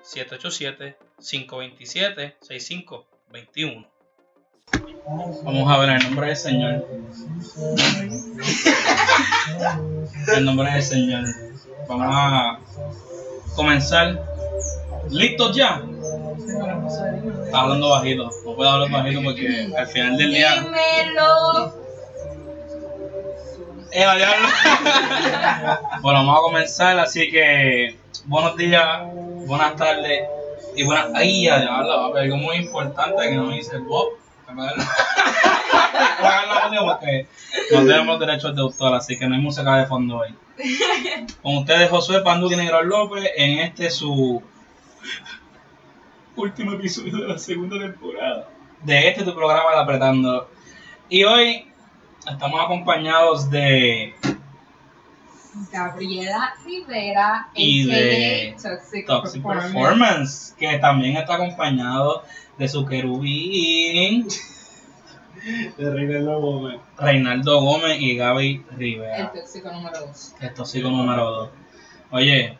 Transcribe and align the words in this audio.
787-527-6521. 1.20 3.86
Vamos 5.44 5.72
a 5.72 5.78
ver 5.78 5.90
el 5.90 6.02
nombre 6.02 6.26
del 6.26 6.36
Señor. 6.36 6.84
El 10.36 10.44
nombre 10.44 10.72
del 10.72 10.82
Señor. 10.82 11.24
Vamos 11.88 12.08
a 12.10 12.58
comenzar. 13.54 14.22
¿Listos 15.10 15.56
ya? 15.56 15.82
Está 17.44 17.60
hablando 17.60 17.90
bajito. 17.90 18.30
No 18.44 18.54
puedo 18.54 18.68
hablar 18.70 18.90
bajito 18.90 19.22
porque 19.22 19.72
al 19.76 19.86
final 19.86 20.16
del 20.16 20.30
día. 20.32 20.54
Dímelo. 20.54 21.86
¡Eh, 23.92 24.04
bueno, 26.02 26.18
vamos 26.18 26.38
a 26.38 26.42
comenzar, 26.42 26.98
así 26.98 27.30
que 27.30 27.96
buenos 28.26 28.56
días, 28.56 28.84
buenas 29.46 29.74
tardes 29.76 30.28
y 30.74 30.84
buenas. 30.84 31.06
¡Ay, 31.14 31.48
a 31.48 31.60
diablo! 31.60 32.12
papi, 32.12 32.24
Algo 32.24 32.36
muy 32.36 32.56
importante 32.56 33.28
que 33.28 33.34
no 33.34 33.44
me 33.44 33.54
dice 33.54 33.78
Bob. 33.78 34.08
No 37.72 37.84
tenemos 37.84 38.20
derechos 38.20 38.54
de 38.54 38.62
autor, 38.62 38.94
así 38.94 39.18
que 39.18 39.26
no 39.26 39.34
hay 39.34 39.40
música 39.40 39.76
de 39.76 39.86
fondo 39.86 40.18
hoy. 40.18 40.34
Con 41.42 41.58
ustedes, 41.58 41.90
Josué 41.90 42.22
Panduqui 42.22 42.56
Negro 42.56 42.82
López, 42.82 43.28
en 43.36 43.58
este 43.58 43.90
su 43.90 44.42
último 46.36 46.72
episodio 46.72 47.16
de 47.16 47.28
la 47.28 47.38
segunda 47.38 47.78
temporada 47.78 48.48
de 48.82 49.08
este 49.08 49.24
tu 49.24 49.34
programa 49.34 49.72
de 49.72 49.80
Apretando. 49.80 50.50
Y 51.08 51.24
hoy 51.24 51.66
estamos 52.30 52.62
acompañados 52.62 53.50
de 53.50 54.14
Gabriela 55.72 56.54
Rivera 56.64 57.48
Y 57.54 57.86
de 57.86 58.56
Toxic, 58.62 59.06
Toxic 59.06 59.42
Performance. 59.42 59.72
Performance, 59.72 60.54
que 60.58 60.78
también 60.78 61.16
está 61.16 61.34
acompañado 61.34 62.22
de 62.58 62.68
su 62.68 62.86
querubín 62.86 64.26
de 65.76 65.90
Rivero 65.90 66.40
Gómez. 66.40 66.80
Reinaldo 66.98 67.60
Gómez 67.60 67.98
y 68.00 68.16
Gaby 68.16 68.64
El 68.70 68.76
Rivera, 68.76 69.32
tóxico 69.32 69.70
número 69.70 70.00
2. 70.00 70.34
el 70.40 70.54
tóxico 70.54 70.90
número 70.90 71.30
2. 71.30 71.50
Oye, 72.10 72.58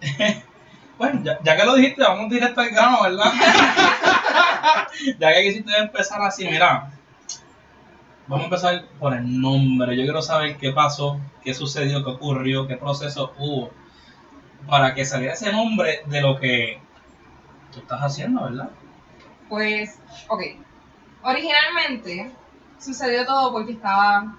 bueno, 0.98 1.20
ya, 1.22 1.38
ya 1.42 1.56
que 1.56 1.64
lo 1.64 1.74
dijiste, 1.76 2.02
vamos 2.02 2.30
directo 2.30 2.60
al 2.60 2.70
grano, 2.70 3.02
¿verdad? 3.02 3.32
ya 5.18 5.32
que 5.32 5.42
quisiste 5.42 5.76
empezar 5.78 6.20
así, 6.22 6.46
mira, 6.46 6.90
vamos 8.26 8.42
a 8.42 8.44
empezar 8.44 8.84
por 8.98 9.14
el 9.14 9.40
nombre. 9.40 9.96
Yo 9.96 10.02
quiero 10.04 10.22
saber 10.22 10.56
qué 10.56 10.72
pasó, 10.72 11.20
qué 11.42 11.54
sucedió, 11.54 12.04
qué 12.04 12.10
ocurrió, 12.10 12.66
qué 12.66 12.76
proceso 12.76 13.32
hubo 13.38 13.70
para 14.66 14.94
que 14.94 15.04
saliera 15.04 15.34
ese 15.34 15.52
nombre 15.52 16.02
de 16.06 16.20
lo 16.20 16.38
que 16.38 16.80
tú 17.72 17.80
estás 17.80 18.00
haciendo, 18.00 18.42
¿verdad? 18.44 18.70
Pues, 19.48 20.00
ok. 20.28 20.42
Originalmente 21.22 22.32
sucedió 22.78 23.24
todo 23.24 23.52
porque 23.52 23.72
estaba 23.72 24.34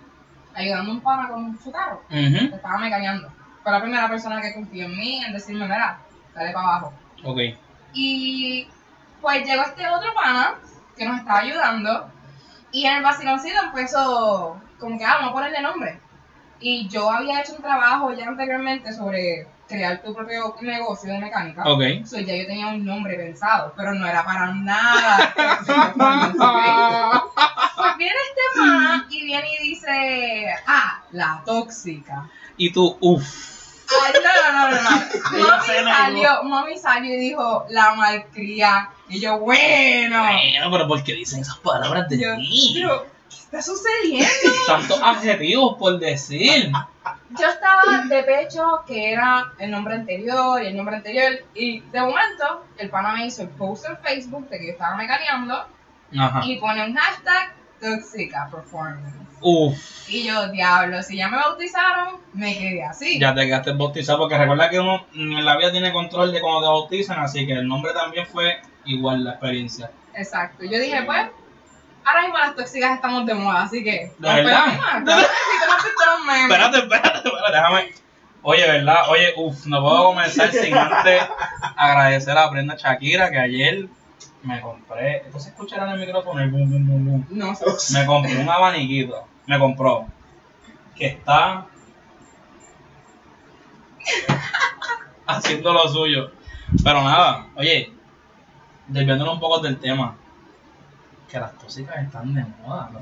ayudando 0.53 0.91
a 0.91 0.93
un 0.95 1.01
pana 1.01 1.29
con 1.29 1.57
su 1.59 1.71
carro. 1.71 2.01
Ujú, 2.09 2.49
Lo 2.49 2.55
estaba 2.55 2.77
mecaneando. 2.77 3.31
Fue 3.63 3.71
la 3.71 3.81
primera 3.81 4.09
persona 4.09 4.41
que 4.41 4.53
confió 4.53 4.85
en 4.85 4.97
mí 4.97 5.23
en 5.23 5.33
decirme, 5.33 5.65
mira, 5.65 5.99
dale 6.33 6.51
para 6.51 6.67
abajo. 6.67 6.93
Ok. 7.23 7.39
Y 7.93 8.67
pues 9.21 9.45
llegó 9.45 9.63
este 9.63 9.87
otro 9.87 10.13
pana 10.13 10.55
que 10.95 11.05
nos 11.07 11.19
estaba 11.19 11.39
ayudando 11.39 12.11
y 12.71 12.85
en 12.85 12.97
el 12.97 13.03
vaciloncito 13.03 13.61
empezó 13.63 14.61
como 14.79 14.97
que, 14.97 15.05
ah, 15.05 15.15
vamos 15.15 15.31
a 15.31 15.33
ponerle 15.33 15.61
nombre. 15.61 15.99
Y 16.59 16.87
yo 16.87 17.09
había 17.09 17.41
hecho 17.41 17.55
un 17.55 17.61
trabajo 17.61 18.13
ya 18.13 18.27
anteriormente 18.27 18.91
sobre 18.93 19.47
crear 19.67 20.01
tu 20.01 20.13
propio 20.13 20.55
negocio 20.61 21.11
de 21.11 21.19
mecánica. 21.19 21.63
Ok. 21.65 22.05
So, 22.05 22.19
ya 22.19 22.35
yo 22.35 22.47
tenía 22.47 22.67
un 22.67 22.85
nombre 22.85 23.15
pensado, 23.15 23.73
pero 23.75 23.93
no 23.93 24.07
era 24.07 24.23
para 24.23 24.53
nada. 24.53 25.33
pues 27.75 27.97
viene 27.97 28.15
este 28.29 28.41
pana 28.59 29.05
y 29.09 29.25
viene 29.25 29.47
y 29.59 29.69
dice, 29.69 30.47
ah, 30.65 31.03
la 31.11 31.41
tóxica. 31.45 32.29
Y 32.57 32.71
tú, 32.71 32.97
uff. 33.01 33.56
Ay, 33.89 34.13
no, 34.23 34.51
no, 34.51 34.69
no, 34.71 34.81
no. 34.81 35.47
Mami 35.47 35.65
salió, 35.85 36.43
mami 36.43 36.77
salió 36.77 37.13
y 37.13 37.17
dijo, 37.17 37.65
la 37.69 37.95
malcría. 37.95 38.89
Y 39.09 39.19
yo, 39.19 39.39
bueno. 39.39 40.21
Bueno, 40.23 40.71
pero 40.71 40.87
¿por 40.87 41.03
qué 41.03 41.13
dicen 41.13 41.41
esas 41.41 41.57
palabras 41.57 42.09
de 42.09 42.19
Yo, 42.19 42.35
ti? 42.35 42.71
pero, 42.75 43.05
¿qué 43.29 43.35
está 43.35 43.61
sucediendo? 43.61 44.29
Tantos 44.67 44.99
adjetivos 45.01 45.77
por 45.77 45.99
decir. 45.99 46.71
Yo 47.39 47.47
estaba 47.47 48.03
de 48.09 48.23
pecho 48.23 48.83
que 48.85 49.13
era 49.13 49.53
el 49.59 49.71
nombre 49.71 49.95
anterior 49.95 50.61
y 50.61 50.67
el 50.67 50.75
nombre 50.75 50.97
anterior. 50.97 51.31
Y 51.55 51.79
de 51.79 52.01
momento, 52.01 52.65
el 52.77 52.89
pana 52.89 53.13
me 53.13 53.25
hizo 53.25 53.43
el 53.43 53.49
post 53.49 53.85
en 53.87 53.97
Facebook 53.97 54.49
de 54.49 54.59
que 54.59 54.65
yo 54.67 54.71
estaba 54.73 54.95
mecaneando 54.97 55.65
Ajá. 56.17 56.41
y 56.43 56.57
pone 56.57 56.85
un 56.85 56.95
hashtag 56.95 57.53
Toxica 57.79 58.49
Performance. 58.51 59.15
Uff. 59.41 60.09
Y 60.09 60.25
yo, 60.25 60.47
diablo, 60.49 61.03
si 61.03 61.17
ya 61.17 61.29
me 61.29 61.37
bautizaron, 61.37 62.15
me 62.33 62.57
quedé 62.57 62.83
así. 62.83 63.19
Ya 63.19 63.35
te 63.35 63.45
quedaste 63.45 63.73
bautizado 63.73 64.19
porque 64.19 64.37
recuerda 64.37 64.69
que 64.69 64.79
uno 64.79 65.05
en 65.13 65.45
la 65.45 65.57
vida 65.57 65.71
tiene 65.71 65.91
control 65.91 66.31
de 66.31 66.41
cuando 66.41 66.61
te 66.61 66.67
bautizan, 66.67 67.19
así 67.19 67.45
que 67.45 67.53
el 67.53 67.67
nombre 67.67 67.93
también 67.93 68.25
fue 68.25 68.57
igual 68.85 69.23
la 69.23 69.31
experiencia. 69.31 69.91
Exacto. 70.15 70.63
Yo 70.63 70.79
dije, 70.79 71.03
pues, 71.03 71.27
ahora 72.03 72.21
mismo 72.21 72.37
las 72.37 72.55
tóxicas 72.55 72.95
estamos 72.95 73.25
de 73.25 73.33
moda, 73.35 73.63
así 73.63 73.83
que. 73.83 74.11
¿De 74.17 74.33
verdad? 74.33 74.65
Memes. 76.25 76.43
Espérate, 76.43 76.77
espérate, 76.79 77.17
espérate, 77.17 77.51
déjame. 77.53 77.93
Oye, 78.41 78.67
¿verdad? 78.67 79.09
Oye, 79.09 79.33
uff, 79.35 79.65
no 79.65 79.81
puedo 79.81 80.05
comenzar 80.05 80.51
sin 80.51 80.75
antes 80.75 81.21
agradecer 81.75 82.37
a 82.37 82.49
Brenda 82.49 82.75
Shakira 82.77 83.29
que 83.29 83.37
ayer 83.37 83.87
me 84.47 84.61
compré. 84.61 85.17
¿Esto 85.17 85.39
se 85.39 85.49
escuchará 85.49 85.85
en 85.87 85.99
el 85.99 85.99
micrófono? 85.99 86.39
El 86.39 86.49
bum, 86.49 86.69
bum, 86.69 86.87
bum, 86.87 87.05
bum. 87.05 87.25
No. 87.29 87.53
Me 87.93 88.05
compré 88.05 88.37
un 88.39 88.49
abaniquito. 88.49 89.27
Me 89.45 89.59
compró. 89.59 90.07
Que 90.95 91.07
está 91.07 91.65
haciendo 95.27 95.73
lo 95.73 95.87
suyo. 95.89 96.31
Pero 96.83 97.03
nada, 97.03 97.47
oye, 97.55 97.93
desviándonos 98.87 99.35
un 99.35 99.39
poco 99.39 99.59
del 99.59 99.77
tema. 99.79 100.15
Que 101.29 101.39
las 101.39 101.53
tóxicas 101.57 102.03
están 102.03 102.33
de 102.33 102.43
moda, 102.63 102.89
bro. 102.91 103.01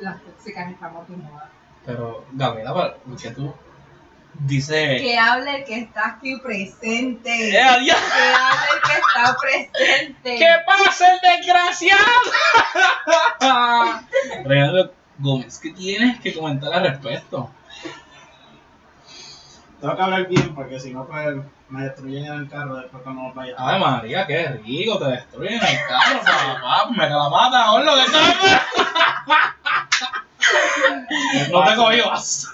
Las 0.00 0.20
tóxicas 0.22 0.70
estamos 0.70 1.08
de 1.08 1.16
moda. 1.16 1.50
Pero, 1.86 2.24
Gabriela, 2.32 2.74
¿por 2.74 3.16
qué 3.16 3.30
tú 3.30 3.54
dices. 4.34 5.00
Que 5.00 5.18
hable 5.18 5.56
el 5.58 5.64
que 5.64 5.78
está 5.78 6.08
aquí 6.08 6.36
presente. 6.36 7.50
¡Eh, 7.50 7.62
adiós! 7.62 7.96
Que 7.96 8.34
hable 8.34 8.68
el 8.74 8.80
que 8.82 8.92
está 8.98 9.36
presente. 9.40 10.36
¿Qué 10.36 10.56
pasa, 10.66 11.06
el 11.12 11.20
desgraciado? 11.20 12.04
Reinaldo 14.44 14.94
Gómez, 15.18 15.58
¿qué 15.58 15.70
tienes 15.70 16.20
que 16.20 16.34
comentar 16.34 16.72
al 16.72 16.84
respecto? 16.84 17.50
Tengo 19.80 19.96
que 19.96 20.02
hablar 20.02 20.28
bien 20.28 20.54
porque 20.54 20.78
si 20.78 20.92
no, 20.92 21.06
pues 21.06 21.36
me 21.70 21.84
destruyen 21.84 22.26
en 22.26 22.32
el 22.32 22.48
carro 22.48 22.76
después 22.76 23.02
cuando 23.02 23.22
nos 23.22 23.34
vaya. 23.34 23.54
Ay, 23.56 23.80
María, 23.80 24.26
qué 24.26 24.48
rico, 24.48 24.98
te 24.98 25.06
destruyen 25.06 25.54
el 25.54 25.78
carro, 25.88 26.20
papá. 26.20 26.90
Me 26.90 27.08
la 27.08 27.28
mata, 27.30 27.72
Orlo, 27.72 27.92
¿qué 27.94 28.12
tal? 28.12 28.60
No 31.50 31.64
te 31.64 31.76
cohibas. 31.76 32.48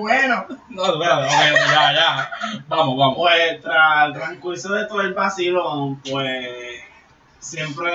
Bueno, 0.00 0.46
No, 0.70 0.84
espérate, 0.86 1.26
ok, 1.26 1.70
ya, 1.72 1.92
ya. 1.92 2.30
Vamos, 2.68 2.96
vamos. 2.98 3.16
Pues 3.16 3.60
tras 3.60 4.06
el 4.06 4.12
transcurso 4.14 4.72
de 4.72 4.86
todo 4.86 5.00
el 5.02 5.14
vacilón, 5.14 6.00
pues 6.00 6.79
siempre 7.40 7.90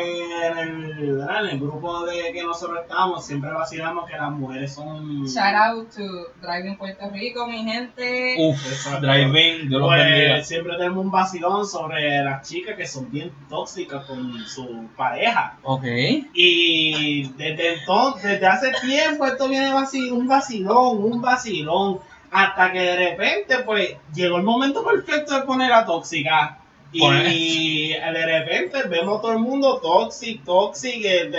en 0.47 0.57
el, 0.57 1.21
en 1.21 1.45
el 1.51 1.59
grupo 1.59 2.03
de 2.06 2.33
que 2.33 2.44
nosotros 2.44 2.80
estamos, 2.81 3.25
siempre 3.25 3.51
vacilamos 3.51 4.09
que 4.09 4.18
las 4.18 4.31
mujeres 4.31 4.74
son... 4.74 5.25
shout 5.25 5.53
out 5.56 5.89
to 5.95 6.01
Driving 6.42 6.75
Puerto 6.77 7.09
Rico, 7.12 7.47
mi 7.47 7.63
gente. 7.63 8.36
Uf, 8.39 8.57
Exacto. 8.68 9.06
driving, 9.06 9.69
los 9.69 9.89
bendiga. 9.89 10.33
Pues 10.36 10.47
siempre 10.47 10.75
tenemos 10.77 11.06
un 11.06 11.12
vacilón 11.12 11.68
sobre 11.68 12.24
las 12.24 12.47
chicas 12.50 12.75
que 12.75 12.88
son 12.88 13.09
bien 13.12 13.31
tóxicas 13.47 14.03
con 14.06 14.33
su 14.47 14.88
pareja. 14.97 15.57
Ok. 15.63 15.86
Y 16.33 17.30
desde 17.38 17.75
entonces, 17.80 18.24
desde 18.31 18.48
hace 18.48 18.71
tiempo, 18.81 19.25
esto 19.27 19.48
viene 19.48 19.71
vaci- 19.71 20.12
un 20.12 20.27
vacilón, 20.27 21.03
un 21.03 21.21
vacilón. 21.21 22.00
Hasta 22.31 22.71
que 22.74 22.80
de 22.80 22.95
repente, 23.12 23.59
pues, 23.59 23.95
llegó 24.13 24.38
el 24.38 24.44
momento 24.44 24.83
perfecto 24.83 25.36
de 25.39 25.44
poner 25.45 25.71
a 25.71 25.86
tóxica. 25.86 26.57
Y 26.92 27.90
de 27.90 28.26
repente 28.26 28.84
vemos 28.88 29.22
todo 29.22 29.34
el 29.34 29.40
mundo 29.40 29.80
toxic, 29.82 30.44
toxic, 30.44 31.02
que 31.02 31.30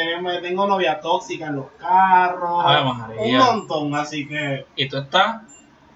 tengo 0.43 0.67
novia 0.67 1.01
tóxica 1.01 1.47
en 1.47 1.57
los 1.57 1.67
carros, 1.79 2.65
un 3.19 3.37
montón, 3.37 3.95
así 3.95 4.29
que. 4.29 4.67
Y 4.77 4.89
tú 4.89 4.99
estás 4.99 5.43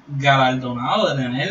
galardonado 0.09 1.15
de 1.15 1.23
tener 1.23 1.51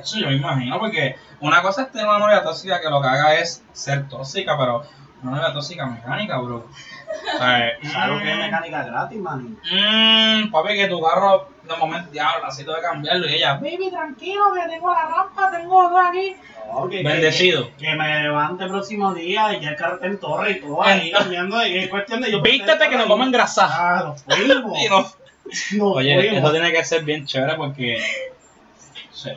eso, 0.00 0.18
yo 0.18 0.26
me 0.28 0.36
imagino, 0.36 0.78
porque 0.78 1.16
una 1.40 1.62
cosa 1.62 1.82
es 1.82 1.92
tener 1.92 2.06
una 2.06 2.18
novia 2.18 2.42
tóxica 2.42 2.80
que 2.80 2.88
lo 2.88 3.00
que 3.00 3.08
haga 3.08 3.34
es 3.34 3.64
ser 3.72 4.08
tóxica, 4.08 4.56
pero 4.56 4.82
una 5.22 5.32
novia 5.32 5.52
tóxica 5.52 5.86
mecánica, 5.86 6.38
bro. 6.38 6.66
O 7.08 7.38
sea, 7.38 7.72
algo 8.04 8.18
que 8.20 8.30
es 8.30 8.36
mm, 8.36 8.40
mecánica 8.40 8.82
gratis, 8.84 9.18
man. 9.18 9.56
mm, 9.70 10.50
papi, 10.50 10.74
que 10.74 10.86
tu 10.88 11.00
carro 11.00 11.48
de 11.62 11.76
momento, 11.76 12.10
diablo, 12.10 12.46
así 12.46 12.64
tengo 12.64 12.76
que 12.76 12.82
cambiarlo. 12.82 13.26
Y 13.28 13.34
ella, 13.34 13.54
baby, 13.54 13.90
tranquilo, 13.90 14.42
que 14.54 14.68
tengo 14.68 14.90
la 14.92 15.06
rampa, 15.06 15.50
tengo 15.50 15.88
todo 15.88 15.98
aquí. 15.98 16.36
No, 16.70 16.88
que- 16.88 17.02
Bendecido. 17.02 17.70
Que, 17.78 17.86
que 17.86 17.94
me 17.94 18.22
levante 18.22 18.64
el 18.64 18.70
próximo 18.70 19.14
día 19.14 19.54
y 19.54 19.60
ya 19.60 19.70
el 19.70 19.76
carro 19.76 19.94
está 19.94 20.06
en 20.06 20.18
torre 20.20 20.50
y 20.52 20.60
todo 20.60 20.82
ahí 20.82 21.10
cambiando. 21.10 21.66
Y 21.66 21.78
es 21.78 21.88
cuestión 21.88 22.20
de 22.20 22.30
yo. 22.30 22.42
Vístete 22.42 22.88
que 22.88 22.96
nos 22.96 23.08
vamos 23.08 23.24
a 23.24 23.28
engrasar. 23.28 23.68
Ah, 23.72 24.02
nos 24.06 24.22
fuimos. 24.22 24.78
Y 24.84 24.88
no- 24.88 24.98
Nos 25.86 25.96
Oye, 25.96 26.14
fuimos. 26.14 26.38
eso 26.44 26.52
tiene 26.52 26.72
que 26.72 26.84
ser 26.84 27.04
bien 27.04 27.24
chévere 27.24 27.54
porque 27.56 27.98
se, 29.18 29.36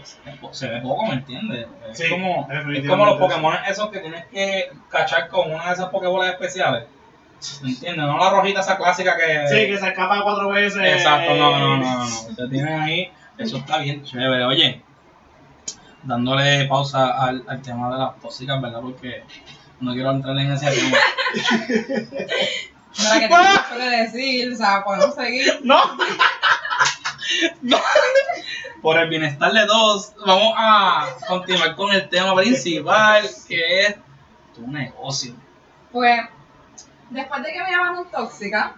se 0.52 0.68
ve 0.68 0.80
poco, 0.82 1.08
¿me 1.08 1.14
entiendes? 1.16 1.68
Es, 1.90 1.98
Sí, 1.98 2.10
como, 2.10 2.48
es 2.52 2.88
como 2.88 3.06
los. 3.06 3.18
Pokémon 3.18 3.56
esos 3.68 3.90
que 3.90 4.00
tienes 4.00 4.26
que 4.28 4.72
cachar 4.90 5.28
con 5.28 5.52
una 5.52 5.68
de 5.68 5.74
esas 5.74 5.90
Pokébolas 5.90 6.30
especiales. 6.30 6.86
¿Me 7.64 7.70
entiendes? 7.72 8.06
No 8.06 8.18
la 8.20 8.30
rojita 8.30 8.60
esa 8.60 8.78
clásica 8.78 9.18
que... 9.18 9.48
Sí, 9.48 9.66
que 9.68 9.78
se 9.80 9.88
escapa 9.88 10.22
cuatro 10.22 10.50
veces. 10.50 10.84
Exacto, 10.84 11.34
no, 11.34 11.58
no, 11.58 11.78
no, 11.78 11.78
no, 11.78 11.98
no. 11.98 12.06
Usted 12.06 12.48
tiene 12.50 12.74
ahí, 12.74 13.12
eso 13.40 13.58
está 13.58 13.80
bien 13.80 14.04
chévere. 14.04 14.46
Oye, 14.46 14.84
dándole 16.04 16.66
pausa 16.66 17.20
al, 17.20 17.44
al 17.48 17.62
tema 17.64 17.92
de 17.92 17.98
las 17.98 18.20
tóxicas, 18.20 18.62
¿verdad? 18.62 18.82
Porque 18.82 19.24
no 19.80 19.94
quiero 19.94 20.12
entrar 20.12 20.38
en 20.38 20.52
ese 20.52 20.70
tema. 20.70 20.98
Mira 23.00 23.20
que 23.20 23.28
tengo 23.28 23.42
mucho 23.44 23.78
que 23.78 23.90
decir, 23.90 24.54
o 24.54 24.56
sea, 24.56 24.84
podemos 24.84 25.16
seguir. 25.16 25.60
¡No! 25.64 25.78
No. 27.62 27.78
Por 28.82 28.98
el 28.98 29.10
bienestar 29.10 29.52
de 29.52 29.66
todos, 29.68 30.14
vamos 30.26 30.54
a 30.58 31.06
continuar 31.28 31.76
con 31.76 31.92
el 31.92 32.10
tema 32.10 32.34
principal, 32.36 33.24
que 33.48 33.82
es 33.82 33.96
tu 34.56 34.68
negocio. 34.68 35.36
Pues, 35.92 36.20
después 37.12 37.44
de 37.44 37.52
que 37.54 37.64
me 37.64 37.72
llamaron 37.72 38.10
tóxica, 38.10 38.76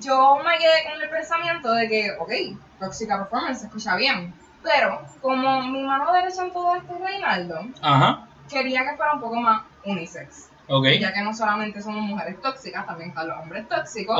yo 0.00 0.38
me 0.44 0.58
quedé 0.58 0.92
con 0.92 1.02
el 1.02 1.10
pensamiento 1.10 1.72
de 1.72 1.88
que, 1.88 2.10
ok, 2.20 2.58
tóxica 2.78 3.18
performance 3.18 3.60
se 3.60 3.66
escucha 3.66 3.96
bien, 3.96 4.32
pero 4.62 5.00
como 5.20 5.62
mi 5.62 5.82
mano 5.82 6.12
derecha 6.12 6.42
en 6.44 6.52
todo 6.52 6.76
esto 6.76 6.94
es 6.94 7.00
Reinaldo, 7.00 7.60
Ajá, 7.82 8.28
quería 8.48 8.84
que 8.84 8.96
fuera 8.96 9.14
un 9.14 9.20
poco 9.20 9.36
más 9.36 9.62
unisex. 9.84 10.50
ok, 10.68 10.86
Ya 11.00 11.12
que 11.12 11.22
no 11.22 11.34
solamente 11.34 11.80
somos 11.82 12.02
mujeres 12.02 12.40
tóxicas, 12.40 12.86
también 12.86 13.10
están 13.10 13.28
los 13.28 13.38
hombres 13.38 13.68
tóxicos. 13.68 14.16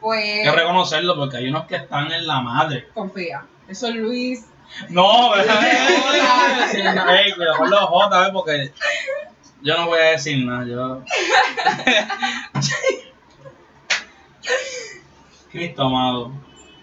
Ok. 0.00 0.14
Hay 0.14 0.42
Pues, 0.42 0.44
que 0.44 0.52
reconocerlo 0.52 1.16
porque 1.16 1.36
hay 1.38 1.48
unos 1.48 1.66
que 1.66 1.76
están 1.76 2.10
en 2.12 2.26
la 2.26 2.40
madre. 2.40 2.88
confía. 2.94 3.44
Eso 3.68 3.88
es 3.88 3.94
Luis. 3.94 4.46
No, 4.88 5.32
cuidado 7.36 7.56
con 7.58 7.70
los 7.70 7.80
J, 7.80 8.32
porque 8.32 8.72
yo 9.62 9.76
no 9.76 9.86
voy 9.86 9.98
a 9.98 10.02
decir 10.12 10.44
nada. 10.46 10.64
Yo... 10.66 11.02
Cristo 15.50 15.82
amado. 15.82 16.32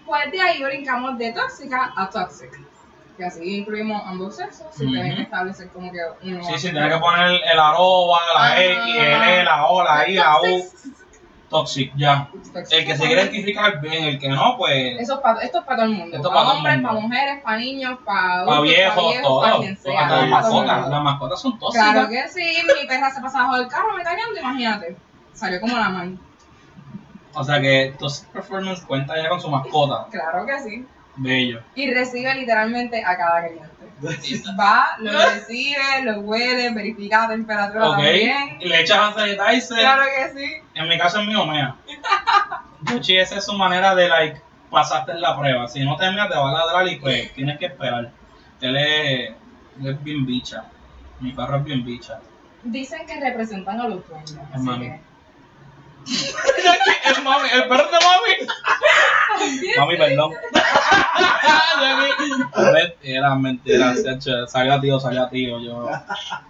Pues 0.04 0.30
de 0.30 0.40
ahí 0.40 0.62
brincamos 0.62 1.18
de 1.18 1.32
tóxica 1.32 1.92
a 1.96 2.08
toxic. 2.10 2.50
Que 3.16 3.24
así 3.24 3.56
incluimos 3.58 4.00
ambos 4.06 4.36
sexos, 4.36 4.66
si 4.76 4.84
Ujú. 4.84 4.92
tienen 4.92 5.16
que 5.16 5.22
establecer 5.22 5.68
como 5.70 5.90
que 5.90 5.98
uno. 6.22 6.44
Sí, 6.44 6.58
sí, 6.58 6.70
tienes 6.70 6.92
que 6.94 7.00
poner 7.00 7.40
el 7.52 7.58
arroba, 7.58 8.20
la 8.34 8.44
Ah. 8.52 8.62
X, 8.62 8.94
el 8.94 9.22
E, 9.28 9.42
la 9.44 9.66
O, 9.66 9.82
la 9.82 10.08
I, 10.08 10.14
la 10.14 10.40
U. 10.40 10.70
Toxic. 11.48 11.92
Ya. 11.96 12.28
El 12.70 12.84
que 12.86 12.96
se 12.96 13.06
quiere 13.06 13.22
identificar 13.22 13.80
bien, 13.80 14.04
el 14.04 14.18
que 14.18 14.28
no, 14.28 14.56
pues. 14.58 15.00
Eso 15.00 15.14
es 15.14 15.20
para, 15.20 15.40
esto 15.40 15.58
es 15.60 15.64
para 15.64 15.76
todo 15.78 15.86
el 15.86 15.92
mundo. 15.92 16.16
Esto 16.16 16.28
es 16.28 16.34
para 16.34 16.46
para 16.46 16.48
todo 16.50 16.58
hombres, 16.58 16.82
para 16.82 17.00
mujeres, 17.00 17.42
para 17.42 17.56
niños, 17.58 17.98
para 18.04 18.44
Para 18.44 18.60
viejos, 18.60 19.04
para 19.14 19.22
todo. 19.22 19.40
para 19.40 19.56
quien 19.58 19.76
sea. 19.76 20.00
Hasta 20.00 20.16
las 20.16 20.20
todo 20.20 20.30
mascotas. 20.30 20.76
mundo. 20.76 20.90
Las 20.90 21.02
mascotas 21.02 21.40
son 21.40 21.58
tóxicas. 21.58 21.90
Claro 21.92 22.08
que 22.08 22.28
sí, 22.28 22.56
mi 22.80 22.86
perra 22.86 23.10
se 23.10 23.20
pasaba 23.20 23.44
bajo 23.48 23.56
el 23.62 23.68
carro 23.68 23.96
me 23.96 24.02
callando, 24.04 24.40
imagínate. 24.40 24.96
Salió 25.32 25.60
como 25.60 25.78
la 25.78 25.88
man. 25.88 26.18
O 27.34 27.44
sea 27.44 27.60
que 27.60 27.94
Toxic 27.98 28.28
Performance 28.28 28.82
cuenta 28.84 29.16
ya 29.16 29.28
con 29.28 29.40
su 29.40 29.48
mascota. 29.48 30.06
Claro 30.10 30.44
que 30.44 30.58
sí. 30.60 30.86
Bello. 31.16 31.62
Y 31.74 31.92
recibe 31.92 32.34
literalmente 32.34 33.02
a 33.04 33.16
cada 33.16 33.46
cliente. 33.46 33.68
Va, 34.58 34.96
lo 34.98 35.12
recibe, 35.12 36.02
lo 36.04 36.20
huele, 36.20 36.72
verifica 36.72 37.22
la 37.22 37.28
temperatura 37.28 37.88
Ok. 37.90 37.96
también. 37.96 38.58
Y 38.60 38.68
le 38.68 38.80
echas 38.80 38.98
hand 38.98 39.16
sanitizer. 39.16 39.78
Claro 39.78 40.02
que 40.04 40.38
sí. 40.38 40.52
En 40.74 40.88
mi 40.88 40.98
caso 40.98 41.20
es 41.20 41.26
mi 41.26 41.34
omea. 41.34 41.74
Yoshi, 42.82 43.16
esa 43.18 43.38
es 43.38 43.44
su 43.44 43.54
manera 43.54 43.94
de, 43.94 44.08
like, 44.08 44.40
pasaste 44.70 45.12
en 45.12 45.20
la 45.20 45.36
prueba. 45.36 45.66
Si 45.68 45.84
no 45.84 45.96
te 45.96 46.10
meas, 46.10 46.28
te 46.28 46.36
va 46.36 46.50
a 46.50 46.52
ladrar 46.52 46.88
y 46.88 46.96
pues 46.96 47.32
tienes 47.34 47.58
que 47.58 47.66
esperar. 47.66 48.10
Él 48.60 48.76
es, 48.76 49.30
él 49.80 49.86
es 49.88 50.04
bien 50.04 50.24
bicha. 50.26 50.64
Mi 51.20 51.32
perro 51.32 51.56
es 51.56 51.64
bien 51.64 51.84
bicha. 51.84 52.20
Dicen 52.62 53.06
que 53.06 53.20
representan 53.20 53.80
a 53.80 53.88
los 53.88 54.06
dueños. 54.08 54.36
Así 54.52 54.80
que. 54.80 55.00
Es 56.08 57.22
mami, 57.22 57.48
el 57.52 57.68
perro 57.68 57.84
de 57.84 57.98
mami. 58.04 58.34
mami, 59.76 59.96
perdón. 59.96 60.32
Mentira, 62.72 63.34
mentira. 63.34 63.94
chacho, 64.02 64.46
Salió 64.46 64.74
a 64.74 64.80
tío, 64.80 64.98
salió 65.00 65.24
a 65.24 65.30
tío. 65.30 65.58
Yo, 65.60 65.88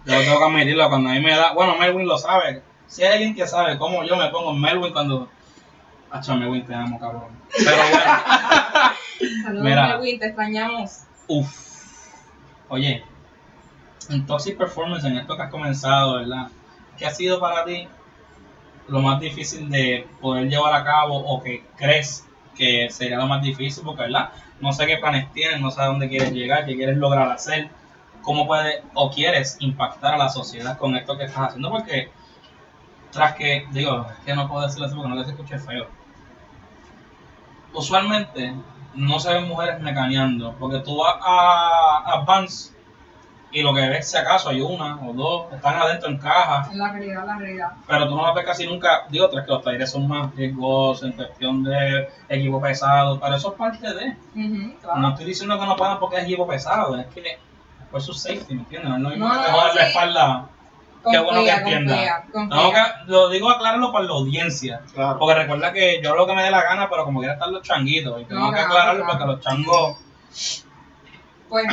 yo 0.05 0.19
tengo 0.19 0.39
que 0.39 0.45
admitirlo 0.45 0.89
cuando 0.89 1.09
a 1.09 1.13
mí 1.13 1.21
me 1.21 1.35
da. 1.35 1.53
Bueno, 1.53 1.77
Melwin 1.77 2.07
lo 2.07 2.17
sabe. 2.17 2.61
Si 2.87 3.03
hay 3.03 3.13
alguien 3.13 3.35
que 3.35 3.47
sabe 3.47 3.77
cómo 3.77 4.03
yo 4.03 4.15
me 4.15 4.29
pongo 4.29 4.51
en 4.51 4.61
Melwin 4.61 4.93
cuando. 4.93 5.29
Hacho, 6.11 6.35
Melwin, 6.35 6.65
te 6.65 6.73
amo, 6.73 6.99
cabrón. 6.99 7.27
Pero 7.55 7.77
bueno. 7.77 9.43
Saludos, 9.43 9.63
Mira. 9.63 9.87
Melvin, 9.89 10.19
te 10.19 10.25
extrañamos. 10.27 11.01
Uff. 11.27 11.69
Oye, 12.69 13.03
en 14.09 14.25
Toxic 14.25 14.57
Performance, 14.57 15.05
en 15.05 15.17
esto 15.17 15.35
que 15.35 15.43
has 15.43 15.51
comenzado, 15.51 16.15
¿verdad? 16.15 16.47
¿Qué 16.97 17.05
ha 17.05 17.11
sido 17.11 17.39
para 17.39 17.63
ti 17.65 17.87
lo 18.89 18.99
más 18.99 19.19
difícil 19.19 19.69
de 19.69 20.07
poder 20.21 20.49
llevar 20.49 20.73
a 20.73 20.83
cabo 20.83 21.17
o 21.17 21.41
que 21.41 21.65
crees 21.77 22.27
que 22.55 22.89
sería 22.89 23.17
lo 23.17 23.27
más 23.27 23.41
difícil? 23.41 23.83
Porque, 23.83 24.03
¿verdad? 24.03 24.31
No 24.59 24.73
sé 24.73 24.85
qué 24.85 24.97
planes 24.97 25.31
tienes, 25.31 25.61
no 25.61 25.71
sé 25.71 25.81
a 25.81 25.85
dónde 25.85 26.09
quieres 26.09 26.31
llegar, 26.31 26.65
qué 26.65 26.75
quieres 26.75 26.97
lograr 26.97 27.29
hacer, 27.31 27.69
cómo 28.21 28.45
puedes 28.45 28.83
o 28.93 29.09
quieres 29.09 29.57
impactar 29.59 30.15
a 30.15 30.17
la 30.17 30.29
sociedad 30.29 30.77
con 30.77 30.95
esto 30.95 31.17
que 31.17 31.25
estás 31.25 31.49
haciendo, 31.49 31.69
porque 31.69 32.11
tras 33.11 33.35
que, 33.35 33.65
digo, 33.71 34.05
es 34.11 34.25
que 34.25 34.35
no 34.35 34.47
puedo 34.47 34.65
decirlo 34.65 34.85
así 34.85 34.95
porque 34.95 35.09
no 35.09 35.15
les 35.15 35.27
escuché 35.27 35.57
feo. 35.57 35.87
Usualmente 37.73 38.53
no 38.95 39.19
se 39.19 39.33
ven 39.33 39.47
mujeres 39.47 39.79
mecaneando, 39.79 40.55
porque 40.59 40.79
tú 40.79 40.97
vas 40.97 41.15
a 41.21 42.03
Advance 42.05 42.73
y 43.51 43.61
lo 43.63 43.73
que 43.73 43.81
ves, 43.87 44.09
si 44.11 44.17
acaso 44.17 44.49
hay 44.49 44.61
una 44.61 44.95
o 45.01 45.13
dos, 45.13 45.53
están 45.53 45.75
adentro 45.77 46.09
en 46.09 46.17
caja, 46.19 46.67
Es 46.69 46.77
la 46.77 46.91
realidad, 46.91 47.25
la 47.25 47.35
realidad. 47.37 47.69
pero 47.87 48.07
tú 48.07 48.15
no 48.15 48.23
las 48.25 48.35
ves 48.35 48.45
casi 48.45 48.67
nunca. 48.67 49.05
Digo, 49.09 49.27
tras 49.29 49.45
que 49.45 49.51
los 49.51 49.63
talleres 49.63 49.89
son 49.91 50.07
más 50.07 50.35
riesgosos 50.35 51.03
en 51.09 51.13
cuestión 51.13 51.63
de 51.63 52.09
equipo 52.29 52.61
pesado, 52.61 53.19
pero 53.19 53.35
eso 53.35 53.49
es 53.51 53.57
parte 53.57 53.93
de. 53.93 54.15
Claro. 54.81 54.99
No 54.99 55.09
estoy 55.09 55.25
diciendo 55.25 55.59
que 55.59 55.65
no 55.65 55.75
puedan 55.75 55.99
porque 55.99 56.17
es 56.17 56.23
equipo 56.23 56.45
pesado, 56.47 56.95
es 56.97 57.07
que 57.07 57.39
por 57.89 58.01
su 58.01 58.13
safety, 58.13 58.53
¿me 58.53 58.61
entiendes? 58.61 58.91
No 58.91 58.97
No, 58.99 59.09
que 59.09 59.15
te 59.15 59.19
no, 59.19 59.27
jodas 59.29 59.75
la 59.75 59.87
espalda. 59.87 60.45
Qué 61.09 61.17
bueno 61.17 61.43
que 61.43 61.49
entienda. 61.49 61.93
confía, 61.95 62.23
confía. 62.31 62.57
Tengo 62.57 62.71
que- 62.73 63.11
lo 63.11 63.29
digo 63.29 63.49
aclararlo 63.49 63.91
para 63.93 64.05
la 64.05 64.11
audiencia. 64.11 64.81
Claro. 64.93 65.17
Porque 65.17 65.33
recuerda 65.33 65.71
que 65.73 66.01
yo 66.03 66.13
lo 66.13 66.27
que 66.27 66.35
me 66.35 66.43
dé 66.43 66.51
la 66.51 66.61
gana, 66.61 66.89
pero 66.89 67.05
como 67.05 67.19
quiera 67.19 67.33
están 67.35 67.53
los 67.53 67.63
changuitos. 67.63 68.21
Y 68.21 68.25
tengo 68.25 68.41
No, 68.41 68.51
que 68.53 68.59
aclararlo 68.59 69.05
claro. 69.05 69.17
porque 69.19 69.33
los 69.33 69.39
changos. 69.41 69.97
Pues, 71.47 71.65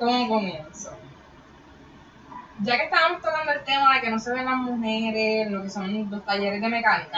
¿cómo 0.00 0.28
comienzo? 0.28 0.90
Ya 2.62 2.76
que 2.76 2.84
estábamos 2.84 3.22
tocando 3.22 3.52
el 3.52 3.62
tema 3.64 3.94
de 3.94 4.00
que 4.00 4.10
no 4.10 4.18
se 4.18 4.32
ven 4.32 4.44
las 4.46 4.56
mujeres, 4.56 5.50
lo 5.50 5.62
que 5.62 5.70
son 5.70 6.10
los 6.10 6.24
talleres 6.24 6.60
de 6.60 6.68
mecánica, 6.68 7.16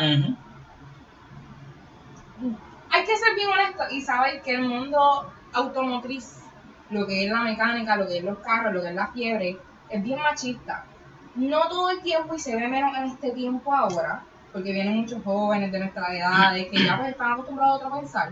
hay 2.91 3.05
que 3.05 3.17
ser 3.17 3.35
bien 3.35 3.49
honesto 3.49 3.85
y 3.91 4.03
saber 4.03 4.43
que 4.43 4.55
el 4.55 4.63
mundo 4.63 5.33
automotriz, 5.53 6.43
lo 6.91 7.07
que 7.07 7.25
es 7.25 7.31
la 7.31 7.43
mecánica, 7.43 7.97
lo 7.97 8.07
que 8.07 8.19
es 8.19 8.25
los 8.25 8.39
carros, 8.39 8.75
lo 8.75 8.83
que 8.83 8.89
es 8.89 8.95
la 8.95 9.07
fiebre, 9.09 9.59
es 9.89 10.03
bien 10.03 10.19
machista. 10.19 10.85
No 11.35 11.69
todo 11.69 11.89
el 11.91 12.03
tiempo 12.03 12.35
y 12.35 12.39
se 12.39 12.55
ve 12.55 12.69
menos 12.69 12.95
en 12.97 13.05
este 13.05 13.31
tiempo 13.31 13.75
ahora, 13.75 14.25
porque 14.53 14.73
vienen 14.73 14.97
muchos 14.97 15.23
jóvenes 15.25 15.73
de 15.73 15.79
nuestra 15.79 16.15
edad, 16.17 16.53
de 16.55 16.69
que 16.69 16.85
ya 16.85 16.99
pues 16.99 17.11
están 17.11 17.33
acostumbrados 17.33 17.83
a 17.83 17.87
otro 17.87 18.01
pensar. 18.01 18.31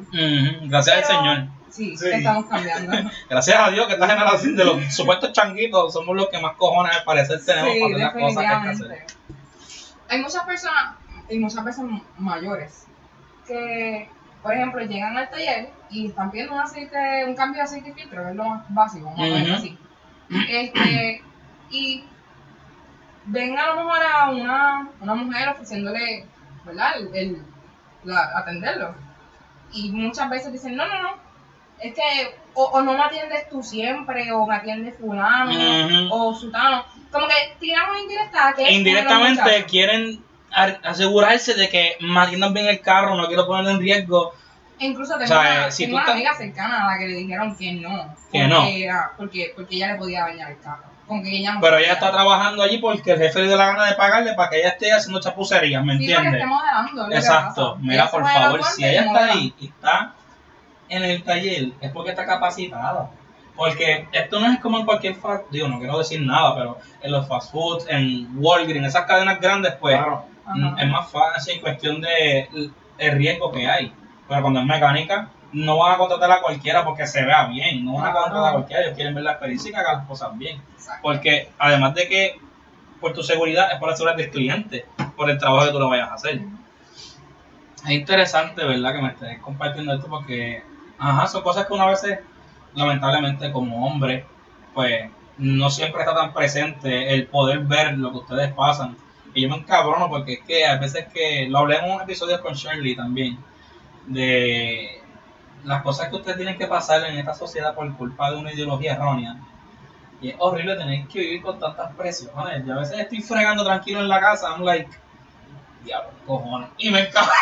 Gracias 0.63 0.97
al 0.97 1.05
Señor. 1.05 1.49
Sí, 1.71 1.97
Sí. 1.97 2.09
estamos 2.13 2.47
cambiando. 2.47 2.93
Gracias 3.31 3.57
a 3.59 3.71
Dios 3.71 3.87
que 3.87 3.93
esta 3.95 4.09
generación 4.09 4.57
de 4.57 4.65
los 4.65 4.95
supuestos 4.95 5.33
changuitos 5.33 5.93
somos 5.93 6.17
los 6.17 6.29
que 6.29 6.39
más 6.41 6.57
cojones 6.57 6.97
al 6.97 7.05
parecer 7.05 7.41
tenemos 7.45 7.73
Sí, 7.73 7.81
para 7.81 7.95
hacer 7.95 8.01
las 8.01 8.13
cosas 8.13 8.43
que 8.43 8.47
hay 8.49 8.63
que 8.63 8.69
hacer. 8.69 8.89
definitivamente. 8.89 9.15
Hay 10.09 10.21
muchas 10.23 10.43
personas, 10.45 10.95
y 11.29 11.39
muchas 11.39 11.65
veces 11.65 11.85
mayores, 12.19 12.87
que 13.47 14.09
por 14.43 14.55
ejemplo, 14.55 14.81
llegan 14.83 15.17
al 15.19 15.29
taller 15.29 15.71
y 15.91 16.07
están 16.07 16.31
pidiendo 16.31 16.55
un 16.55 16.61
aceite, 16.61 17.25
un 17.27 17.35
cambio 17.35 17.59
de 17.59 17.65
aceite 17.65 17.91
y 17.91 17.93
filtro, 17.93 18.25
que 18.25 18.31
es 18.31 18.37
lo 18.37 18.45
más 18.47 18.65
básico, 18.71 19.05
vamos 19.05 19.21
a 19.21 19.23
ponerlo 19.29 19.55
Ujú. 19.55 19.63
así. 19.63 19.79
Este, 20.49 21.23
y 21.71 22.05
ven 23.31 23.59
a 23.59 23.67
lo 23.69 23.77
mejor 23.77 24.01
a 24.03 24.31
una, 24.31 24.89
una 25.01 25.15
mujer 25.15 25.49
ofreciéndole, 25.49 26.27
¿verdad? 26.65 26.97
El, 26.99 27.15
el- 27.15 27.43
la- 28.05 28.31
atenderlo. 28.37 28.95
Y 29.73 29.91
muchas 29.93 30.29
veces 30.31 30.53
dicen, 30.53 30.77
no, 30.77 30.87
no, 30.87 31.03
no, 31.03 31.11
es 31.81 31.95
que 31.95 32.35
o, 32.55 32.65
o 32.65 32.83
no 32.83 32.93
me 32.95 33.03
atiendes 33.05 33.49
tú 33.49 33.63
siempre, 33.63 34.33
o 34.33 34.47
me 34.47 34.57
atiende 34.57 34.93
fulano, 34.93 35.51
Ujú. 35.53 36.09
o 36.15 36.35
sutano. 36.35 36.85
Como 37.13 37.27
que 37.27 37.35
tiramos 37.61 38.01
indirecta 38.03 38.53
que 38.57 38.71
Indirectamente 38.73 39.65
quieren 39.67 40.23
ar- 40.53 40.81
asegurarse 40.85 41.55
de 41.55 41.69
que 41.69 41.97
me 42.01 42.21
atiendan 42.21 42.53
bien 42.53 42.67
el 42.67 42.81
carro, 42.81 43.15
no 43.17 43.27
quiero 43.29 43.47
ponerlo 43.47 43.71
en 43.71 43.79
riesgo. 43.81 44.33
E 44.79 44.87
incluso 44.87 45.13
tengo, 45.15 45.25
O 45.25 45.29
sea, 45.29 45.41
una, 45.41 45.67
eh, 45.69 45.73
si 45.73 45.85
tengo 45.85 45.99
tú 45.99 46.03
una 46.03 46.03
estás- 46.03 46.15
amiga 46.17 46.35
cercana 46.35 46.85
a 46.89 46.93
la 46.93 46.99
que 46.99 47.07
le 47.09 47.15
dijeron 47.15 47.57
que 47.57 47.73
no. 47.75 48.15
Que 48.33 48.47
no. 48.49 48.65
Era, 48.67 49.13
porque, 49.17 49.53
porque 49.55 49.77
ella 49.77 49.93
le 49.93 49.99
podía 49.99 50.23
dañar 50.23 50.51
el 50.53 50.61
carro. 50.61 50.85
Como 51.11 51.23
que 51.25 51.37
ella 51.39 51.55
no 51.55 51.61
Pero 51.61 51.77
ella 51.79 51.95
está 51.95 52.13
trabajando 52.13 52.63
allí 52.63 52.79
porque 52.79 53.11
el 53.11 53.19
jefe 53.19 53.41
le 53.41 53.49
dio 53.49 53.57
la 53.57 53.67
gana 53.67 53.87
de 53.87 53.95
pagarle 53.97 54.33
para 54.35 54.49
que 54.49 54.61
ella 54.61 54.69
esté 54.69 54.93
haciendo 54.93 55.19
chapucerías, 55.21 55.85
¿me 55.85 55.95
Sí, 55.99 55.99
porque 55.99 56.15
entiendes? 56.15 56.35
esté 56.41 56.47
modelando. 56.47 56.89
es 56.89 56.95
lo 56.97 57.09
que 57.09 57.17
Exacto. 57.17 57.77
Mira, 57.81 58.09
por 58.11 58.25
favor, 58.27 58.63
si 58.63 58.85
ella 58.85 59.01
está 59.01 59.13
modela. 59.13 59.33
ahí 59.33 59.55
y 59.59 59.67
está 59.67 60.13
en 60.89 61.03
el 61.05 61.23
taller, 61.25 61.73
es 61.81 61.91
porque 61.91 62.11
está 62.11 62.25
capacitada. 62.25 63.11
Porque 63.57 64.07
esto 64.13 64.39
no 64.41 64.53
es 64.53 64.61
como 64.61 64.79
en 64.79 64.87
cualquier 64.87 65.17
fast 65.17 65.45
digo, 65.51 65.67
no 65.67 65.79
quiero 65.81 65.99
decir 65.99 66.23
nada, 66.23 66.55
pero 66.55 66.79
en 67.03 67.11
los 67.13 67.27
fast 67.27 67.51
foods, 67.51 67.87
en 67.89 68.29
Walgreens, 68.37 68.87
esas 68.87 69.05
cadenas 69.07 69.41
grandes, 69.41 69.75
pues 69.81 69.97
Claro. 69.97 70.25
es 70.79 70.89
más 70.89 71.11
fácil 71.11 71.55
en 71.57 71.61
cuestión 71.61 72.01
de 72.01 72.49
el 72.99 73.13
riesgo 73.19 73.51
que 73.51 73.69
hay. 73.69 73.93
Pero 74.29 74.43
cuando 74.43 74.61
es 74.61 74.67
mecánica, 74.67 75.29
no 75.53 75.79
van 75.79 75.95
a 75.95 75.99
contratar 75.99 76.31
a 76.31 76.41
cualquiera 76.41 76.85
porque 76.85 77.07
se 77.07 77.25
vea 77.25 77.47
bien, 77.47 77.85
no 77.85 77.95
van 77.95 78.09
a 78.09 78.13
contratar 78.13 78.49
a 78.49 78.53
cualquiera, 78.53 78.83
ellos 78.83 78.95
quieren 78.95 79.15
ver 79.15 79.25
la 79.25 79.33
experiencia 79.33 79.69
y 79.69 79.73
que 79.73 79.79
hagan 79.79 79.99
las 79.99 80.07
cosas 80.07 80.37
bien. 80.39 80.61
Porque 81.03 81.51
además 81.59 81.95
de 81.95 82.09
que 82.09 82.41
por 83.01 83.13
tu 83.13 83.23
seguridad 83.23 83.73
es 83.73 83.79
por 83.79 83.89
la 83.89 83.97
seguridad 83.97 84.17
del 84.17 84.31
cliente, 84.31 84.87
por 85.17 85.31
el 85.31 85.39
trabajo 85.39 85.67
que 85.67 85.73
tú 85.73 85.81
le 85.81 85.87
vayas 85.87 86.11
a 86.11 86.15
hacer. 86.15 86.41
Es 87.85 87.91
interesante, 87.91 88.65
¿verdad? 88.65 88.95
Que 88.95 89.03
me 89.03 89.09
estés 89.09 89.39
compartiendo 89.41 89.95
esto 89.95 90.09
porque, 90.09 90.63
ajá, 90.99 91.27
son 91.27 91.43
cosas 91.43 91.67
que 91.67 91.73
una 91.73 91.87
vez, 91.87 92.03
lamentablemente, 92.75 93.51
como 93.53 93.87
hombre, 93.87 94.27
pues 94.75 95.11
no 95.39 95.71
siempre 95.71 96.03
está 96.03 96.15
tan 96.15 96.35
presente 96.35 97.15
el 97.15 97.27
poder 97.27 97.61
ver 97.61 97.97
lo 97.97 98.13
que 98.13 98.19
ustedes 98.19 98.53
pasan. 98.53 98.97
Y 99.33 99.43
yo 99.43 99.49
me 99.49 99.57
encabrono 99.57 100.09
porque 100.09 100.35
es 100.35 100.41
que 100.41 100.67
a 100.67 100.77
veces 100.77 101.07
que, 101.13 101.47
lo 101.49 101.59
hablé 101.59 101.77
en 101.77 101.91
un 101.91 102.03
episodio 102.03 102.41
con 102.43 102.55
Shirley 102.55 102.95
también, 102.97 103.39
de 104.07 105.00
las 105.65 105.83
cosas 105.83 106.09
que 106.09 106.17
ustedes 106.17 106.37
tienen 106.37 106.59
que 106.59 106.67
pasar 106.67 107.05
en 107.05 107.19
esta 107.19 107.35
sociedad 107.35 107.75
por 107.75 107.95
culpa 107.97 108.31
de 108.31 108.37
una 108.37 108.53
ideología 108.53 108.95
errónea. 108.95 109.37
Y 110.21 110.31
es 110.31 110.37
horrible 110.39 110.77
tener 110.77 111.07
que 111.07 111.21
vivir 111.21 111.43
con 111.43 111.59
tantas 111.59 111.95
presiones. 111.95 112.65
Yo 112.67 112.75
a 112.75 112.81
veces 112.81 112.99
estoy 112.99 113.23
fregando 113.23 113.65
tranquilo 113.65 114.01
en 114.01 114.09
la 114.09 114.21
casa, 114.21 114.51
I'm 114.51 114.65
like, 114.65 114.91
diablo, 115.85 116.11
cojones. 116.27 116.69
Y 116.79 116.91
me 116.91 117.01
encabrono. 117.01 117.33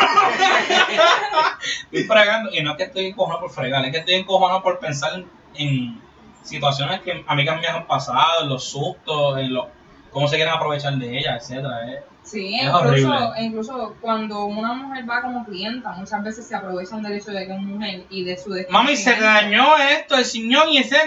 estoy 1.91 2.03
fregando, 2.03 2.51
y 2.53 2.61
no 2.61 2.71
es 2.71 2.77
que 2.77 2.83
estoy 2.83 3.05
encojonado 3.07 3.41
por 3.41 3.51
fregar, 3.51 3.85
es 3.85 3.91
que 3.91 3.97
estoy 3.99 4.15
encojonado 4.15 4.61
por 4.61 4.79
pensar 4.79 5.23
en, 5.55 6.01
situaciones 6.41 7.01
que 7.01 7.23
amigas 7.27 7.59
mías 7.59 7.75
han 7.75 7.85
pasado, 7.85 8.43
en 8.43 8.49
los 8.49 8.63
sustos, 8.63 9.37
en 9.37 9.53
los 9.53 9.67
cómo 10.11 10.27
se 10.27 10.35
quieren 10.35 10.53
aprovechar 10.53 10.93
de 10.95 11.17
ellas, 11.17 11.41
etcétera. 11.43 11.91
eh. 11.91 12.03
Sí, 12.29 12.53
Es 12.53 12.63
incluso, 12.67 13.09
horrible. 13.09 13.41
incluso 13.41 13.95
cuando 14.01 14.45
una 14.45 14.73
mujer 14.73 15.09
va 15.09 15.21
como 15.21 15.43
clienta, 15.45 15.93
muchas 15.93 16.23
veces 16.23 16.47
se 16.47 16.55
aprovechan 16.55 17.01
del 17.01 17.13
hecho 17.13 17.31
de 17.31 17.47
que 17.47 17.53
es 17.53 17.59
mujer 17.59 18.03
y 18.11 18.23
de 18.23 18.37
su 18.37 18.55
Mami, 18.69 18.95
se 18.95 19.15
dañó 19.15 19.75
esto, 19.77 20.15
el 20.15 20.25
señor, 20.25 20.67
y 20.69 20.77
ese 20.77 20.97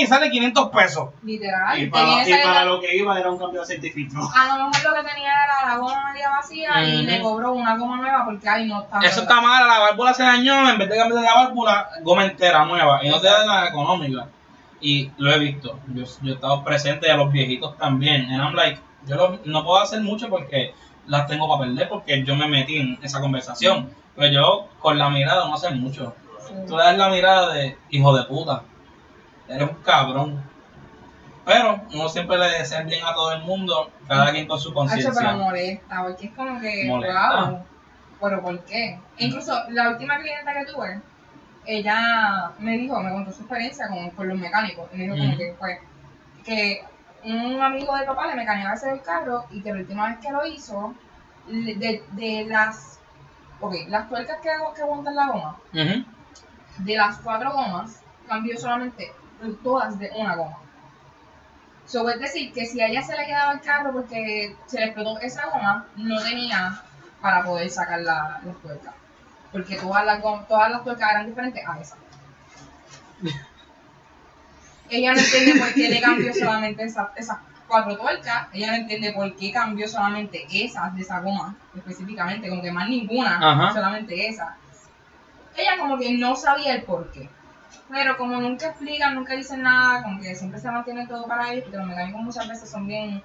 y 0.00 0.06
sale 0.06 0.28
500 0.28 0.70
pesos. 0.70 1.10
Literal. 1.22 1.80
Y 1.80 1.86
para, 1.86 2.26
y 2.26 2.66
lo 2.66 2.80
que 2.80 2.96
iba 2.96 3.16
era 3.16 3.30
un 3.30 3.38
cambio 3.38 3.60
de 3.60 3.66
certificado. 3.66 4.28
A 4.34 4.58
lo 4.58 4.68
mejor 4.70 4.90
lo 4.90 5.02
que 5.02 5.08
tenía 5.08 5.32
era 5.44 5.68
la 5.72 5.76
goma 5.76 6.12
media 6.12 6.30
vacía 6.30 6.82
y 6.82 7.02
le 7.06 7.20
cobró 7.20 7.52
una 7.52 7.76
goma 7.76 7.98
nueva 7.98 8.24
porque 8.24 8.48
ahí 8.48 8.66
no 8.66 8.82
está. 8.82 8.98
Eso 9.00 9.20
está 9.20 9.40
mal, 9.40 9.68
la 9.68 9.78
válvula 9.78 10.14
se 10.14 10.24
dañó, 10.24 10.68
en 10.68 10.78
vez 10.78 10.88
de 10.88 10.96
cambiar 10.96 11.22
la 11.22 11.34
válvula, 11.34 11.90
goma 12.02 12.24
entera 12.24 12.64
nueva, 12.64 13.04
y 13.04 13.08
no 13.08 13.20
te 13.20 13.28
da 13.28 13.46
la 13.46 13.68
económica. 13.68 14.26
Y 14.82 15.10
lo 15.16 15.32
he 15.32 15.38
visto, 15.38 15.78
yo, 15.94 16.04
yo 16.22 16.32
he 16.32 16.34
estado 16.34 16.62
presente 16.64 17.06
y 17.06 17.10
a 17.10 17.16
los 17.16 17.32
viejitos 17.32 17.78
también. 17.78 18.22
And 18.30 18.42
I'm 18.42 18.54
like, 18.54 18.80
yo 19.06 19.16
lo- 19.16 19.38
no 19.44 19.64
puedo 19.64 19.80
hacer 19.80 20.00
mucho 20.02 20.28
porque 20.28 20.74
las 21.06 21.26
tengo 21.28 21.48
para 21.48 21.68
perder, 21.68 21.88
porque 21.88 22.22
yo 22.24 22.34
me 22.34 22.48
metí 22.48 22.76
en 22.78 22.98
esa 23.02 23.20
conversación. 23.20 23.90
Pero 24.16 24.32
yo 24.32 24.68
con 24.80 24.98
la 24.98 25.08
mirada 25.08 25.48
no 25.48 25.56
sé 25.56 25.70
mucho. 25.70 26.14
Sí. 26.46 26.52
Tú 26.66 26.76
le 26.76 26.82
das 26.82 26.98
la 26.98 27.08
mirada 27.08 27.54
de 27.54 27.78
hijo 27.90 28.14
de 28.16 28.24
puta, 28.24 28.64
eres 29.48 29.68
un 29.70 29.76
cabrón. 29.82 30.42
Pero 31.44 31.80
uno 31.92 32.08
siempre 32.08 32.38
le 32.38 32.50
desea 32.50 32.82
bien 32.82 33.04
a 33.04 33.14
todo 33.14 33.32
el 33.32 33.42
mundo, 33.42 33.90
cada 34.06 34.30
quien 34.32 34.46
con 34.46 34.60
su 34.60 34.68
Hacho, 34.68 34.74
pero 34.74 34.88
conciencia. 34.90 35.32
molesta, 35.32 36.02
porque 36.04 36.26
es 36.26 36.32
como 36.34 36.60
que, 36.60 36.84
Molesta. 36.86 37.40
wow, 37.50 37.58
pero 38.20 38.42
¿por 38.42 38.64
qué? 38.64 39.00
Incluso 39.18 39.52
la 39.70 39.90
última 39.90 40.18
clienta 40.20 40.52
que 40.54 40.72
tuve, 40.72 41.00
ella 41.66 42.52
me 42.58 42.78
dijo, 42.78 43.00
me 43.00 43.10
contó 43.10 43.32
su 43.32 43.42
experiencia 43.42 43.88
con, 43.88 44.10
con 44.10 44.28
los 44.28 44.38
mecánicos, 44.38 44.88
y 44.92 44.96
me 44.96 45.04
dijo 45.04 45.16
como 45.16 45.28
Ujú. 45.28 45.38
que 45.38 45.54
fue, 45.58 45.80
que 46.44 46.84
un 47.24 47.60
amigo 47.60 47.96
de 47.96 48.04
papá 48.04 48.26
le 48.26 48.34
mecaneaba 48.34 48.74
ese 48.74 48.90
el 48.90 49.02
carro 49.02 49.46
y 49.50 49.62
que 49.62 49.72
la 49.72 49.80
última 49.80 50.08
vez 50.08 50.18
que 50.18 50.32
lo 50.32 50.44
hizo, 50.46 50.94
de, 51.46 52.02
de 52.12 52.44
las, 52.46 52.98
ok, 53.60 53.74
las 53.88 54.08
tuercas 54.08 54.38
que, 54.42 54.50
que 54.74 54.82
aguantan 54.82 55.14
la 55.14 55.26
goma, 55.28 55.56
de 56.78 56.96
las 56.96 57.18
cuatro 57.18 57.52
gomas, 57.52 58.00
cambió 58.28 58.58
solamente 58.58 59.12
todas 59.62 59.98
de 59.98 60.10
una 60.16 60.36
goma. 60.36 60.56
So, 61.84 62.08
es 62.08 62.20
decir, 62.20 62.52
que 62.52 62.64
si 62.66 62.80
a 62.80 62.86
ella 62.86 63.02
se 63.02 63.16
le 63.16 63.26
quedaba 63.26 63.52
el 63.52 63.60
carro 63.60 63.92
porque 63.92 64.56
se 64.66 64.78
le 64.78 64.86
explotó 64.86 65.18
esa 65.20 65.46
goma, 65.46 65.86
no 65.96 66.22
tenía 66.22 66.80
para 67.20 67.44
poder 67.44 67.68
sacar 67.70 68.00
la, 68.00 68.40
las 68.44 68.56
tuercas. 68.62 68.94
Porque 69.52 69.76
todas 69.76 70.04
las, 70.06 70.20
todas 70.48 70.70
las 70.70 70.82
tuercas 70.82 71.10
eran 71.10 71.26
diferentes 71.26 71.62
a 71.68 71.78
esa. 71.80 71.96
Ella 74.88 75.12
no 75.14 75.20
entiende 75.20 75.58
por 75.60 75.72
qué 75.74 75.88
le 75.88 76.00
cambió 76.00 76.32
solamente 76.38 76.84
esa- 76.84 77.12
esas 77.16 77.38
cuatro 77.66 77.96
tuercas. 77.96 78.48
Ella 78.52 78.68
no 78.68 78.74
entiende 78.76 79.12
por 79.12 79.34
qué 79.36 79.52
cambió 79.52 79.88
solamente 79.88 80.46
esas 80.50 80.94
de 80.94 81.02
esa 81.02 81.20
goma, 81.20 81.54
específicamente, 81.76 82.48
como 82.48 82.62
que 82.62 82.72
más 82.72 82.88
ninguna, 82.88 83.38
Ajá. 83.40 83.72
solamente 83.72 84.28
esa. 84.28 84.56
Ella 85.56 85.72
como 85.78 85.98
que 85.98 86.12
no 86.18 86.34
sabía 86.36 86.74
el 86.74 86.82
por 86.82 87.10
qué. 87.12 87.28
Pero 87.90 88.16
como 88.16 88.38
nunca 88.40 88.68
explican, 88.68 89.14
nunca 89.14 89.34
dicen 89.34 89.62
nada, 89.62 90.02
como 90.02 90.20
que 90.20 90.34
siempre 90.34 90.60
se 90.60 90.70
mantiene 90.70 91.06
todo 91.06 91.26
para 91.26 91.50
ellos, 91.52 91.64
porque 91.64 91.78
los 91.78 91.86
mecánicos 91.86 92.22
muchas 92.22 92.48
veces 92.48 92.70
son 92.70 92.86
bien 92.86 93.22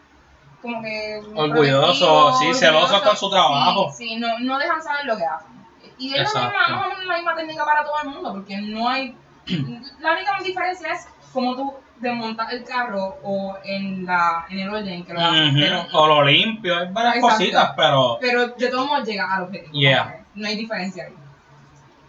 como 0.61 0.81
que 0.81 1.21
Orgullosos, 1.35 2.39
sí, 2.39 2.53
celosos 2.53 3.01
con 3.01 3.15
su 3.15 3.29
trabajo. 3.29 3.93
Sí, 3.95 4.09
sí, 4.09 4.15
no, 4.17 4.39
no 4.39 4.57
dejan 4.57 4.81
saber 4.83 5.05
lo 5.05 5.15
que 5.17 5.25
hacen. 5.25 5.56
Y 5.97 6.13
es 6.13 6.33
la 6.33 6.41
misma, 6.41 6.67
más 6.69 6.85
o 6.85 6.89
menos 6.89 7.05
la 7.05 7.15
misma 7.15 7.35
técnica 7.35 7.65
para 7.65 7.83
todo 7.83 7.95
el 8.03 8.09
mundo, 8.09 8.33
porque 8.33 8.57
no 8.57 8.87
hay... 8.89 9.15
la 9.99 10.13
única 10.13 10.37
diferencia 10.43 10.91
es 10.93 11.07
cómo 11.33 11.55
tú 11.55 11.73
desmontas 11.99 12.51
el 12.53 12.63
carro 12.63 13.17
o 13.23 13.57
en, 13.63 14.05
la, 14.05 14.45
en 14.49 14.59
el 14.59 14.69
orden 14.69 14.87
en 14.87 15.05
que 15.05 15.13
lo 15.13 15.19
haces. 15.21 15.51
Pero, 15.55 15.85
O 15.93 16.07
lo 16.07 16.23
limpio, 16.23 16.77
hay 16.77 16.87
varias 16.91 17.15
Exacto. 17.15 17.37
cositas, 17.37 17.73
pero 17.75 18.17
pero 18.21 18.47
de 18.47 18.67
todos 18.69 18.85
modos 18.85 19.07
llega 19.07 19.33
al 19.33 19.43
objetivo. 19.43 19.73
Yeah. 19.73 20.23
No 20.35 20.47
hay 20.47 20.55
diferencia 20.55 21.05
ahí. 21.05 21.13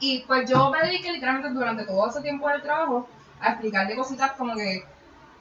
Y 0.00 0.21
pues 0.26 0.49
yo 0.50 0.71
me 0.71 0.80
dediqué 0.80 1.12
literalmente 1.12 1.50
durante 1.50 1.85
todo 1.85 2.09
ese 2.09 2.21
tiempo 2.21 2.49
del 2.49 2.62
trabajo 2.62 3.09
a 3.40 3.50
explicarle 3.50 3.97
cositas 3.97 4.33
como 4.33 4.54
que 4.54 4.85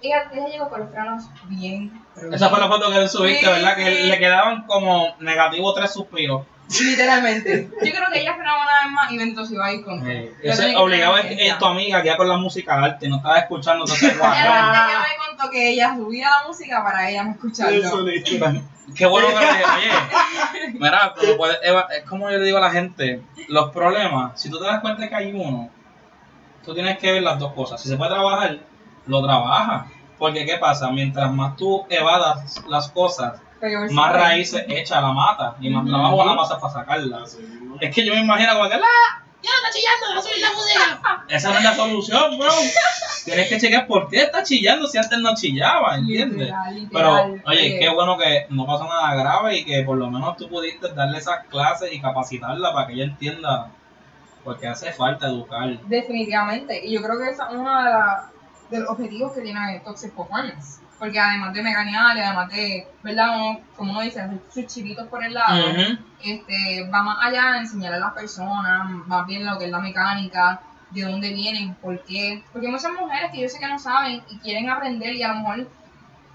ella, 0.01 0.30
ella 0.32 0.48
llegó 0.48 0.70
con 0.70 0.80
los 0.82 0.92
frenos 0.92 1.25
bien. 1.46 2.01
pero 2.16 2.34
esa 2.34 2.50
fue 2.50 2.60
la 2.60 2.68
foto 2.68 2.92
que 2.92 3.08
subiste, 3.08 3.46
Sí, 3.46 3.51
¿verdad? 3.51 3.75
Que 3.75 3.89
le 4.06 4.18
quedaban 4.20 4.66
como 4.66 5.16
negativo 5.20 5.74
tres 5.74 5.92
suspiros. 5.92 6.44
Literalmente. 6.70 7.70
Yo 7.72 7.92
creo 7.92 8.06
que 8.12 8.22
ella 8.22 8.34
frenaba 8.36 8.62
una 8.64 8.84
vez 8.84 8.92
más 8.92 9.12
y 9.12 9.18
bendito 9.18 9.46
se 9.46 9.54
iba 9.54 9.66
a 9.66 9.74
ir 9.74 9.84
con 9.86 10.00
todo. 10.00 10.10
Eh, 10.10 10.36
Yo 10.44 10.82
obligado 10.82 11.16
tener 11.16 11.32
es, 11.42 11.52
es 11.54 11.58
tu 11.58 11.66
amiga 11.66 12.02
que 12.02 12.08
ya 12.08 12.18
con 12.18 12.28
la 12.28 12.38
música 12.38 12.74
arte, 12.84 13.08
no 13.08 13.18
estaba 13.18 13.38
escuchando 13.40 13.86
todo 13.86 13.96
ese 13.96 14.14
guayón. 14.16 14.36
Ella 14.38 14.88
ella 14.90 15.00
me 15.00 15.28
contó 15.28 15.50
que 15.52 15.70
ella 15.70 15.96
subía 15.96 16.30
la 16.30 16.48
música 16.48 16.84
para 16.84 17.10
ella 17.10 17.24
no 17.24 17.32
escucharlo. 17.32 17.78
Eso 17.86 18.02
le- 18.02 18.24
Qué 18.96 19.06
bueno 19.06 19.28
que 19.28 19.34
lo 19.36 19.40
dije. 19.42 19.64
Oye, 19.78 20.74
mira, 20.80 21.14
tú 21.20 21.26
lo 21.28 21.38
puedes 21.38 21.58
eva- 21.64 21.88
es 21.96 22.04
como 22.06 22.30
yo 22.32 22.38
le 22.38 22.46
digo 22.46 22.58
a 22.58 22.62
la 22.62 22.72
gente, 22.72 23.22
los 23.50 23.72
problemas, 23.72 24.40
si 24.42 24.50
tú 24.50 24.60
te 24.60 24.66
das 24.66 24.80
cuenta 24.82 25.08
que 25.10 25.16
hay 25.16 25.32
uno, 25.34 25.70
tú 26.66 26.74
tienes 26.74 26.98
que 26.98 27.12
ver 27.12 27.22
las 27.24 27.38
dos 27.40 27.54
cosas. 27.54 27.82
Si 27.82 27.90
se 27.90 27.98
puede 27.98 28.12
trabajar, 28.12 28.60
lo 29.06 29.24
trabajas. 29.24 29.88
Porque 30.18 30.46
¿qué 30.46 30.58
pasa? 30.58 30.90
Mientras 30.90 31.32
más 31.32 31.56
tú 31.58 31.86
evadas 31.90 32.62
las 32.68 32.90
cosas, 32.90 33.40
más 33.92 34.14
raíces 34.14 34.66
echa 34.70 35.02
la 35.02 35.12
mata 35.12 35.56
y 35.60 35.70
más 35.70 35.86
trabajo 35.86 36.26
la 36.26 36.34
masa 36.34 36.60
para 36.60 36.74
sacarla. 36.74 37.24
Es 37.82 37.94
que 37.96 38.06
yo 38.06 38.14
me 38.14 38.22
imagino 38.22 38.54
como 38.54 38.70
que 38.70 38.76
¡la! 38.78 38.86
¡Ya 39.44 39.50
está 39.52 39.70
chillando! 39.72 40.14
¡Va 40.14 40.20
a 40.20 40.22
subir 40.22 40.42
la 40.42 40.50
música! 40.54 41.24
Esa 41.36 41.52
no 41.52 41.58
es 41.60 41.64
la 41.64 41.76
solución, 41.76 42.40
bro. 42.40 42.50
Tienes 43.26 43.50
que 43.50 43.60
chequear 43.60 43.86
por 43.88 44.10
qué 44.10 44.22
está 44.24 44.42
chillando 44.44 44.88
si 44.88 44.98
antes 44.98 45.20
no 45.20 45.36
chillaba, 45.36 45.96
¿entiendes? 45.98 46.50
Literal, 46.72 46.88
Pero, 46.92 47.36
oye, 47.46 47.76
Eh, 47.76 47.80
qué 47.80 47.90
bueno 47.90 48.18
que 48.18 48.48
no 48.50 48.66
pasó 48.66 48.86
nada 48.86 49.16
grave 49.16 49.58
y 49.58 49.66
que 49.66 49.84
por 49.84 49.98
lo 49.98 50.10
menos 50.10 50.38
tú 50.38 50.48
pudiste 50.50 50.94
darle 50.94 51.18
esas 51.18 51.46
clases 51.48 51.92
y 51.94 52.00
capacitarla 52.02 52.74
para 52.74 52.88
que 52.88 52.94
ella 52.94 53.04
entienda 53.06 53.70
Porque 54.44 54.66
hace 54.68 54.94
falta 54.94 55.28
educar. 55.28 55.78
Definitivamente. 55.88 56.86
Y 56.86 56.94
yo 56.94 57.02
creo 57.02 57.18
que 57.20 57.26
ese 57.32 57.42
es 57.44 57.48
uno 57.52 57.78
de, 57.84 57.90
la- 57.90 58.30
de 58.72 58.80
los 58.80 58.90
objetivos 58.90 59.34
que 59.34 59.42
tiene 59.42 59.82
Toxic 59.84 60.14
Performance. 60.16 60.80
Porque 61.00 61.20
además 61.20 61.54
de 61.54 61.62
mecanear 61.62 62.18
y 62.18 62.22
además 62.22 62.50
de, 62.50 62.88
¿verdad? 63.04 63.36
Uno, 63.36 63.60
como 63.75 63.92
uno 63.92 64.01
dice, 64.01 64.20
hacer 64.22 64.39
sus 64.51 64.66
chivitos 64.68 65.08
por 65.08 65.24
el 65.24 65.34
lado, 65.34 65.63
este, 66.24 66.89
va 66.92 67.04
más 67.04 67.18
allá 67.22 67.51
de 67.54 67.58
enseñarle 67.60 67.98
a 67.98 68.00
las 68.01 68.13
personas, 68.13 68.89
más 69.06 69.27
bien 69.27 69.46
lo 69.46 69.58
que 69.60 69.66
es 69.66 69.72
la 69.72 69.80
mecánica, 69.80 70.60
de 70.89 71.01
dónde 71.04 71.32
vienen, 71.34 71.75
por 71.75 72.01
qué. 72.04 72.44
Porque 72.51 72.68
hay 72.68 72.74
muchas 72.74 72.92
mujeres 72.94 73.30
que 73.32 73.42
yo 73.42 73.50
sé 73.50 73.60
que 73.60 73.68
no 73.68 73.77
saben 73.77 74.24
y 74.30 74.39
quieren 74.39 74.70
aprender 74.70 75.13
y 75.13 75.22
a 75.22 75.27
lo 75.30 75.36
mejor 75.36 75.68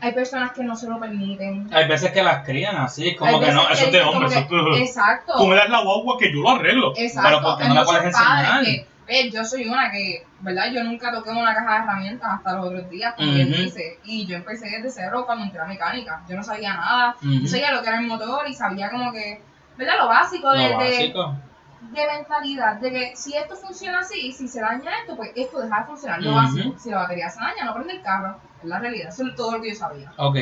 hay 0.01 0.13
personas 0.13 0.53
que 0.53 0.63
no 0.63 0.77
se 0.77 0.89
lo 0.89 1.01
permiten. 1.01 1.69
Hay 1.73 1.89
veces 1.89 2.13
que 2.13 2.23
las 2.23 2.45
crían 2.45 2.77
así, 2.77 3.17
como 3.17 3.41
que 3.41 3.51
no, 3.53 3.63
eso 3.69 3.73
es 3.73 3.81
de 3.81 3.99
dicen 3.99 4.03
hombre, 4.09 4.13
como 4.15 4.27
eso 4.27 4.49
que- 4.49 4.57
es 4.75 4.79
de- 4.79 4.85
Exacto. 4.85 5.33
Tú 5.39 5.47
me 5.47 5.57
das 5.57 5.69
la 5.71 5.83
guagua 5.83 6.17
que 6.19 6.33
yo 6.33 6.41
lo 6.43 6.51
arreglo. 6.51 6.93
Exacto, 6.97 7.29
Pero 7.29 7.43
porque 7.43 7.63
hay 7.65 7.69
no 7.69 7.75
la 7.77 7.85
puedes 7.85 8.05
enseñar. 8.05 8.63
que, 8.65 8.87
yo 9.33 9.45
soy 9.45 9.69
una 9.69 9.91
que, 9.91 10.25
¿verdad? 10.41 10.71
Yo 10.73 10.83
nunca 10.85 11.13
toqué 11.13 11.31
una 11.31 11.55
caja 11.55 11.73
de 11.75 11.79
herramientas 11.85 12.31
hasta 12.35 12.53
los 12.57 12.67
otros 12.67 12.89
días, 12.91 13.15
como 13.15 13.33
quien 13.33 13.53
Ujú. 13.53 13.63
dice, 13.63 13.99
y 14.05 14.27
yo 14.27 14.37
empecé 14.37 14.67
desde 14.71 14.91
cero 14.91 15.25
cuando 15.27 15.45
entré 15.45 15.61
a 15.61 15.67
mecánica. 15.67 16.23
Yo 16.29 16.37
no 16.37 16.43
sabía 16.43 16.75
nada, 16.75 17.17
yo 17.21 17.49
sabía 17.49 17.73
lo 17.73 17.83
que 17.83 17.89
era 17.89 17.99
el 17.99 18.07
motor 18.07 18.47
y 18.49 18.55
sabía 18.55 18.91
como 18.91 19.13
que, 19.13 19.43
¿verdad? 19.77 19.95
Lo 19.99 20.09
básico 20.09 20.51
de, 20.53 20.57
Lo 20.71 20.79
de- 20.79 20.91
básico. 20.91 21.37
de 21.81 22.07
mentalidad, 22.07 22.77
de 22.77 22.91
que 22.91 23.17
si 23.17 23.37
esto 23.37 23.57
funciona 23.57 24.01
así, 24.01 24.33
si 24.33 24.47
se 24.49 24.61
daña 24.61 24.91
esto, 25.01 25.17
pues 25.17 25.31
esto 25.35 25.61
deja 25.61 25.81
de 25.81 25.85
funcionar. 25.87 26.23
Lo 26.23 26.35
básico, 26.35 26.75
si 26.79 26.91
la 26.91 26.99
batería 26.99 27.29
se 27.29 27.41
daña, 27.41 27.65
no 27.65 27.75
prende 27.75 27.95
el 27.95 28.03
carro. 28.03 28.39
Es 28.63 28.69
la 28.69 28.79
realidad, 28.79 29.09
eso 29.09 29.27
es 29.27 29.35
todo 29.35 29.53
lo 29.57 29.61
que 29.63 29.71
yo 29.71 29.75
sabía. 29.77 30.13
Ok. 30.17 30.37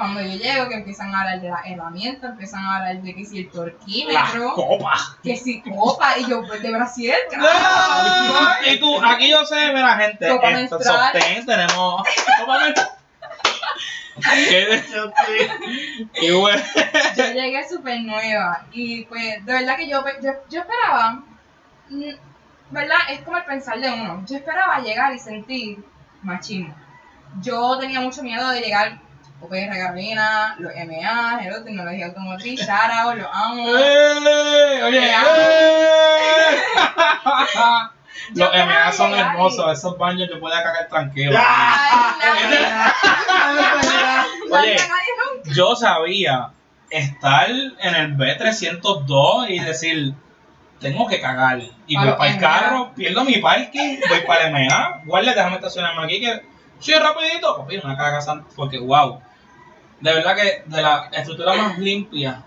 Cuando 0.00 0.22
yo 0.22 0.32
llego, 0.32 0.66
que 0.70 0.76
empiezan 0.76 1.14
a 1.14 1.20
hablar 1.20 1.42
de 1.42 1.50
las 1.50 1.66
herramientas, 1.66 2.30
empiezan 2.30 2.64
a 2.64 2.78
hablar 2.78 3.02
de 3.02 3.14
que 3.14 3.22
si 3.22 3.40
el 3.40 3.50
torquímetro, 3.50 4.54
copa. 4.54 4.94
que 5.22 5.36
si 5.36 5.60
copa, 5.60 6.16
y 6.18 6.26
yo, 6.26 6.42
pues 6.46 6.62
de 6.62 6.70
Brasil, 6.70 7.12
Y 8.66 8.80
tú, 8.80 8.98
aquí 9.04 9.28
yo 9.28 9.44
sé, 9.44 9.70
mira, 9.74 9.98
gente, 9.98 10.26
Copa 10.26 10.52
esto 10.52 10.78
menstrual. 10.78 11.12
sostén, 11.12 11.44
tenemos. 11.44 12.02
Copa 12.38 12.58
menstrual. 12.60 12.90
¿Qué? 14.48 14.82
Y 16.22 16.30
bueno, 16.30 16.62
yo 17.16 17.24
llegué 17.34 17.68
súper 17.68 18.00
nueva 18.00 18.64
y 18.72 19.04
pues 19.04 19.44
de 19.44 19.52
verdad 19.52 19.76
que 19.76 19.86
yo, 19.86 20.02
yo, 20.22 20.30
yo 20.48 20.60
esperaba, 20.60 21.22
mm, 21.90 22.10
¿verdad? 22.70 22.98
Es 23.10 23.20
como 23.20 23.36
el 23.36 23.44
pensar 23.44 23.78
de 23.78 23.90
uno, 23.90 24.24
yo 24.26 24.36
esperaba 24.38 24.80
llegar 24.80 25.14
y 25.14 25.18
sentir 25.18 25.84
machismo. 26.22 26.74
Yo 27.42 27.78
tenía 27.78 28.00
mucho 28.00 28.22
miedo 28.22 28.48
de 28.48 28.60
llegar, 28.62 28.98
OPR 29.40 29.70
Carolina, 29.70 30.54
los 30.58 30.72
MA, 30.74 31.40
Hello 31.42 31.64
Tecnología 31.64 32.06
Automotriz, 32.06 32.60
Shara, 32.60 33.14
los 33.14 33.26
amo. 33.32 33.78
¡Eh! 33.78 34.82
Oye, 34.84 35.08
¡eh! 35.08 35.14
Los 38.34 38.50
MA 38.54 38.92
son 38.92 39.10
llegar 39.12 39.32
hermosos, 39.32 39.78
esos 39.78 39.96
baños 39.98 40.28
yo 40.30 40.38
podía 40.38 40.62
cagar 40.62 40.88
tranquilo. 40.88 41.32
Ya. 41.32 42.14
Ay, 42.20 42.58
no, 44.50 44.56
Oye. 44.56 44.76
Yo 45.52 45.74
sabía 45.74 46.50
estar 46.90 47.48
en 47.48 47.94
el 47.94 48.16
B302 48.16 49.50
y 49.50 49.58
decir, 49.60 50.14
tengo 50.80 51.06
que 51.08 51.20
cagar. 51.20 51.60
Y 51.86 51.96
voy 51.96 52.12
para 52.12 52.30
el 52.30 52.38
carro, 52.38 52.92
pierdo 52.94 53.24
mi 53.24 53.38
parking, 53.38 54.00
voy 54.08 54.20
para 54.26 54.48
el 54.48 54.52
MA, 54.52 55.02
guardia, 55.06 55.34
déjame 55.34 55.56
estacionarme 55.56 56.04
aquí, 56.04 56.20
que 56.20 56.42
sí, 56.78 56.92
rapidito, 56.94 57.56
papi, 57.56 57.78
una 57.78 57.96
caga 57.96 58.20
santa, 58.20 58.46
porque 58.54 58.78
wow. 58.78 59.20
De 60.00 60.14
verdad 60.14 60.34
que 60.36 60.62
de 60.66 60.82
la 60.82 61.08
estructura 61.12 61.54
más 61.54 61.78
limpia 61.78 62.42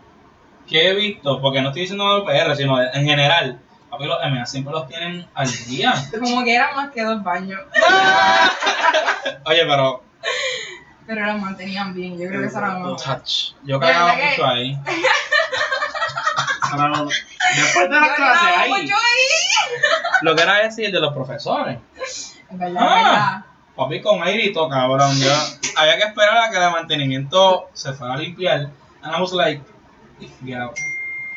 que 0.67 0.89
he 0.89 0.93
visto, 0.95 1.39
porque 1.41 1.62
no 1.62 1.69
estoy 1.69 1.81
diciendo 1.83 2.19
de 2.19 2.25
PR, 2.25 2.55
sino 2.55 2.81
en 2.81 3.05
general, 3.05 3.60
papi, 3.89 4.05
los 4.05 4.17
MA 4.31 4.45
siempre 4.45 4.74
los 4.74 4.88
tienen 4.88 5.27
al 5.36 5.51
día. 5.67 5.93
Como 6.19 6.43
que 6.43 6.55
eran 6.55 6.75
más 6.75 6.89
que 6.91 7.03
dos 7.03 7.22
baños. 7.24 7.60
Oye, 9.45 9.65
pero 9.65 10.03
Pero 11.05 11.25
los 11.27 11.42
mantenían 11.42 11.94
bien, 11.94 12.18
yo 12.18 12.27
creo 12.27 12.42
que 12.42 12.48
eso 12.48 12.57
era 12.59 12.79
touch, 13.03 13.53
yo 13.63 13.79
cagaba 13.79 14.16
que- 14.16 14.25
mucho 14.29 14.46
ahí. 14.48 14.79
Ahora 16.72 16.87
no. 16.89 17.05
Después 17.05 17.89
de 17.89 18.00
las 18.00 18.09
Yo 18.09 18.16
clases 18.16 18.57
ahí. 18.57 18.70
mucho 18.72 18.96
ahí. 18.96 19.81
Lo 20.22 20.35
que 20.35 20.42
era 20.42 20.55
decir 20.59 20.92
de 20.92 21.00
los 21.00 21.13
profesores. 21.13 21.77
Es 22.01 22.33
verdad, 22.51 22.81
Ah. 22.81 22.96
verdad. 22.96 23.46
Papi 23.75 24.01
con 24.01 24.22
airito, 24.22 24.70
cabrón. 24.70 25.12
Yo 25.20 25.31
había 25.75 25.98
que 25.98 26.03
esperar 26.03 26.38
a 26.38 26.51
que 26.51 26.57
el 26.57 26.72
mantenimiento 26.72 27.70
se 27.74 27.94
fuera 27.94 28.14
a 28.14 28.18
limpiar. 28.18 28.70
And 29.01 29.16
I 29.16 29.20
was 29.20 29.33
like, 29.33 29.62
out. 30.55 30.77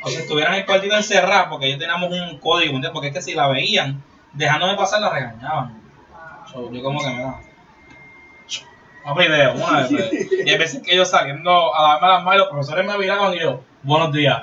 O 0.05 0.09
sea, 0.09 0.21
estuvieran 0.21 0.55
el 0.55 0.67
cuartito 0.67 0.95
encerrado 0.95 1.51
porque 1.51 1.67
ellos 1.67 1.79
teníamos 1.79 2.11
un 2.11 2.39
código, 2.39 2.75
¿entiendes? 2.75 2.91
Porque 2.93 3.09
es 3.09 3.15
que 3.15 3.23
si 3.23 3.35
la 3.35 3.49
veían, 3.49 4.03
dejándome 4.35 4.77
pasar, 4.77 5.01
la 5.01 5.11
regañaban. 5.11 5.83
So, 6.53 6.71
yo 6.71 6.83
como 6.83 7.01
que 7.01 7.11
me 7.11 7.23
da. 7.23 7.41
Papi, 9.05 9.29
de 9.29 9.49
una 9.49 9.81
vez. 9.83 9.91
Y 10.45 10.51
hay 10.51 10.59
veces 10.59 10.83
que 10.83 10.95
yo 10.95 11.05
saliendo 11.05 11.75
a 11.75 11.95
darme 11.95 12.09
las 12.09 12.25
manos, 12.25 12.41
los 12.41 12.49
profesores 12.49 12.87
me 12.87 12.99
miraban 12.99 13.35
y 13.35 13.41
yo, 13.41 13.63
buenos 13.83 14.13
días. 14.13 14.43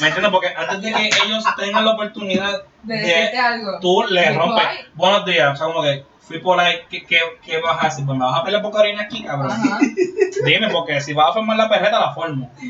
¿Me 0.00 0.08
entiendes? 0.08 0.30
Porque 0.32 0.48
antes 0.56 0.82
de 0.82 0.92
que 0.92 1.10
ellos 1.24 1.44
tengan 1.56 1.84
la 1.84 1.92
oportunidad 1.92 2.62
De 2.82 2.94
de 2.96 3.00
decirte 3.02 3.38
algo. 3.38 3.78
tú 3.80 4.04
le 4.08 4.32
rompes. 4.32 4.64
Buenos 4.94 5.24
días, 5.24 5.52
o 5.52 5.56
sea, 5.56 5.66
como 5.66 5.82
que 5.82 6.04
fui 6.20 6.38
por 6.40 6.58
ahí, 6.58 6.80
¿qué, 6.90 7.04
qué, 7.06 7.18
qué 7.42 7.60
vas 7.60 7.82
a 7.82 7.86
hacer? 7.88 8.04
Pues 8.04 8.18
me 8.18 8.24
vas 8.24 8.40
a 8.40 8.44
pelear 8.44 8.62
por 8.62 8.74
orina 8.76 9.02
aquí, 9.02 9.22
cabrón. 9.24 9.52
Ajá. 9.52 9.78
Dime, 10.44 10.68
porque 10.70 11.00
si 11.00 11.12
vas 11.12 11.30
a 11.30 11.32
formar 11.34 11.56
la 11.56 11.68
perreta, 11.68 12.00
la 12.00 12.14
formo. 12.14 12.52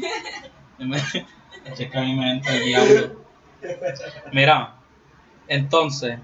Es 0.79 1.91
que 1.91 1.99
a 1.99 2.01
mí 2.03 2.15
me 2.15 2.31
entra 2.31 2.53
el 2.55 2.65
diablo. 2.65 3.25
Mira, 4.33 4.75
entonces. 5.49 6.17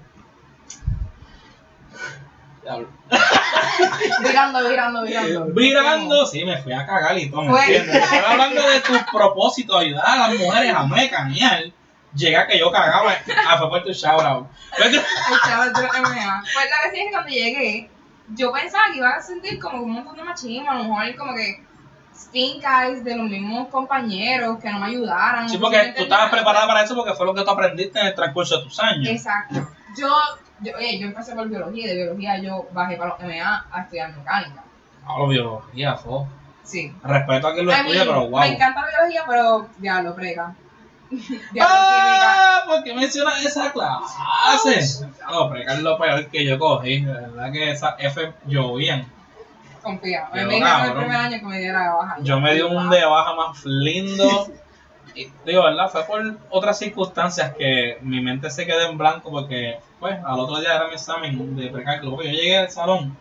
Virando, 4.23 4.69
virando, 4.69 5.03
virando. 5.03 5.45
Virando, 5.53 6.25
sí, 6.25 6.45
me 6.45 6.57
fui 6.61 6.73
a 6.73 6.85
cagar 6.85 7.17
y 7.17 7.29
todo, 7.29 7.43
¿me 7.43 7.49
Pues. 7.51 7.67
entiendes? 7.69 8.03
Estaba 8.03 8.31
hablando 8.31 8.61
de 8.69 8.79
tus 8.81 8.97
propósitos, 9.11 9.81
ayudar 9.81 10.05
a 10.07 10.15
las 10.27 10.39
mujeres 10.39 10.73
a 10.73 10.83
mecanear. 10.85 11.63
Llega 12.15 12.45
que 12.45 12.59
yo 12.59 12.71
cagaba. 12.71 13.13
Ah, 13.49 13.57
fue 13.57 13.69
por 13.69 13.83
tu 13.83 13.91
shout 13.91 14.21
out. 14.21 14.47
De. 14.77 14.89
Pues 14.89 14.99
la 15.49 15.71
cuestión 15.73 15.87
es 16.93 17.05
que 17.05 17.11
cuando 17.11 17.29
llegué, 17.29 17.89
yo 18.35 18.51
pensaba 18.51 18.83
que 18.91 18.97
iba 18.97 19.09
a 19.09 19.21
sentir 19.21 19.59
como 19.59 19.81
un 19.81 19.91
montón 19.93 20.17
de 20.17 20.23
machismo, 20.23 20.69
a 20.69 20.75
lo 20.75 20.83
mejor 20.83 21.15
como 21.15 21.33
que 21.33 21.63
stink 22.15 22.63
eyes 22.63 23.03
de 23.03 23.15
los 23.17 23.27
mismos 23.27 23.67
compañeros 23.69 24.59
que 24.61 24.69
no 24.69 24.79
me 24.79 24.87
ayudaran. 24.87 25.49
Sí, 25.49 25.57
porque 25.57 25.93
tú 25.97 26.03
estabas 26.03 26.29
preparada 26.29 26.67
para 26.67 26.83
eso 26.83 26.95
porque 26.95 27.13
fue 27.15 27.25
lo 27.25 27.33
que 27.33 27.43
tú 27.43 27.49
aprendiste 27.49 27.99
en 27.99 28.07
el 28.07 28.15
transcurso 28.15 28.57
de 28.59 28.63
tus 28.65 28.79
años. 28.79 29.07
Exacto. 29.07 29.67
Yo, 29.97 30.07
yo, 30.61 30.71
oye, 30.77 30.99
yo 30.99 31.07
empecé 31.07 31.35
por 31.35 31.47
biología 31.49 31.85
y 31.85 31.87
de 31.87 31.95
biología 31.95 32.37
yo 32.39 32.67
bajé 32.71 32.95
para 32.97 33.09
los 33.11 33.19
MA 33.19 33.65
a 33.71 33.81
estudiar 33.81 34.15
mecánica. 34.15 34.63
Hablo 35.05 35.27
biología, 35.27 35.95
fo. 35.95 36.27
Sí. 36.63 36.93
Respeto 37.03 37.47
a 37.47 37.53
quien 37.53 37.65
lo 37.65 37.71
A 37.73 37.77
estudia, 37.77 38.03
mí 38.03 38.07
pero 38.09 38.29
wow. 38.29 38.39
Me 38.39 38.47
encanta 38.47 38.81
la 38.81 38.87
biología, 38.89 39.23
pero 39.27 39.67
ya 39.81 40.01
lo 40.01 40.15
prega. 40.15 40.55
¡Ah! 41.61 42.61
¿Por 42.65 42.83
qué 42.83 42.93
mencionas 42.93 43.43
esa 43.45 43.71
clase? 43.71 45.07
No, 45.29 45.49
precar 45.49 45.79
lo 45.79 45.97
peor 45.97 46.27
que 46.27 46.45
yo 46.45 46.57
cogí. 46.57 47.01
De 47.01 47.11
verdad 47.11 47.51
que 47.51 47.71
esa 47.71 47.95
F 47.99 48.33
llovían. 48.47 49.05
confía. 49.81 50.27
Me 50.33 50.39
Pero, 50.39 50.49
dijeron 50.49 50.85
el 50.85 50.93
primer 50.93 51.17
año 51.17 51.39
que 51.39 51.45
me 51.45 51.59
diera 51.59 51.83
la 51.85 51.93
baja. 51.93 52.15
Yo 52.21 52.39
me 52.39 52.53
di 52.55 52.61
un 52.61 52.89
de 52.89 53.05
baja 53.05 53.35
más 53.35 53.65
lindo. 53.65 54.47
Y, 55.15 55.27
digo, 55.45 55.63
¿verdad? 55.63 55.89
Fue 55.89 56.03
por 56.05 56.37
otras 56.49 56.79
circunstancias 56.79 57.53
que 57.55 57.97
mi 58.01 58.21
mente 58.21 58.49
se 58.49 58.65
quedó 58.65 58.89
en 58.89 58.97
blanco 58.97 59.29
porque, 59.29 59.77
pues, 59.99 60.17
al 60.25 60.39
otro 60.39 60.59
día 60.59 60.75
era 60.75 60.87
mi 60.87 60.93
examen 60.93 61.55
de 61.55 61.67
precálculo. 61.69 62.23
Yo 62.23 62.31
llegué 62.31 62.57
al 62.57 62.69
salón, 62.69 63.15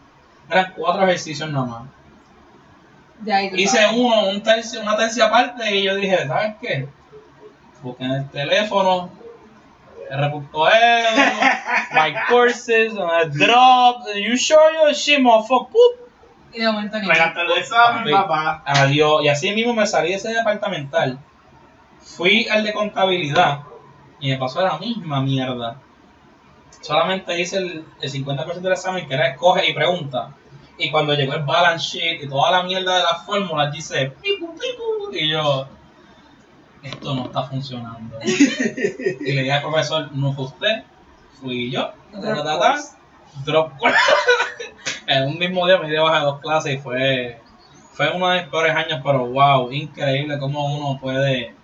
eran 0.50 0.72
cuatro 0.76 1.04
ejercicios 1.04 1.50
nada 1.50 1.66
más. 1.66 1.82
De 3.18 3.32
ahí 3.32 3.50
tú 3.50 3.56
Hice 3.56 3.86
uno, 3.94 4.28
un 4.28 4.42
tercio, 4.42 4.80
una 4.80 4.96
tercia 4.96 5.30
parte 5.30 5.76
y 5.76 5.84
yo 5.84 5.94
dije, 5.94 6.26
¿sabes 6.26 6.54
qué? 6.60 6.88
Busqué 7.82 8.04
en 8.04 8.12
el 8.12 8.30
teléfono, 8.30 9.10
R.E, 10.10 10.32
my 11.94 12.14
courses, 12.28 12.92
uh, 12.94 13.28
drop, 13.30 14.04
you 14.14 14.36
sure 14.36 14.72
your 14.74 14.92
shit, 14.92 15.20
motherfucker? 15.20 16.02
Y 16.52 16.60
de 16.60 16.66
momento 16.66 16.98
ni. 16.98 17.08
Regaste 17.08 17.40
el 17.40 17.52
examen, 17.52 18.12
papá. 18.12 18.62
Adiós. 18.66 19.24
Y 19.24 19.28
así 19.28 19.52
mismo 19.52 19.72
me 19.72 19.86
salí 19.86 20.10
de 20.10 20.16
ese 20.16 20.28
departamental. 20.32 21.18
Fui 22.02 22.46
al 22.48 22.64
de 22.64 22.72
contabilidad 22.72 23.60
y 24.20 24.30
me 24.30 24.36
pasó 24.36 24.60
la 24.62 24.78
misma 24.78 25.20
mierda. 25.20 25.80
Solamente 26.80 27.40
hice 27.40 27.58
el, 27.58 27.84
el 28.00 28.12
50% 28.12 28.60
del 28.60 28.72
examen 28.72 29.06
que 29.06 29.14
era 29.14 29.28
escoge 29.28 29.68
y 29.68 29.74
pregunta. 29.74 30.34
Y 30.78 30.90
cuando 30.90 31.14
llegó 31.14 31.34
el 31.34 31.44
balance 31.44 31.98
sheet 31.98 32.22
y 32.24 32.28
toda 32.28 32.50
la 32.50 32.62
mierda 32.62 32.96
de 32.96 33.02
las 33.02 33.24
fórmulas, 33.24 33.72
dice 33.72 34.12
pipu, 34.20 34.54
pipu, 34.54 35.14
y 35.14 35.30
yo, 35.30 35.66
esto 36.82 37.14
no 37.14 37.26
está 37.26 37.44
funcionando. 37.44 38.18
y 38.24 39.32
le 39.32 39.42
dije 39.42 39.52
al 39.52 39.62
profesor, 39.62 40.10
no 40.12 40.32
fue 40.32 40.44
usted, 40.46 40.84
fui 41.40 41.70
yo. 41.70 41.92
Ta, 42.12 42.42
ta. 42.42 42.76
Drop 43.44 43.72
en 45.06 45.24
un 45.28 45.38
mismo 45.38 45.66
día 45.66 45.78
me 45.78 45.88
di 45.88 45.96
baja 45.96 46.20
dos 46.20 46.40
clases 46.40 46.74
y 46.74 46.78
fue, 46.78 47.40
fue 47.92 48.10
uno 48.14 48.28
de 48.28 48.40
mis 48.40 48.50
peores 48.50 48.76
años, 48.76 49.00
pero 49.02 49.26
wow, 49.26 49.72
increíble 49.72 50.38
cómo 50.38 50.74
uno 50.76 51.00
puede 51.00 51.54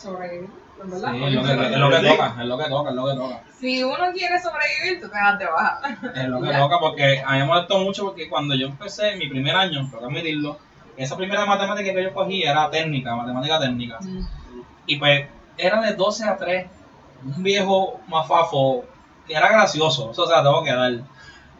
Sobrevivir. 0.00 0.48
¿verdad? 0.82 1.12
Sí, 1.12 1.24
es 1.24 1.34
lo, 1.34 1.42
que, 1.42 1.52
es 1.52 1.78
lo 1.78 1.90
que 1.90 2.08
toca, 2.08 2.36
es 2.40 2.46
lo 2.46 2.58
que 2.58 2.64
toca, 2.64 2.90
es 2.90 2.96
lo 2.96 3.06
que 3.06 3.14
toca. 3.14 3.42
Si 3.58 3.84
uno 3.84 4.12
quiere 4.12 4.40
sobrevivir, 4.40 5.00
tú 5.00 5.08
te 5.08 5.16
das 5.16 5.38
de 5.38 5.46
baja. 5.46 5.80
Es 6.14 6.28
lo 6.28 6.40
que 6.42 6.52
toca 6.52 6.78
porque 6.78 7.22
a 7.24 7.32
mí 7.32 7.38
me 7.38 7.44
molestó 7.44 7.78
mucho 7.80 8.04
porque 8.04 8.28
cuando 8.28 8.54
yo 8.54 8.66
empecé 8.66 9.16
mi 9.16 9.28
primer 9.28 9.54
año, 9.54 9.86
tengo 9.90 9.98
que 9.98 10.04
admitirlo, 10.06 10.58
esa 10.96 11.16
primera 11.16 11.46
matemática 11.46 11.92
que 11.92 12.02
yo 12.02 12.14
cogí 12.14 12.42
era 12.42 12.70
técnica, 12.70 13.14
matemática 13.14 13.60
técnica. 13.60 13.98
Y 14.86 14.96
pues 14.96 15.28
era 15.56 15.80
de 15.80 15.94
12 15.94 16.24
a 16.24 16.36
3, 16.36 16.66
un 17.24 17.42
viejo 17.42 18.00
mafafo 18.08 18.84
que 19.26 19.34
era 19.34 19.48
gracioso, 19.48 20.10
eso 20.10 20.26
se 20.26 20.32
la 20.32 20.42
tengo 20.42 20.64
que 20.64 20.72
dar, 20.72 20.92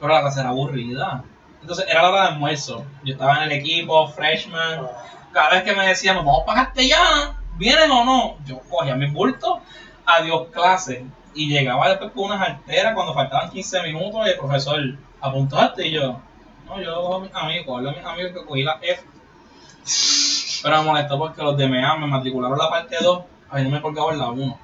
pero 0.01 0.13
la 0.13 0.21
clase 0.21 0.41
era 0.41 0.51
aburrida. 0.51 1.25
Entonces 1.61 1.87
era 1.89 2.03
la 2.03 2.11
hora 2.11 2.23
de 2.23 2.29
almuerzo, 2.29 2.85
yo 3.05 3.13
estaba 3.13 3.37
en 3.37 3.51
el 3.51 3.53
equipo, 3.53 4.09
freshman, 4.09 4.89
cada 5.33 5.51
vez 5.51 5.63
que 5.63 5.75
me 5.75 5.87
decían, 5.87 6.17
vamos 6.17 6.43
para 6.47 6.65
castellana, 6.65 7.40
¿vienen 7.61 7.91
o 7.91 8.05
no? 8.05 8.37
Yo 8.47 8.59
cogía 8.69 8.97
mi 8.97 9.07
bulto, 9.11 9.61
adiós 10.07 10.49
clase, 10.51 11.05
y 11.35 11.49
llegaba 11.49 11.91
después 11.91 12.11
con 12.13 12.25
unas 12.25 12.41
alteras 12.41 12.95
cuando 12.95 13.13
faltaban 13.13 13.51
15 13.51 13.83
minutos 13.83 14.27
y 14.27 14.31
el 14.31 14.39
profesor, 14.39 14.81
¿apuntaste? 15.21 15.87
Y 15.87 15.93
yo, 15.93 16.19
no, 16.67 16.81
yo 16.81 16.95
cojo 16.95 17.17
a 17.17 17.21
mis 17.21 17.35
amigos, 17.35 17.67
cojo 17.67 17.79
a 17.79 17.93
mis 17.93 18.05
amigos 18.05 18.33
que 18.33 18.47
cogí 18.47 18.63
la 18.63 18.79
F. 18.81 19.05
Pero 20.63 20.79
me 20.79 20.85
molestó 20.85 21.19
porque 21.19 21.43
los 21.43 21.57
de 21.57 21.69
MEA 21.69 21.97
me 21.97 22.07
matricularon 22.07 22.59
la 22.59 22.71
parte 22.71 22.97
2, 23.01 23.25
a 23.51 23.57
mí 23.57 23.65
no 23.65 23.71
me 23.71 23.83
colgaba 23.83 24.13
en 24.13 24.19
la 24.19 24.31
1. 24.31 24.59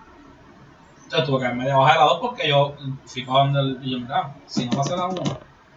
Entonces 1.04 1.28
tuve 1.28 1.40
que 1.40 1.50
irme 1.50 1.64
de 1.66 1.74
baja 1.74 1.92
de 1.92 1.98
la 1.98 2.04
2 2.06 2.20
porque 2.20 2.48
yo 2.48 2.74
fui 3.04 3.24
para 3.24 3.44
donde 3.44 3.60
el, 3.60 3.78
y 3.82 3.92
yo, 3.92 4.00
mira, 4.00 4.34
si 4.46 4.64
no 4.64 4.76
pasé 4.78 4.96
la 4.96 5.06
1, 5.06 5.22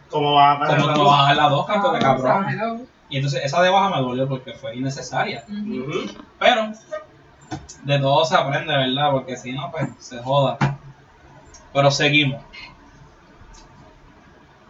¿Cómo 0.10 0.34
va 0.34 0.54
a 0.54 0.58
bajar 0.58 1.36
la 1.36 1.50
2, 1.50 1.66
canto 1.68 1.92
de 1.92 1.98
Ah, 1.98 2.02
cabrón? 2.02 2.88
Y 3.10 3.18
entonces 3.18 3.44
esa 3.44 3.62
de 3.62 3.70
baja 3.70 3.90
me 3.96 4.02
dolió 4.02 4.28
porque 4.28 4.54
fue 4.54 4.76
innecesaria. 4.76 5.44
Ujú. 5.48 5.84
Ujú. 5.84 6.24
Pero 6.38 6.72
de 7.84 8.00
todo 8.00 8.26
se 8.26 8.36
aprende, 8.36 8.76
¿verdad? 8.76 9.12
Porque 9.12 9.38
si 9.38 9.52
no, 9.54 9.72
pues 9.72 9.90
se 10.00 10.22
joda. 10.22 10.58
Pero 11.74 11.92
seguimos. 11.92 12.42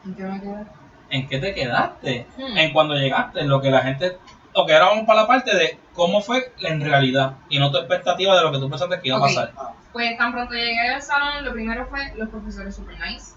¿En 0.05 0.15
qué 0.15 0.23
me 0.23 0.39
quedé? 0.41 0.65
¿En 1.09 1.27
qué 1.27 1.39
te 1.39 1.53
quedaste? 1.53 2.27
Hmm. 2.37 2.57
En 2.57 2.73
cuando 2.73 2.95
llegaste, 2.95 3.43
lo 3.43 3.61
que 3.61 3.71
la 3.71 3.81
gente. 3.81 4.17
Que 4.67 4.73
ahora 4.73 4.87
vamos 4.87 5.05
para 5.05 5.21
la 5.21 5.27
parte 5.27 5.55
de 5.55 5.79
cómo 5.93 6.19
fue 6.21 6.51
en 6.59 6.81
realidad 6.81 7.35
y 7.47 7.59
no 7.59 7.71
tu 7.71 7.77
expectativa 7.77 8.35
de 8.35 8.43
lo 8.43 8.51
que 8.51 8.57
tú 8.57 8.69
pensaste 8.69 8.99
que 8.99 9.07
iba 9.07 9.15
a 9.17 9.21
Ok. 9.21 9.27
pasar. 9.27 9.53
Pues 9.93 10.17
tan 10.17 10.33
pronto 10.33 10.53
llegué 10.53 10.89
al 10.89 11.01
salón, 11.01 11.45
lo 11.45 11.53
primero 11.53 11.87
fue 11.87 12.13
los 12.17 12.27
profesores 12.27 12.75
super 12.75 12.95
nice. 12.99 13.35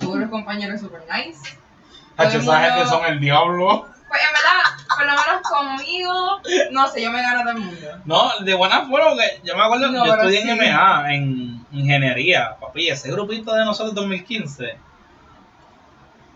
Tuve 0.00 0.20
los 0.20 0.30
compañeros 0.30 0.80
super 0.80 1.02
nice. 1.02 1.58
Esa 2.16 2.60
gente 2.60 2.86
son 2.86 3.04
el 3.04 3.20
diablo. 3.20 3.86
Pues 4.12 4.24
en 4.24 4.32
verdad, 4.34 4.84
por 4.94 5.06
lo 5.06 5.12
menos 5.12 5.42
conmigo, 5.48 6.40
no 6.70 6.86
sé, 6.88 7.00
yo 7.00 7.10
me 7.10 7.22
gano 7.22 7.40
todo 7.40 7.52
el 7.52 7.60
mundo. 7.60 7.86
No, 8.04 8.30
de 8.44 8.52
buena 8.52 8.82
forma, 8.82 9.08
porque 9.08 9.40
yo 9.42 9.56
me 9.56 9.62
acuerdo, 9.62 9.90
No, 9.90 10.04
yo 10.04 10.14
estudié 10.14 10.42
en. 10.42 10.58
MA, 10.58 11.14
en 11.14 11.66
ingeniería, 11.72 12.54
papi, 12.60 12.90
ese 12.90 13.10
grupito 13.10 13.54
de 13.54 13.64
nosotros 13.64 13.94
2015. 13.94 14.78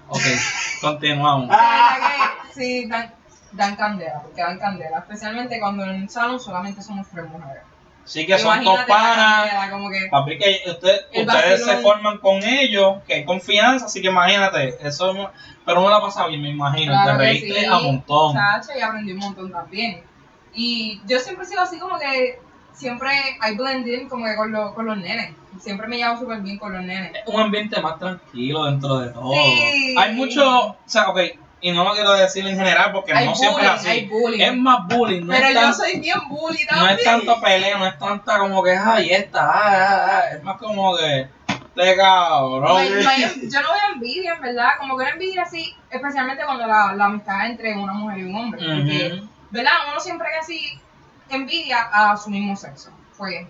Ok, 0.09 0.23
continuamos. 0.81 1.51
Verdad 1.51 2.31
que 2.47 2.55
sí, 2.55 2.87
dan, 2.87 3.13
dan 3.53 3.77
candela, 3.77 4.23
porque 4.23 4.41
dan 4.41 4.59
candela. 4.59 5.01
Especialmente 5.01 5.61
cuando 5.61 5.85
en 5.85 5.97
el 5.97 6.09
salón 6.09 6.41
solamente 6.41 6.81
somos 6.81 7.07
tres 7.09 7.29
mujeres. 7.29 7.63
Sí 8.07 8.25
que 8.25 8.39
son 8.39 8.63
dos 8.65 8.79
panas. 8.87 9.51
que 9.93 10.09
Papi, 10.09 10.39
que 10.39 10.61
usted- 10.69 11.01
ustedes 11.15 11.65
se 11.65 11.77
forman 11.79 12.19
con 12.19 12.43
ellos, 12.43 12.99
que 13.07 13.15
hay 13.15 13.25
confianza, 13.25 13.87
así 13.87 14.01
que 14.01 14.09
imagínate, 14.09 14.77
eso 14.87 15.13
no- 15.13 15.31
pero 15.65 15.81
uno 15.81 15.91
la 15.91 16.01
pasa 16.01 16.27
bien, 16.29 16.41
me 16.41 16.51
imagino, 16.51 16.93
Claro 16.93 17.19
te 17.19 17.25
reíste 17.25 17.61
sí. 17.61 17.67
a 17.67 17.79
montón. 17.81 18.35
Chacho, 18.35 18.71
y 18.79 18.81
aprendí 18.81 19.13
un 19.13 19.19
montón 19.19 19.51
también. 19.53 20.03
Y 20.55 21.01
yo 21.07 21.19
siempre 21.19 21.45
he 21.45 21.49
sido 21.49 21.61
así 21.63 21.79
como 21.79 21.99
que 21.99 22.39
siempre 22.73 23.11
hay 23.41 23.57
blending 23.57 24.09
como 24.09 24.25
que 24.25 24.37
con, 24.37 24.53
los 24.53 24.73
con 24.73 24.87
los 24.87 24.97
nenes. 24.99 25.35
Siempre 25.61 25.89
me 25.89 25.97
llevo 25.97 26.17
súper 26.19 26.41
bien 26.43 26.59
con 26.59 26.73
los 26.75 26.85
nenes. 26.85 27.13
Es 27.15 27.35
un 27.35 27.41
ambiente 27.41 27.81
más 27.81 27.99
tranquilo 27.99 28.65
dentro 28.67 28.99
de 28.99 29.09
todo. 29.11 29.33
Sí. 29.33 29.95
Hay 29.99 30.15
mucho, 30.15 30.69
o 30.69 30.77
sea, 30.87 31.09
ok, 31.09 31.19
y 31.61 31.73
no 31.73 31.85
lo 31.85 31.93
quiero 31.95 32.13
decir 32.13 32.47
en 32.47 32.57
general 32.57 32.93
porque 32.93 33.13
Hay 33.13 33.27
no 33.27 33.35
siempre 33.35 33.65
es 33.65 33.71
así. 33.71 34.07
bullying. 34.11 34.41
Es 34.41 34.57
más 34.57 34.87
bullying, 34.89 35.23
no, 35.27 35.33
Pero 35.33 35.47
es, 35.49 35.55
yo 35.55 35.61
tan- 35.61 35.75
soy 35.75 35.99
bien 36.01 36.19
bully 36.29 36.65
no 36.71 36.77
también. 36.77 36.99
es 36.99 37.05
tanto 37.05 37.41
pelea, 37.41 37.79
no 37.79 37.87
es 37.87 37.99
tanta 37.99 38.39
como 38.39 38.63
que, 38.63 38.73
ay, 38.77 39.11
esta, 39.11 39.41
ah, 39.41 39.63
ah, 39.65 40.07
ah", 40.11 40.23
es 40.37 40.43
más 40.43 40.59
como 40.59 40.97
que, 40.97 41.29
te 41.75 41.97
cabrón. 41.97 42.63
No 42.63 42.77
hay- 42.77 42.91
no 42.91 43.09
hay- 43.09 43.49
yo 43.51 43.61
no 43.63 43.69
veo 43.73 43.95
envidia, 43.95 44.35
en 44.35 44.41
verdad. 44.43 44.69
Como 44.79 44.97
que 44.97 45.03
una 45.05 45.13
envidia 45.13 45.43
así, 45.43 45.75
especialmente 45.91 46.45
cuando 46.45 46.67
la, 46.67 46.93
la 46.95 47.05
amistad 47.07 47.47
entre 47.47 47.75
una 47.77 47.93
mujer 47.93 48.19
y 48.19 48.25
un 48.25 48.35
hombre. 48.37 48.61
Porque, 48.65 49.23
¿verdad? 49.51 49.73
Uno 49.91 50.01
siempre 50.01 50.29
que 50.33 50.39
así 50.39 50.79
envidia 51.31 51.79
a 51.93 52.17
su 52.17 52.31
mismo 52.31 52.55
sexo. 52.57 52.91
Pues, 53.19 53.47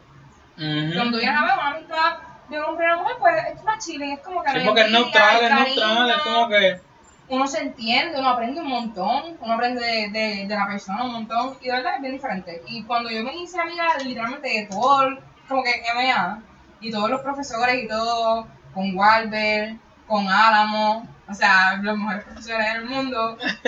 ujú. 0.57 0.95
cuando 0.95 1.19
vienes 1.19 1.37
a 1.41 1.45
ver 1.45 1.55
una 1.59 1.71
amistad 1.71 2.13
de 2.49 2.59
un 2.59 2.65
hombre 2.65 2.87
y 2.87 2.91
una 2.91 3.03
mujer, 3.03 3.17
pues 3.19 3.35
es 3.55 3.65
más 3.65 3.85
chile. 3.85 4.13
Es 4.15 4.21
como 4.21 4.43
que 4.43 4.51
Sí, 4.53 4.59
no 4.59 4.65
porque 4.65 4.81
es 4.83 4.91
neutral, 4.91 5.37
es 5.45 5.51
neutral, 5.51 6.11
es 6.11 6.17
como 6.19 6.49
que... 6.49 6.81
uno 7.29 7.47
se 7.47 7.61
entiende, 7.61 8.19
uno 8.19 8.29
aprende 8.31 8.61
un 8.61 8.69
montón, 8.69 9.37
uno 9.41 9.53
aprende 9.55 9.85
de, 9.85 10.09
de, 10.11 10.47
de 10.47 10.55
la 10.55 10.67
persona 10.67 11.05
un 11.05 11.13
montón, 11.13 11.57
y 11.61 11.67
de 11.67 11.73
verdad 11.73 11.95
es 11.97 12.01
bien 12.01 12.13
diferente. 12.15 12.63
Y 12.69 12.85
cuando 12.85 13.11
yo 13.11 13.25
me 13.25 13.35
hice 13.37 13.61
amiga 13.61 13.85
literalmente 14.05 14.49
de 14.49 14.67
todo, 14.67 15.03
el- 15.03 15.19
como 15.49 15.63
que 15.63 15.71
MA, 15.95 16.41
y 16.81 16.91
todos 16.91 17.11
los 17.11 17.21
profesores 17.23 17.83
y 17.83 17.89
todo, 17.89 18.47
con 18.75 18.97
Walber, 18.97 19.75
con 20.07 20.29
Álamo, 20.29 21.07
o 21.29 21.35
sea, 21.35 21.79
los 21.83 21.97
mejores 21.99 22.25
profesores 22.25 22.73
del 22.75 22.85
mundo, 22.87 23.37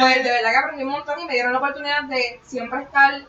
pues 0.00 0.24
de 0.24 0.30
verdad 0.30 0.50
que 0.50 0.56
aprendí 0.56 0.82
un 0.84 0.90
montón 0.90 1.20
y 1.20 1.24
me 1.26 1.32
dieron 1.34 1.52
la 1.52 1.58
oportunidad 1.58 2.02
de 2.04 2.40
siempre 2.44 2.82
estar 2.82 3.22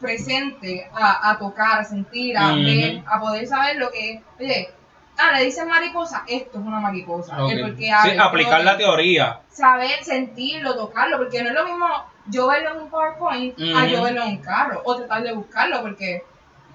presente 0.00 0.88
a, 0.92 1.30
a 1.30 1.38
tocar, 1.38 1.80
a 1.80 1.84
sentir, 1.84 2.36
a 2.36 2.52
ver, 2.54 3.02
a 3.06 3.20
poder 3.20 3.46
saber 3.46 3.76
lo 3.76 3.90
que, 3.90 4.22
oye, 4.38 4.68
ah, 5.18 5.32
le 5.32 5.44
dicen 5.44 5.68
mariposa, 5.68 6.24
esto 6.26 6.58
es 6.58 6.64
una 6.64 6.80
mariposa, 6.80 7.42
Ok. 7.44 7.52
el 7.52 7.60
por 7.62 7.76
qué 7.76 7.84
Sí, 7.84 7.90
abre, 7.90 8.18
aplicar 8.18 8.64
la 8.64 8.76
teoría. 8.76 9.40
saber, 9.50 10.02
sentirlo, 10.04 10.74
tocarlo, 10.76 11.18
porque 11.18 11.42
no 11.42 11.48
es 11.50 11.54
lo 11.54 11.64
mismo 11.64 11.86
yo 12.26 12.48
verlo 12.48 12.70
en 12.72 12.80
un 12.82 12.90
PowerPoint 12.90 13.58
a 13.76 13.86
yo 13.86 14.02
verlo 14.02 14.22
en 14.22 14.28
un 14.28 14.38
carro, 14.38 14.82
o 14.84 14.96
tratar 14.96 15.22
de 15.22 15.32
buscarlo, 15.32 15.80
porque... 15.82 16.24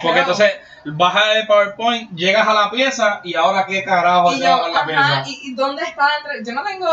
Porque 0.02 0.08
claro, 0.08 0.20
entonces 0.32 0.52
bajas 0.86 1.24
el 1.36 1.46
PowerPoint, 1.48 2.12
llegas 2.16 2.48
a 2.48 2.54
la 2.54 2.72
pieza 2.72 3.22
y 3.24 3.36
ahora 3.36 3.66
qué 3.68 3.84
carajo 3.84 4.32
yo, 4.34 4.62
con 4.62 4.74
la 4.74 4.80
ajá, 4.80 4.86
pieza. 4.88 5.24
y, 5.28 5.52
y 5.52 5.54
dónde 5.56 5.84
está 5.84 6.08
dentro? 6.24 6.44
Yo 6.44 6.54
no 6.60 6.64
tengo 6.68 6.88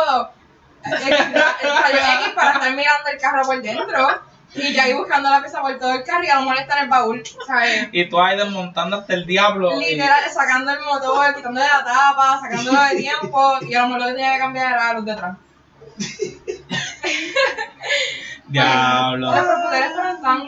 X, 0.85 1.09
X 1.09 2.33
para 2.35 2.53
estar 2.53 2.71
mirando 2.75 3.09
el 3.13 3.19
carro 3.19 3.43
por 3.45 3.63
dentro, 3.63 4.21
y 4.55 4.73
ya 4.73 4.85
ahí 4.85 4.95
buscando 4.95 5.29
la 5.31 5.41
pieza 5.41 5.61
por 5.61 5.79
todo 5.79 5.93
el 5.95 6.05
carro, 6.05 6.25
y 6.25 6.29
a 6.29 6.37
lo 6.37 6.41
mejor 6.43 6.59
está 6.59 6.79
en 6.79 6.85
el 6.85 6.89
baúl, 6.91 7.23
¿sabes? 7.47 7.89
Y 7.93 8.09
tú 8.09 8.21
ahí 8.21 8.37
desmontando 8.37 8.97
hasta 8.97 9.15
el 9.15 9.27
diablo. 9.27 9.81
y- 9.81 9.91
Literal, 9.95 10.23
sacando 10.33 10.73
el 10.73 10.81
motor, 10.81 11.35
quitándole 11.35 11.67
la 11.67 11.85
tapa, 11.85 12.39
sacándolo 12.41 12.81
de 12.85 12.97
tiempo, 12.97 13.53
y 13.63 13.75
a 13.75 13.81
lo 13.83 13.87
mejor 13.89 14.01
lo 14.01 14.07
que 14.09 14.13
tenía 14.15 14.33
que 14.35 14.39
cambiar 14.39 14.73
era 14.73 14.87
la 14.87 14.93
luz 14.95 15.05
detrás. 15.05 15.37
Diablo. 18.49 19.31
Los 19.31 19.41
profesores 19.45 19.93
fueron 19.93 20.23
tan, 20.23 20.43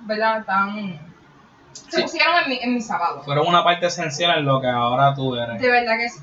¿verdad? 0.00 0.44
Tan... 0.44 1.08
Se 1.72 1.96
Sí. 1.96 2.02
pusieron 2.02 2.34
en 2.42 2.48
mi, 2.48 2.58
en 2.62 2.74
mi 2.74 2.80
zapato. 2.82 3.22
Fueron 3.22 3.46
una 3.46 3.62
parte 3.62 3.86
esencial 3.86 4.38
en 4.38 4.44
lo 4.46 4.60
que 4.60 4.66
ahora 4.66 5.14
tú 5.14 5.34
eres. 5.36 5.60
De 5.60 5.70
verdad 5.70 5.96
que 5.98 6.08
sí. 6.08 6.18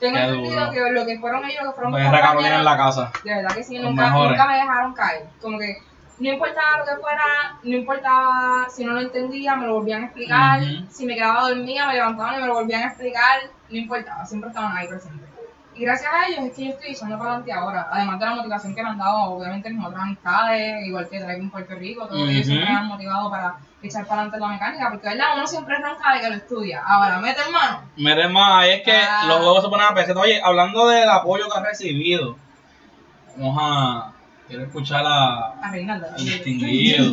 Tengo 0.00 0.14
Qué 0.16 0.22
entendido 0.22 0.60
duro. 0.60 0.72
que 0.72 0.90
lo 0.92 1.06
que 1.06 1.18
fueron 1.18 1.44
ellos, 1.44 1.62
que 1.64 1.72
fueron 1.72 1.92
mis 1.92 2.00
Carolina 2.02 2.18
en 2.20 2.26
compañeros, 2.34 2.64
la 2.64 2.76
casa. 2.76 3.12
de 3.24 3.34
verdad 3.34 3.54
que 3.54 3.64
sí, 3.64 3.78
Los 3.78 3.90
nunca, 3.90 4.04
mejores. 4.04 4.30
nunca 4.32 4.46
me 4.46 4.54
dejaron 4.54 4.94
caer. 4.94 5.24
Como 5.40 5.58
que 5.58 5.76
no 6.20 6.28
importaba 6.32 6.78
lo 6.78 6.84
que 6.84 7.00
fuera, 7.00 7.24
no 7.62 7.76
importaba 7.76 8.66
si 8.70 8.84
no 8.84 8.92
lo 8.92 9.00
entendía, 9.00 9.54
me 9.56 9.66
lo 9.66 9.74
volvían 9.74 10.02
a 10.02 10.06
explicar. 10.06 10.60
Ujú. 10.62 10.86
Si 10.90 11.06
me 11.06 11.14
quedaba 11.14 11.48
dormida, 11.48 11.86
me 11.86 11.94
levantaban 11.94 12.36
y 12.38 12.40
me 12.40 12.46
lo 12.46 12.54
volvían 12.54 12.82
a 12.82 12.86
explicar. 12.88 13.40
No 13.70 13.76
importaba, 13.78 14.24
siempre 14.26 14.48
estaban 14.50 14.76
ahí 14.76 14.88
presentes. 14.88 15.28
Y 15.74 15.82
gracias 15.82 16.10
a 16.12 16.26
ellos 16.26 16.40
es 16.46 16.54
que 16.56 16.64
yo 16.64 16.70
estoy 16.72 16.90
echando 16.90 17.16
para 17.18 17.30
adelante 17.30 17.52
ahora. 17.52 17.86
Además 17.92 18.18
de 18.18 18.26
la 18.26 18.34
motivación 18.34 18.74
que 18.74 18.82
me 18.82 18.88
han 18.88 18.98
dado, 18.98 19.16
obviamente, 19.30 19.70
mis 19.70 19.86
otras 19.86 20.02
amistades, 20.02 20.84
igual 20.86 21.08
que 21.08 21.20
traigo 21.20 21.40
en 21.42 21.50
Puerto 21.50 21.74
Rico, 21.76 22.06
todos 22.08 22.28
ellos 22.28 22.46
Ujú. 22.46 22.54
siempre 22.54 22.72
me 22.72 22.78
han 22.80 22.86
motivado 22.88 23.30
para 23.30 23.54
echar 23.80 24.04
para 24.06 24.22
adelante 24.22 24.40
la 24.40 24.48
mecánica. 24.48 24.90
Porque, 24.90 25.08
¿verdad? 25.08 25.26
Uno 25.36 25.46
siempre 25.46 25.76
ronca 25.78 26.14
de 26.14 26.20
que 26.20 26.30
lo 26.30 26.34
estudia. 26.34 26.82
Ahora, 26.84 27.20
mete 27.20 27.42
mano. 27.52 27.82
Mire 27.96 28.28
más, 28.28 28.64
ahí 28.64 28.70
es 28.72 28.82
que 28.82 28.92
Ah. 28.92 29.24
los 29.28 29.36
juegos 29.36 29.62
se 29.62 29.70
ponen 29.70 29.86
a 29.86 29.94
peseta. 29.94 30.18
Oye, 30.18 30.40
hablando 30.42 30.88
del 30.88 31.08
apoyo 31.08 31.44
que 31.48 31.58
has 31.58 31.64
recibido, 31.64 32.36
vamos 33.36 33.56
a. 33.60 34.12
Quiero 34.48 34.64
escuchar 34.64 35.04
a. 35.06 35.60
A 35.60 35.70
Reinaldo. 35.70 36.06
a 36.10 36.16
distinguido. 36.16 37.12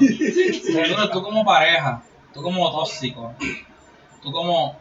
Reinaldo, 0.74 1.10
tú 1.12 1.22
como 1.22 1.44
pareja, 1.44 2.02
tú 2.34 2.42
como 2.42 2.72
tóxico, 2.72 3.34
tú 4.24 4.32
como 4.32 4.78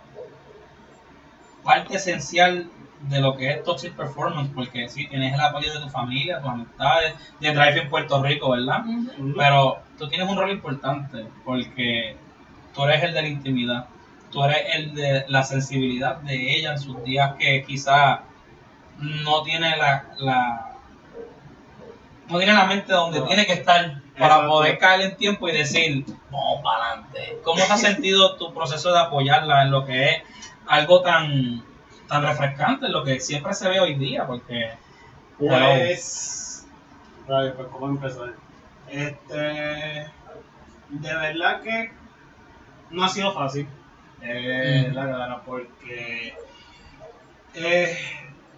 parte 1.65 1.97
esencial 1.97 2.71
de 3.09 3.21
lo 3.21 3.37
que 3.37 3.51
es 3.51 3.65
Toxic 3.65 3.95
Performance, 3.95 4.51
porque 4.55 4.89
sí, 4.89 5.07
tienes 5.09 5.35
el 5.35 5.41
apoyo 5.41 5.73
de 5.73 5.81
tu 5.81 5.89
familia, 5.89 6.41
tus 6.41 6.49
amistades, 6.49 7.15
de 7.41 7.53
Drive 7.53 7.83
en 7.83 7.91
Puerto 7.91 8.23
Rico, 8.23 8.51
¿verdad? 8.51 8.85
Pero 9.37 9.79
tú 9.99 10.09
tienes 10.09 10.29
un 10.29 10.39
rol 10.39 10.51
importante 10.51 11.27
porque 11.45 12.17
tú 12.75 12.85
eres 12.85 13.03
el 13.03 13.15
de 13.15 13.23
la 13.23 13.29
intimidad, 13.29 13.87
tú 14.31 14.45
eres 14.45 14.59
el 14.75 14.95
de 14.95 15.25
la 15.29 15.43
sensibilidad 15.43 16.17
de 16.19 16.57
ella 16.57 16.73
en 16.73 16.79
sus 16.79 17.03
días 17.05 17.35
que 17.39 17.63
quizá 17.65 18.23
no 18.99 19.43
tiene 19.43 19.77
la, 19.77 20.07
la 20.19 20.74
no 22.29 22.39
tiene 22.39 22.53
la 22.55 22.65
mente 22.65 22.93
donde 22.93 23.21
tiene 23.23 23.47
que 23.47 23.53
estar 23.55 24.01
para 24.19 24.35
Exacto. 24.37 24.49
poder 24.49 24.79
caer 24.79 25.01
en 25.03 25.17
tiempo 25.17 25.49
y 25.49 25.53
decir, 25.53 26.05
vamos 26.31 26.61
para 26.63 26.87
adelante. 26.93 27.39
¿Cómo 27.43 27.65
te 27.65 27.73
has 27.73 27.81
sentido 27.81 28.37
tu 28.37 28.53
proceso 28.55 28.93
de 28.93 29.01
apoyarla 29.01 29.63
en 29.63 29.71
lo 29.71 29.85
que 29.85 30.09
es 30.11 30.23
algo 30.67 31.03
tan, 31.03 31.63
tan 32.09 32.23
refrescante, 32.23 32.87
en 32.87 32.93
lo 32.93 33.05
que 33.05 33.21
siempre 33.21 33.53
se 33.55 33.69
ve 33.69 33.81
hoy 33.81 33.95
día? 33.95 34.27
Porque, 34.27 34.71
Pues. 35.39 36.67
Vale, 37.29 37.51
pues 37.53 37.69
cómo 37.69 37.89
empezar. 37.89 38.35
Este. 38.89 39.35
De 40.91 41.15
verdad 41.15 41.61
que 41.63 41.91
no 42.91 43.05
ha 43.05 43.09
sido 43.09 43.33
fácil. 43.33 43.67
Eh, 44.23 44.87
Mm. 44.91 44.95
La 44.95 45.05
verdad, 45.07 45.43
porque. 45.45 46.35
eh, 47.55 47.99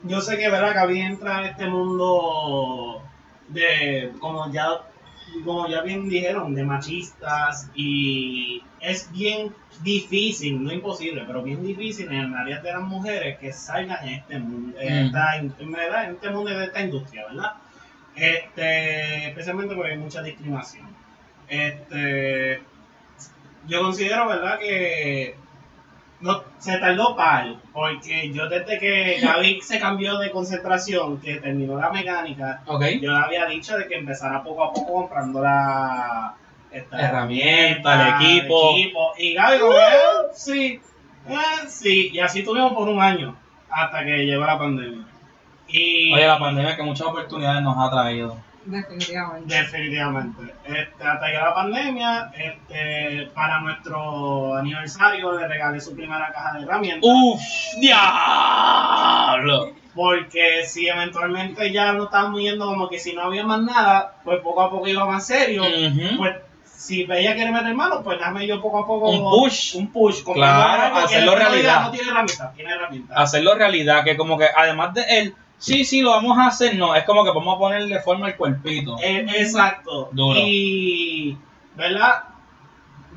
yo 0.03 0.21
sé 0.21 0.37
que, 0.37 0.49
¿verdad? 0.51 0.75
Gaby 0.75 1.01
entra 1.01 1.39
en 1.41 1.45
este 1.47 1.67
mundo 1.67 3.03
de. 3.49 4.13
Como 4.21 4.51
ya. 4.53 4.69
Como 5.45 5.69
ya 5.69 5.83
bien 5.83 6.09
dijeron, 6.09 6.55
de 6.55 6.63
machistas 6.63 7.69
y 7.75 8.63
es 8.81 9.11
bien 9.11 9.53
difícil, 9.83 10.63
no 10.63 10.73
imposible, 10.73 11.25
pero 11.27 11.43
bien 11.43 11.65
difícil 11.67 12.07
en 12.07 12.21
el 12.21 12.35
área 12.35 12.61
de 12.61 12.73
las 12.73 12.83
mujeres 12.83 13.37
que 13.39 13.53
salgan 13.53 14.07
en 14.07 14.15
este 14.15 14.39
mundo, 14.39 14.79
en, 14.81 15.03
Mm. 15.03 15.07
esta, 15.07 15.37
en, 15.37 15.73
verdad, 15.73 16.05
en 16.05 16.11
este 16.15 16.31
mundo 16.31 16.51
de 16.51 16.65
esta 16.65 16.81
industria, 16.81 17.27
¿verdad? 17.27 17.53
Este, 18.15 19.29
especialmente 19.29 19.75
porque 19.75 19.93
hay 19.93 19.99
mucha 19.99 20.23
discriminación. 20.23 20.87
Este, 21.49 22.63
yo 23.67 23.83
considero, 23.83 24.29
¿verdad? 24.29 24.59
Que 24.61 25.35
no, 26.27 26.43
se 26.59 26.79
tardó 26.79 27.17
par, 27.17 27.55
porque 27.73 28.31
yo 28.33 28.49
desde 28.49 28.79
que 28.79 29.21
Gaby 29.23 29.61
se 29.63 29.79
cambió 29.79 30.19
de 30.19 30.31
concentración, 30.31 31.21
que 31.21 31.37
terminó 31.37 31.79
la 31.79 31.91
mecánica, 31.91 32.63
yo 32.67 33.13
le 33.13 33.17
había 33.17 33.47
dicho 33.47 33.77
de 33.79 33.87
que 33.87 33.97
empezara 33.97 34.43
poco 34.43 34.65
a 34.65 34.73
poco 34.73 34.95
comprando 34.95 35.41
la 35.41 36.35
esta 36.71 37.01
Herramienta, 37.01 38.21
el 38.21 38.25
equipo. 38.27 38.75
Y 39.19 39.35
Gaby 39.35 39.59
como, 39.59 39.73
eh, 39.73 40.33
sí, 40.35 40.81
eh, 41.29 41.69
sí, 41.69 42.11
y 42.13 42.21
así 42.21 42.43
tuvimos 42.43 42.73
por 42.73 42.89
un 42.89 43.01
año, 43.01 43.37
hasta 43.71 44.05
que 44.05 44.27
llegó 44.27 44.45
la 44.45 44.59
pandemia. 44.59 45.07
Y 45.69 46.13
oye, 46.13 46.27
la 46.27 46.39
pandemia 46.39 46.77
que 46.77 46.83
muchas 46.83 47.07
oportunidades 47.07 47.63
nos 47.63 47.77
ha 47.79 47.91
traído. 47.91 48.37
Definitivamente. 48.67 49.55
Definitivamente. 49.55 50.43
Este, 50.65 51.05
hasta 51.05 51.27
que 51.27 51.33
la 51.39 51.55
pandemia, 51.55 52.33
este, 52.37 53.29
para 53.35 53.61
nuestro 53.61 54.57
aniversario 54.57 55.39
le 55.39 55.47
regalé 55.47 55.81
su 55.81 55.95
primera 55.95 56.33
caja 56.33 56.59
de 56.59 56.65
herramientas. 56.65 57.09
¡Uf! 57.11 57.41
¡Diablo! 57.81 59.73
Porque 59.95 60.67
si 60.67 60.89
eventualmente 60.89 61.73
ya 61.73 61.93
no 61.93 62.05
estábamos 62.05 62.41
yendo 62.41 62.67
como 62.67 62.89
que 62.89 62.99
si 62.99 63.15
no 63.15 63.23
había 63.23 63.45
más 63.45 63.63
nada, 63.63 64.17
pues 64.25 64.41
poco 64.41 64.63
a 64.63 64.71
poco 64.71 64.87
iba 64.89 65.07
más 65.07 65.27
serio. 65.27 65.63
Ujú. 65.63 66.19
Pues 66.19 66.37
si 66.65 67.07
ella 67.11 67.35
quiere 67.35 67.51
meter 67.51 67.75
mano, 67.75 68.03
pues 68.03 68.21
dame 68.21 68.47
yo 68.47 68.61
poco 68.61 68.81
a 68.81 68.87
poco 68.87 69.11
Un 69.11 69.31
push. 69.31 69.77
Un 69.77 69.91
push. 69.91 70.23
como 70.23 70.35
Claro, 70.35 70.95
que 70.95 71.05
hacerlo 71.05 71.35
realidad 71.35 71.51
realidad. 71.51 71.83
No 71.83 71.91
tiene 71.91 72.11
herramientas, 72.11 72.55
tiene 72.55 72.71
herramientas. 72.73 73.17
hacerlo 73.17 73.55
realidad, 73.55 74.05
que 74.05 74.17
como 74.17 74.37
que 74.37 74.47
además 74.55 74.93
de 74.93 75.03
él, 75.09 75.35
sí, 75.59 75.85
sí, 75.85 76.01
lo 76.01 76.11
vamos 76.11 76.39
a 76.39 76.47
hacer, 76.47 76.77
no, 76.77 76.95
es 76.95 77.05
como 77.05 77.25
que 77.25 77.31
vamos 77.31 77.57
a 77.57 77.59
ponerle 77.59 78.01
forma 78.01 78.27
al 78.27 78.37
cuerpito. 78.37 78.97
Eh, 79.03 79.27
exacto. 79.39 80.11
Duro. 80.13 80.39
Y, 80.39 81.37
¿verdad? 81.75 82.25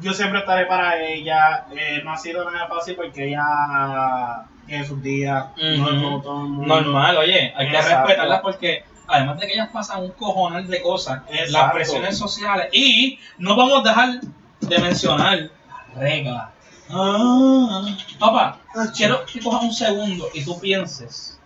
Yo 0.01 0.13
siempre 0.13 0.39
estaré 0.39 0.65
para 0.65 1.01
ella. 1.01 1.65
Eh, 1.75 2.01
no 2.03 2.13
ha 2.13 2.17
sido 2.17 2.49
nada 2.49 2.67
fácil 2.67 2.95
porque 2.95 3.27
ella 3.27 4.45
tiene 4.65 4.85
sus 4.85 5.01
días. 5.01 5.47
No 5.77 6.21
todo 6.21 6.43
el 6.43 6.49
mundo. 6.49 6.81
Normal, 6.81 7.17
oye, 7.17 7.53
hay 7.55 7.69
que 7.69 7.75
Exacto. 7.75 8.07
respetarlas 8.07 8.41
porque 8.41 8.83
además 9.07 9.39
de 9.39 9.47
que 9.47 9.53
ellas 9.53 9.69
pasan 9.73 10.03
un 10.03 10.11
cojonal 10.11 10.67
de 10.67 10.81
cosas, 10.81 11.23
las 11.29 11.41
Exacto. 11.41 11.75
presiones 11.75 12.17
sociales 12.17 12.69
y 12.71 13.19
no 13.37 13.55
vamos 13.55 13.79
a 13.79 13.89
dejar 13.89 14.21
de 14.61 14.79
mencionar 14.79 15.37
las 15.67 15.95
reglas. 15.95 16.49
Ah, 16.91 17.85
papá, 18.19 18.59
quiero 18.95 19.25
que 19.25 19.39
cojas 19.39 19.63
un 19.63 19.73
segundo 19.73 20.27
y 20.33 20.43
tú 20.43 20.59
pienses 20.59 21.38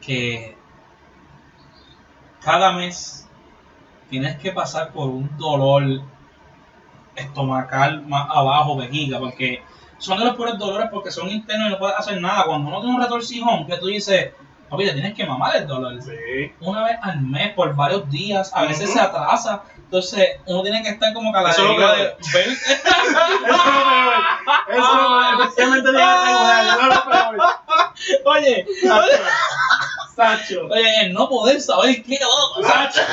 que 0.00 0.56
cada 2.42 2.72
mes 2.72 3.28
tienes 4.08 4.36
que 4.38 4.52
pasar 4.52 4.92
por 4.92 5.08
un 5.08 5.36
dolor 5.36 6.02
estomacal 7.14 8.06
más 8.06 8.28
abajo, 8.30 8.76
vejiga, 8.76 9.18
porque 9.18 9.62
son 9.98 10.18
de 10.18 10.24
los 10.24 10.36
peores 10.36 10.58
dolores 10.58 10.88
porque 10.90 11.10
son 11.10 11.28
internos 11.28 11.68
y 11.68 11.72
no 11.72 11.78
puedes 11.78 11.96
hacer 11.96 12.20
nada. 12.20 12.44
Cuando 12.46 12.68
uno 12.68 12.80
tiene 12.80 12.96
un 12.96 13.02
retorcijón, 13.02 13.66
que 13.66 13.76
tú 13.76 13.86
dices, 13.86 14.32
papi, 14.70 14.84
te 14.86 14.92
tienes 14.92 15.14
que 15.14 15.26
mamar 15.26 15.56
el 15.56 15.66
dolor. 15.66 16.00
Sí. 16.02 16.52
Una 16.60 16.84
vez 16.84 16.96
al 17.02 17.20
mes, 17.20 17.52
por 17.54 17.74
varios 17.74 18.08
días, 18.10 18.50
a 18.54 18.62
veces 18.62 18.90
se 18.92 19.00
atrasa. 19.00 19.62
Entonces, 19.76 20.28
uno 20.46 20.62
tiene 20.62 20.82
que 20.82 20.90
estar 20.90 21.12
como 21.12 21.32
que 21.32 21.38
a 21.38 21.42
la 21.42 21.50
Eso 21.50 21.62
es 21.62 21.68
lo 21.70 21.76
peor. 21.76 21.96
de. 21.96 22.16
Eso 24.68 24.80
es 25.56 25.68
lo 25.68 25.82
peor. 25.84 26.02
Eso 26.68 26.80
es 26.80 26.88
lo 26.88 27.04
peor. 27.10 27.36
Oye, 28.24 28.66
Sacho. 28.82 29.22
Sacho. 30.16 30.66
oye, 30.70 31.00
el 31.02 31.12
no 31.12 31.28
poder 31.28 31.60
saber 31.60 32.02
qué 32.04 32.18
va 32.22 32.68
a 32.68 32.78
pasar. 32.88 33.04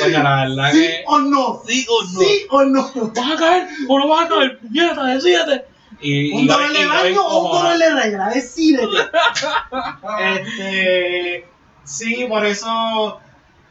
Coño, 0.00 0.22
la 0.22 0.36
verdad 0.44 0.70
¿Sí 0.72 0.80
que. 0.86 1.04
o 1.06 1.18
no? 1.18 1.62
Sí 1.66 1.86
o 1.88 2.02
no. 2.02 2.20
¿Sí 2.20 2.46
o 2.50 2.62
no? 2.64 2.90
¿Vas 3.14 3.32
a 3.32 3.36
caer 3.36 3.68
o 3.88 3.98
no 3.98 4.08
vas 4.08 4.26
a 4.26 4.28
caer? 4.28 4.58
Puñeta, 4.58 5.04
decídete. 5.04 5.66
Y, 6.02 6.32
¿Un 6.32 6.46
dolor 6.46 6.72
de 6.72 6.86
baño 6.86 7.22
o 7.24 7.46
un 7.46 7.52
dolor 7.52 7.78
de 7.78 7.94
regla? 7.94 8.28
Decídete. 8.28 8.86
Este, 10.20 11.46
sí, 11.84 12.26
por 12.28 12.44
eso, 12.44 13.20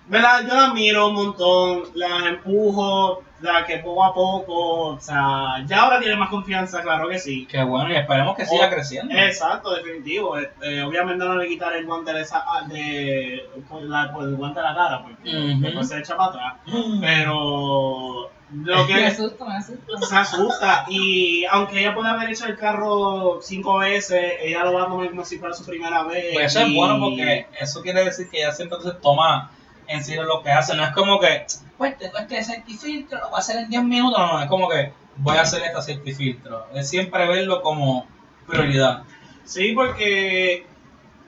¿verdad? 0.07 0.45
Yo 0.47 0.55
la 0.55 0.65
admiro 0.67 1.09
un 1.09 1.15
montón, 1.15 1.83
la 1.93 2.29
empujo, 2.29 3.23
la 3.41 3.65
que 3.65 3.77
poco 3.79 4.03
a 4.03 4.13
poco, 4.13 4.79
o 4.89 4.99
sea, 4.99 5.63
ya 5.65 5.81
ahora 5.81 5.99
tiene 5.99 6.15
más 6.15 6.29
confianza, 6.29 6.81
claro 6.81 7.09
que 7.09 7.19
sí. 7.19 7.47
Qué 7.49 7.63
bueno, 7.63 7.91
y 7.91 7.95
esperemos 7.95 8.35
que 8.35 8.45
siga 8.45 8.69
creciendo. 8.69 9.13
Exacto, 9.15 9.73
definitivo. 9.75 10.37
Este, 10.37 10.81
obviamente 10.83 11.25
no 11.25 11.35
le 11.35 11.47
quitar 11.47 11.73
el 11.73 11.85
guante 11.85 12.13
de, 12.13 12.21
esa, 12.21 12.43
de 12.67 13.49
por 13.69 13.81
la, 13.83 14.11
por 14.13 14.23
el 14.23 14.35
guante 14.35 14.59
a 14.59 14.63
la 14.63 14.75
cara, 14.75 15.03
porque 15.03 15.29
Ujú. 15.29 15.61
después 15.61 15.87
se 15.87 15.99
echa 15.99 16.15
para 16.15 16.29
atrás. 16.29 16.53
Pero 17.01 18.31
lo 18.53 18.85
Me 18.85 18.93
que 18.93 19.05
asusta, 19.05 19.45
me 19.45 19.55
asusta. 19.55 20.07
se 20.07 20.15
asusta 20.15 20.85
y 20.89 21.45
aunque 21.45 21.79
ella 21.79 21.93
puede 21.95 22.09
haber 22.09 22.29
hecho 22.29 22.45
el 22.45 22.57
carro 22.57 23.39
cinco 23.41 23.79
veces, 23.79 24.33
ella 24.41 24.63
lo 24.63 24.73
va 24.73 24.83
a 24.83 24.87
tomar 24.87 25.09
como 25.09 25.25
si 25.25 25.37
fuera 25.37 25.53
su 25.53 25.65
primera 25.65 26.03
vez. 26.03 26.33
Pues 26.33 26.55
eso 26.55 26.65
es 26.65 26.73
bueno 26.73 26.99
porque 26.99 27.47
eso 27.59 27.81
quiere 27.81 28.03
decir 28.03 28.29
que 28.29 28.39
ella 28.39 28.51
siempre 28.51 28.79
se 28.81 28.91
toma 28.93 29.51
en 29.87 30.03
serio 30.03 30.23
lo 30.23 30.41
que 30.43 30.51
hace. 30.51 30.75
No 30.75 30.83
es 30.83 30.91
como 30.91 31.19
que, 31.19 31.45
pues 31.77 31.97
tengo 31.97 32.17
este 32.17 32.43
certifiltro, 32.43 33.19
lo 33.19 33.29
voy 33.29 33.37
a 33.37 33.39
hacer 33.39 33.57
en 33.57 33.69
10 33.69 33.83
minutos. 33.83 34.19
No, 34.19 34.33
no, 34.33 34.41
es 34.41 34.49
como 34.49 34.69
que 34.69 34.93
voy 35.17 35.37
a 35.37 35.41
hacer 35.41 35.63
este 35.63 35.81
certifiltro. 35.81 36.67
Es 36.73 36.89
siempre 36.89 37.27
verlo 37.27 37.61
como 37.61 38.07
prioridad. 38.47 39.03
Sí, 39.45 39.73
porque 39.73 40.65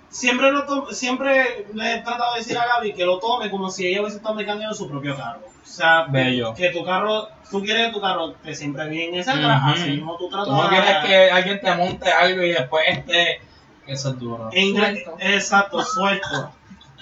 siempre 0.09 0.51
lo 0.51 0.91
siempre 0.91 1.65
le 1.73 1.95
he 1.95 2.01
tratado 2.01 2.33
de 2.33 2.39
decir 2.39 2.57
a 2.57 2.65
Gaby 2.65 2.93
que 2.93 3.05
lo 3.05 3.19
tome 3.19 3.49
como 3.49 3.69
si 3.69 3.87
ella 3.87 4.01
hubiese 4.01 4.17
estado 4.17 4.35
mecánico 4.35 4.73
su 4.73 4.89
propio 4.89 5.15
carro. 5.17 5.52
O 5.63 5.65
sea, 5.65 6.05
Bello. 6.09 6.53
que 6.53 6.69
tu 6.71 6.83
carro, 6.83 7.29
tú 7.49 7.61
quieres 7.63 7.87
que 7.87 7.93
tu 7.93 8.01
carro 8.01 8.33
te 8.33 8.53
siempre 8.53 8.87
bien, 8.89 9.15
etc. 9.15 9.29
Ujú. 9.29 9.47
Así 9.47 9.89
mismo 9.91 10.17
tú 10.17 10.29
tratas 10.29 10.47
Tú 10.47 10.53
no 10.53 10.69
quieres 10.69 10.97
que 11.05 11.31
alguien 11.31 11.61
te 11.61 11.75
monte 11.75 12.11
algo 12.11 12.43
y 12.43 12.49
después 12.51 12.83
este. 12.89 13.41
Eso 13.87 14.09
es 14.09 14.19
duro. 14.19 14.49
Suelto. 14.51 15.17
Exacto, 15.19 15.83
suelto. 15.83 16.53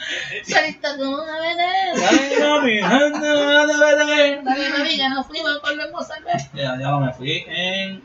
Solito 0.43 0.87
como 0.97 1.23
una 1.23 1.39
vez. 1.39 1.57
ya, 2.39 2.51
Dale, 4.41 4.41
mami, 4.41 4.97
ya 4.97 5.09
nos 5.09 5.27
fuimos, 5.27 5.61
volvemos 5.61 6.09
a 6.09 6.19
ver. 6.21 6.37
ya 6.53 6.75
lo 6.75 6.99
me 6.99 7.13
fui 7.13 7.43
en. 7.47 8.03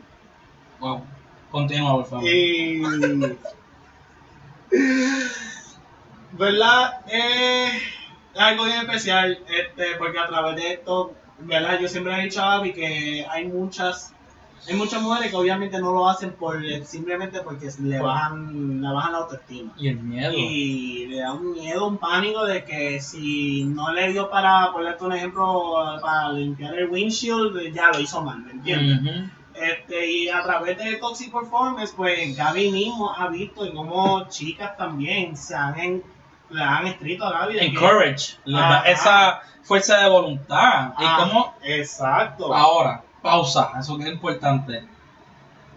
Wow. 0.79 1.03
Continúa, 1.51 1.93
por 1.93 2.05
favor. 2.05 2.27
Y. 2.29 2.81
¿Verdad? 6.33 7.01
Eh, 7.07 7.81
es 8.37 8.43
algo 8.43 8.65
bien 8.65 8.79
especial, 8.79 9.39
este, 9.49 9.95
porque 9.97 10.19
a 10.19 10.27
través 10.27 10.55
de 10.55 10.73
esto, 10.73 11.13
¿verdad? 11.39 11.79
Yo 11.79 11.87
siempre 11.87 12.13
he 12.19 12.23
dicho 12.23 12.41
a 12.41 12.55
Abby 12.55 12.73
que 12.73 13.25
hay 13.29 13.47
muchas. 13.47 14.13
Hay 14.67 14.75
muchas 14.75 15.01
mujeres 15.01 15.31
que 15.31 15.37
obviamente 15.37 15.79
no 15.79 15.93
lo 15.93 16.09
hacen 16.09 16.33
por 16.33 16.59
simplemente 16.83 17.39
porque 17.41 17.69
le 17.79 17.99
bajan, 17.99 18.81
le 18.81 18.91
bajan 18.91 19.11
la 19.13 19.17
autoestima. 19.19 19.71
Y 19.77 19.87
el 19.87 19.99
miedo. 19.99 20.33
Y 20.35 21.05
le 21.05 21.19
da 21.19 21.33
un 21.33 21.53
miedo, 21.53 21.87
un 21.87 21.97
pánico 21.97 22.43
de 22.43 22.65
que 22.65 22.99
si 22.99 23.63
no 23.63 23.93
le 23.93 24.11
dio 24.11 24.29
para, 24.29 24.73
ponerte 24.73 25.05
un 25.05 25.13
ejemplo, 25.13 25.73
para 26.01 26.33
limpiar 26.33 26.77
el 26.77 26.89
windshield, 26.89 27.73
ya 27.73 27.91
lo 27.91 27.99
hizo 27.99 28.21
mal, 28.21 28.39
¿me 28.39 28.51
entiendes? 28.51 29.29
Este, 29.53 30.11
y 30.11 30.29
a 30.29 30.43
través 30.43 30.77
de 30.77 30.97
Toxic 30.97 31.31
Performance, 31.31 31.93
pues 31.95 32.35
Gaby 32.35 32.71
mismo 32.71 33.13
ha 33.15 33.27
visto 33.29 33.65
y 33.65 33.73
como 33.73 34.27
chicas 34.27 34.75
también 34.75 35.37
se 35.37 35.55
han, 35.55 36.03
le 36.49 36.63
han 36.63 36.87
escrito 36.87 37.25
a 37.25 37.31
Gaby. 37.31 37.59
encourage, 37.59 38.37
esa 38.85 39.41
fuerza 39.63 39.97
de 39.97 40.09
voluntad. 40.09 40.93
y 40.97 41.03
Ah, 41.05 41.17
como 41.19 41.55
Exacto. 41.63 42.53
ahora, 42.53 43.03
pausa, 43.21 43.71
eso 43.79 43.97
que 43.97 44.03
es 44.05 44.09
importante. 44.09 44.85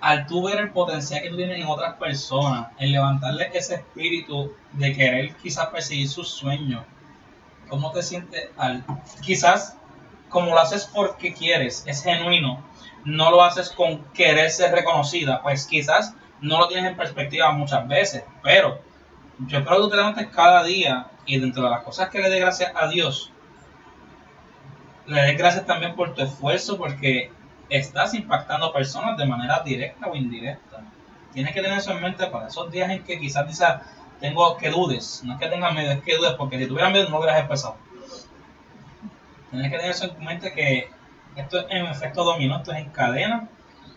Al 0.00 0.26
tú 0.26 0.44
ver 0.44 0.58
el 0.58 0.70
potencial 0.70 1.22
que 1.22 1.28
tú 1.28 1.36
tienes 1.36 1.58
en 1.58 1.66
otras 1.66 1.94
personas, 1.96 2.68
en 2.78 2.92
levantarle 2.92 3.50
ese 3.52 3.74
espíritu 3.74 4.54
de 4.72 4.94
querer 4.94 5.34
quizás 5.36 5.66
perseguir 5.66 6.08
sus 6.08 6.28
sueños, 6.28 6.84
cómo 7.68 7.90
te 7.92 8.02
sientes 8.02 8.48
al... 8.56 8.82
Quizás 9.20 9.76
como 10.30 10.50
lo 10.54 10.58
haces 10.60 10.88
porque 10.94 11.34
quieres, 11.34 11.84
es 11.86 12.02
genuino, 12.02 12.62
no 13.04 13.30
lo 13.30 13.42
haces 13.42 13.70
con 13.70 14.04
querer 14.12 14.50
ser 14.50 14.72
reconocida, 14.72 15.42
pues 15.42 15.66
quizás 15.66 16.14
no 16.40 16.58
lo 16.58 16.68
tienes 16.68 16.90
en 16.92 16.96
perspectiva 16.96 17.50
muchas 17.52 17.86
veces, 17.88 18.24
pero 18.42 18.80
yo 19.46 19.58
espero 19.58 19.84
que 19.84 19.90
te 19.90 19.96
levantes 19.96 20.26
cada 20.28 20.62
día 20.64 21.06
y 21.26 21.38
dentro 21.38 21.62
de 21.64 21.70
las 21.70 21.82
cosas 21.82 22.08
que 22.10 22.20
le 22.20 22.28
des 22.28 22.40
gracias 22.40 22.72
a 22.74 22.88
Dios, 22.88 23.32
le 25.06 25.22
des 25.22 25.38
gracias 25.38 25.66
también 25.66 25.94
por 25.94 26.14
tu 26.14 26.22
esfuerzo 26.22 26.76
porque 26.76 27.32
estás 27.68 28.14
impactando 28.14 28.72
personas 28.72 29.16
de 29.16 29.26
manera 29.26 29.60
directa 29.64 30.08
o 30.08 30.16
indirecta. 30.16 30.82
Tienes 31.32 31.54
que 31.54 31.62
tener 31.62 31.78
eso 31.78 31.92
en 31.92 32.02
mente 32.02 32.26
para 32.26 32.48
esos 32.48 32.70
días 32.70 32.90
en 32.90 33.04
que 33.04 33.18
quizás 33.18 33.46
dices, 33.46 33.68
tengo 34.20 34.56
que 34.56 34.70
dudes, 34.70 35.22
no 35.24 35.34
es 35.34 35.38
que 35.38 35.46
tengas 35.46 35.74
miedo, 35.74 35.92
es 35.92 36.02
que 36.02 36.16
dudes, 36.16 36.34
porque 36.34 36.58
si 36.58 36.66
tuvieras 36.66 36.92
miedo 36.92 37.08
no 37.08 37.18
hubieras 37.18 37.40
empezado. 37.40 37.76
Tienes 39.50 39.70
que 39.70 39.76
tener 39.76 39.90
eso 39.92 40.04
en 40.04 40.24
mente 40.24 40.52
que 40.52 40.90
esto 41.36 41.60
es 41.60 41.66
en 41.70 41.86
efecto 41.86 42.24
dominó, 42.24 42.58
esto 42.58 42.72
es 42.72 42.78
en 42.78 42.90
cadena, 42.90 43.48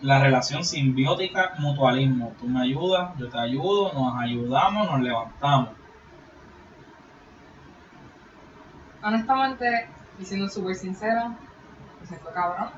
la 0.03 0.19
relación 0.19 0.65
simbiótica, 0.65 1.53
mutualismo. 1.59 2.35
Tú 2.39 2.47
me 2.47 2.61
ayudas, 2.61 3.11
yo 3.17 3.29
te 3.29 3.39
ayudo, 3.39 3.93
nos 3.93 4.21
ayudamos, 4.21 4.91
nos 4.91 4.99
levantamos. 4.99 5.69
Honestamente, 9.01 9.87
y 10.19 10.25
siendo 10.25 10.49
súper 10.49 10.75
sincera, 10.75 11.29
me 12.01 12.07
siento 12.07 12.29
cabrón. 12.33 12.69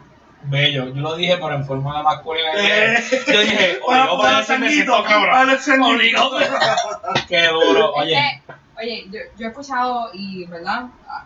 Bello, 0.44 0.90
yo 0.90 1.02
lo 1.02 1.16
dije, 1.16 1.38
pero 1.38 1.56
en 1.56 1.66
forma 1.66 1.98
de 1.98 2.04
masculina. 2.04 2.50
Eh. 2.58 3.04
Yo 3.28 3.40
dije, 3.42 3.80
oye, 3.88 4.06
yo 4.06 4.18
para 4.20 4.58
me 4.60 4.70
siento 4.70 5.04
cabrón. 5.04 5.50
Obligado. 5.84 6.38
Qué 7.28 7.48
duro, 7.48 7.96
Es 7.96 8.02
oye. 8.04 8.42
que, 8.46 8.54
oye, 8.84 9.06
yo, 9.10 9.20
yo 9.38 9.48
he 9.48 9.50
escuchado 9.50 10.10
y, 10.14 10.46
¿verdad? 10.46 10.86
Ah, 11.10 11.26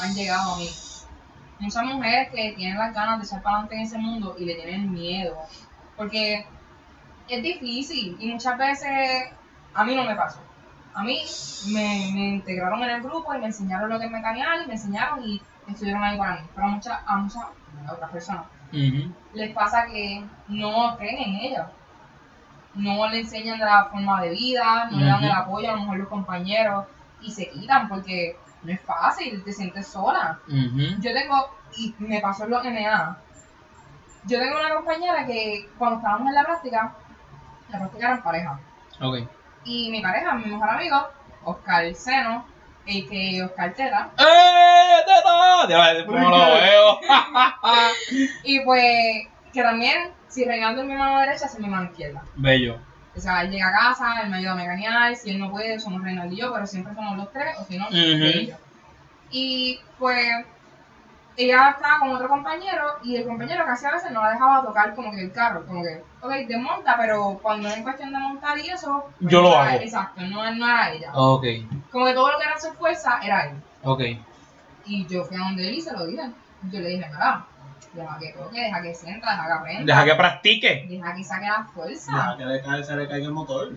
Han 0.00 0.14
llegado 0.14 0.54
a 0.54 0.56
mí 0.56 0.68
muchas 1.58 1.84
mujeres 1.84 2.28
que 2.30 2.52
tienen 2.52 2.78
las 2.78 2.94
ganas 2.94 3.20
de 3.20 3.26
echar 3.26 3.42
para 3.42 3.56
adelante 3.56 3.76
en 3.76 3.82
ese 3.82 3.98
mundo 3.98 4.36
y 4.38 4.44
le 4.44 4.54
tienen 4.54 4.92
miedo. 4.92 5.36
Porque 5.96 6.46
es 7.28 7.42
difícil 7.42 8.16
y 8.18 8.32
muchas 8.32 8.56
veces 8.58 9.32
a 9.74 9.84
mí 9.84 9.94
no 9.94 10.04
me 10.04 10.14
pasó. 10.14 10.40
A 10.94 11.02
mí 11.02 11.20
me, 11.68 12.10
me 12.14 12.28
integraron 12.30 12.82
en 12.82 12.90
el 12.90 13.02
grupo 13.02 13.34
y 13.34 13.38
me 13.38 13.46
enseñaron 13.46 13.90
lo 13.90 13.98
que 13.98 14.06
es 14.06 14.10
mecanear 14.10 14.62
y 14.62 14.66
me 14.66 14.74
enseñaron 14.74 15.22
y 15.24 15.40
estuvieron 15.68 16.02
ahí 16.02 16.18
para 16.18 16.40
mí. 16.40 16.48
Pero 16.54 16.66
a 16.66 16.70
muchas, 16.70 16.98
a 17.06 17.16
muchas 17.16 17.42
a 17.86 17.92
otras 17.92 18.10
personas 18.10 18.46
les 19.34 19.52
pasa 19.54 19.86
que 19.86 20.24
no 20.48 20.96
creen 20.96 21.18
en 21.18 21.34
ella. 21.36 21.70
No 22.74 23.08
le 23.08 23.20
enseñan 23.20 23.58
la 23.58 23.86
forma 23.86 24.20
de 24.22 24.30
vida, 24.30 24.88
no 24.90 24.98
le 24.98 25.06
dan 25.06 25.24
el 25.24 25.32
apoyo 25.32 25.70
a 25.70 25.72
lo 25.72 25.80
mejor 25.80 25.98
los 25.98 26.08
compañeros 26.08 26.86
y 27.20 27.30
se 27.30 27.50
quitan 27.50 27.88
porque 27.88 28.36
no 28.62 28.72
es 28.72 28.80
fácil, 28.80 29.42
te 29.44 29.52
sientes 29.52 29.86
sola. 29.86 30.38
Yo 30.46 31.12
tengo, 31.12 31.50
y 31.76 31.94
me 31.98 32.20
pasó 32.20 32.44
en 32.44 32.50
los 32.50 32.64
NA, 32.64 33.18
yo 34.24 34.38
tengo 34.38 34.58
una 34.58 34.74
compañera 34.74 35.26
que 35.26 35.68
cuando 35.78 35.98
estábamos 35.98 36.28
en 36.28 36.34
la 36.34 36.44
práctica, 36.44 36.94
la 37.70 37.78
práctica 37.78 38.06
era 38.06 38.16
en 38.16 38.22
pareja. 38.22 38.60
Ok. 39.00 39.18
Y 39.64 39.90
mi 39.90 40.00
pareja, 40.00 40.34
mi 40.34 40.50
mejor 40.50 40.70
amigo, 40.70 41.08
Oscar 41.44 41.94
Seno, 41.94 42.44
el 42.86 43.08
que 43.08 43.42
Oscar 43.42 43.74
Teta, 43.74 44.10
¡Eh! 44.18 45.04
¡Teta! 45.06 45.94
Después 45.94 46.20
no 46.22 46.30
lo 46.30 46.54
veo. 46.54 47.00
y 48.44 48.60
pues 48.60 49.28
que 49.52 49.62
también, 49.62 50.12
si 50.28 50.44
Reinaldo 50.44 50.82
es 50.82 50.88
mi 50.88 50.94
mano 50.94 51.20
derecha, 51.20 51.46
es 51.46 51.58
mi 51.58 51.68
mano 51.68 51.90
izquierda. 51.90 52.22
Bello. 52.36 52.78
O 53.18 53.20
sea, 53.20 53.42
él 53.42 53.50
llega 53.50 53.68
a 53.68 53.72
casa, 53.72 54.20
él 54.22 54.30
me 54.30 54.36
ayuda 54.38 54.52
a 54.52 54.56
mecanear, 54.56 55.16
si 55.16 55.30
él 55.30 55.38
no 55.40 55.50
puede, 55.50 55.78
somos 55.80 56.02
Reinaldo 56.02 56.32
y 56.32 56.38
yo, 56.38 56.52
pero 56.52 56.66
siempre 56.66 56.94
somos 56.94 57.16
los 57.16 57.32
tres, 57.32 57.56
o 57.60 57.64
si 57.64 57.76
no, 57.76 57.86
Ujú. 57.88 57.94
ellos. 57.96 58.58
Y 59.30 59.80
pues 59.98 60.24
ella 61.36 61.70
estaba 61.70 61.98
con 62.00 62.10
otro 62.10 62.28
compañero 62.28 62.82
y 63.04 63.16
el 63.16 63.26
compañero 63.26 63.64
casi 63.64 63.86
a 63.86 63.92
veces 63.92 64.10
no 64.10 64.22
la 64.22 64.30
dejaba 64.30 64.62
tocar 64.62 64.94
como 64.94 65.10
que 65.12 65.20
el 65.22 65.32
carro, 65.32 65.64
como 65.66 65.82
que, 65.82 66.02
ok, 66.20 66.32
desmonta, 66.48 66.96
pero 66.98 67.38
cuando 67.42 67.68
es 67.68 67.80
cuestión 67.82 68.12
de 68.12 68.18
montar 68.18 68.58
y 68.58 68.70
eso, 68.70 69.04
pues, 69.20 69.30
Yo 69.32 69.42
lo 69.42 69.50
era- 69.52 69.62
hago. 69.70 69.80
Exacto, 69.80 70.20
no, 70.22 70.50
no 70.54 70.66
era 70.68 70.92
ella. 70.92 71.10
Ok. 71.14 71.44
Como 71.92 72.06
que 72.06 72.14
todo 72.14 72.32
lo 72.32 72.38
que 72.38 72.44
era 72.44 72.58
su 72.58 72.72
fuerza 72.74 73.20
era 73.22 73.46
él. 73.46 73.56
Ok. 73.84 74.00
Y 74.86 75.06
yo 75.06 75.24
fui 75.24 75.36
a 75.36 75.40
donde 75.40 75.68
él 75.68 75.74
y 75.74 75.80
se 75.80 75.92
lo 75.92 76.06
dije. 76.06 76.22
Yo 76.70 76.80
le 76.80 76.88
dije, 76.88 77.06
mira, 77.08 77.44
deja 77.92 78.18
que 78.18 78.32
toque, 78.32 78.60
deja 78.60 78.82
que 78.82 78.94
sienta, 78.94 79.30
deja 79.30 79.46
que 79.46 79.52
aprenda, 79.52 79.84
Deja 79.84 80.04
que 80.04 80.14
practique. 80.14 80.86
deja 80.88 81.14
que 81.14 81.24
saque 81.24 81.46
la 81.46 81.64
fuerza. 81.74 82.12
Deja 82.12 82.36
que 82.36 82.44
le 82.44 82.62
caiga, 82.62 82.84
se 82.84 82.96
le 82.96 83.08
caiga 83.08 83.26
el 83.26 83.32
motor. 83.32 83.72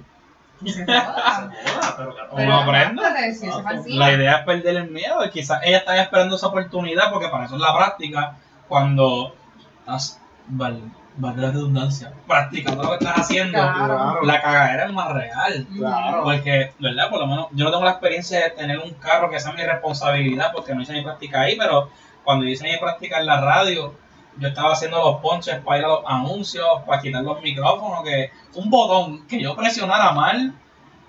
se 0.66 0.86
joda. 0.86 1.52
Joda, 1.66 1.96
pero 1.98 2.16
que- 2.16 3.34
se 3.34 3.50
va 3.50 3.72
encima. 3.72 4.06
La 4.06 4.12
idea 4.14 4.36
es 4.38 4.46
perder 4.46 4.76
el 4.78 4.92
miedo. 4.92 5.26
Y 5.26 5.30
quizás 5.32 5.60
ella 5.64 5.78
está 5.80 6.00
esperando 6.02 6.36
esa 6.36 6.48
oportunidad 6.48 7.12
porque 7.12 7.30
para 7.30 7.46
eso 7.46 7.56
es 7.56 7.62
la 7.62 7.76
práctica. 7.76 8.36
Cuando 8.68 9.36
estás, 9.80 10.22
val- 10.48 10.92
valga 11.18 11.42
la 11.42 11.52
redundancia, 11.52 12.14
practicando 12.28 12.84
lo 12.84 12.90
que 12.90 13.04
estás 13.04 13.20
haciendo, 13.22 13.58
Claro. 13.58 14.22
la 14.24 14.42
cagadera 14.42 14.86
es 14.86 14.94
más 14.94 15.12
real. 15.14 15.68
Claro. 15.76 16.24
Porque, 16.24 16.74
¿verdad? 16.80 17.10
Por 17.10 17.20
lo 17.20 17.28
menos 17.28 17.48
yo 17.52 17.66
no 17.66 17.72
tengo 17.72 17.84
la 17.84 17.92
experiencia 17.92 18.40
de 18.44 18.50
tener 18.52 18.78
un 18.80 18.94
carro 18.94 19.30
que 19.30 19.40
sea 19.40 19.52
mi 19.54 19.64
responsabilidad 19.64 20.52
porque 20.54 20.74
no 20.76 20.82
hice 20.84 20.94
mi 20.94 21.02
práctica 21.02 21.42
ahí, 21.42 21.58
pero 21.58 21.90
cuando 22.24 22.46
hice 22.46 22.64
mi 22.70 22.78
práctica 22.78 23.20
en 23.20 23.26
la 23.26 23.42
radio, 23.42 23.96
yo 24.38 24.48
estaba 24.48 24.74
haciendo 24.74 24.98
los 24.98 25.22
ponches 25.22 25.60
para 25.60 25.80
ir 25.80 25.86
a 25.86 25.90
los 25.90 26.04
anuncios, 26.06 26.66
para 26.86 27.02
quitar 27.02 27.24
los 27.24 27.42
micrófonos, 27.42 28.04
que 28.04 28.32
un 28.56 28.70
botón 28.70 29.28
que 29.28 29.42
yo 29.42 29.56
presionara 29.56 30.12
mal, 30.12 30.54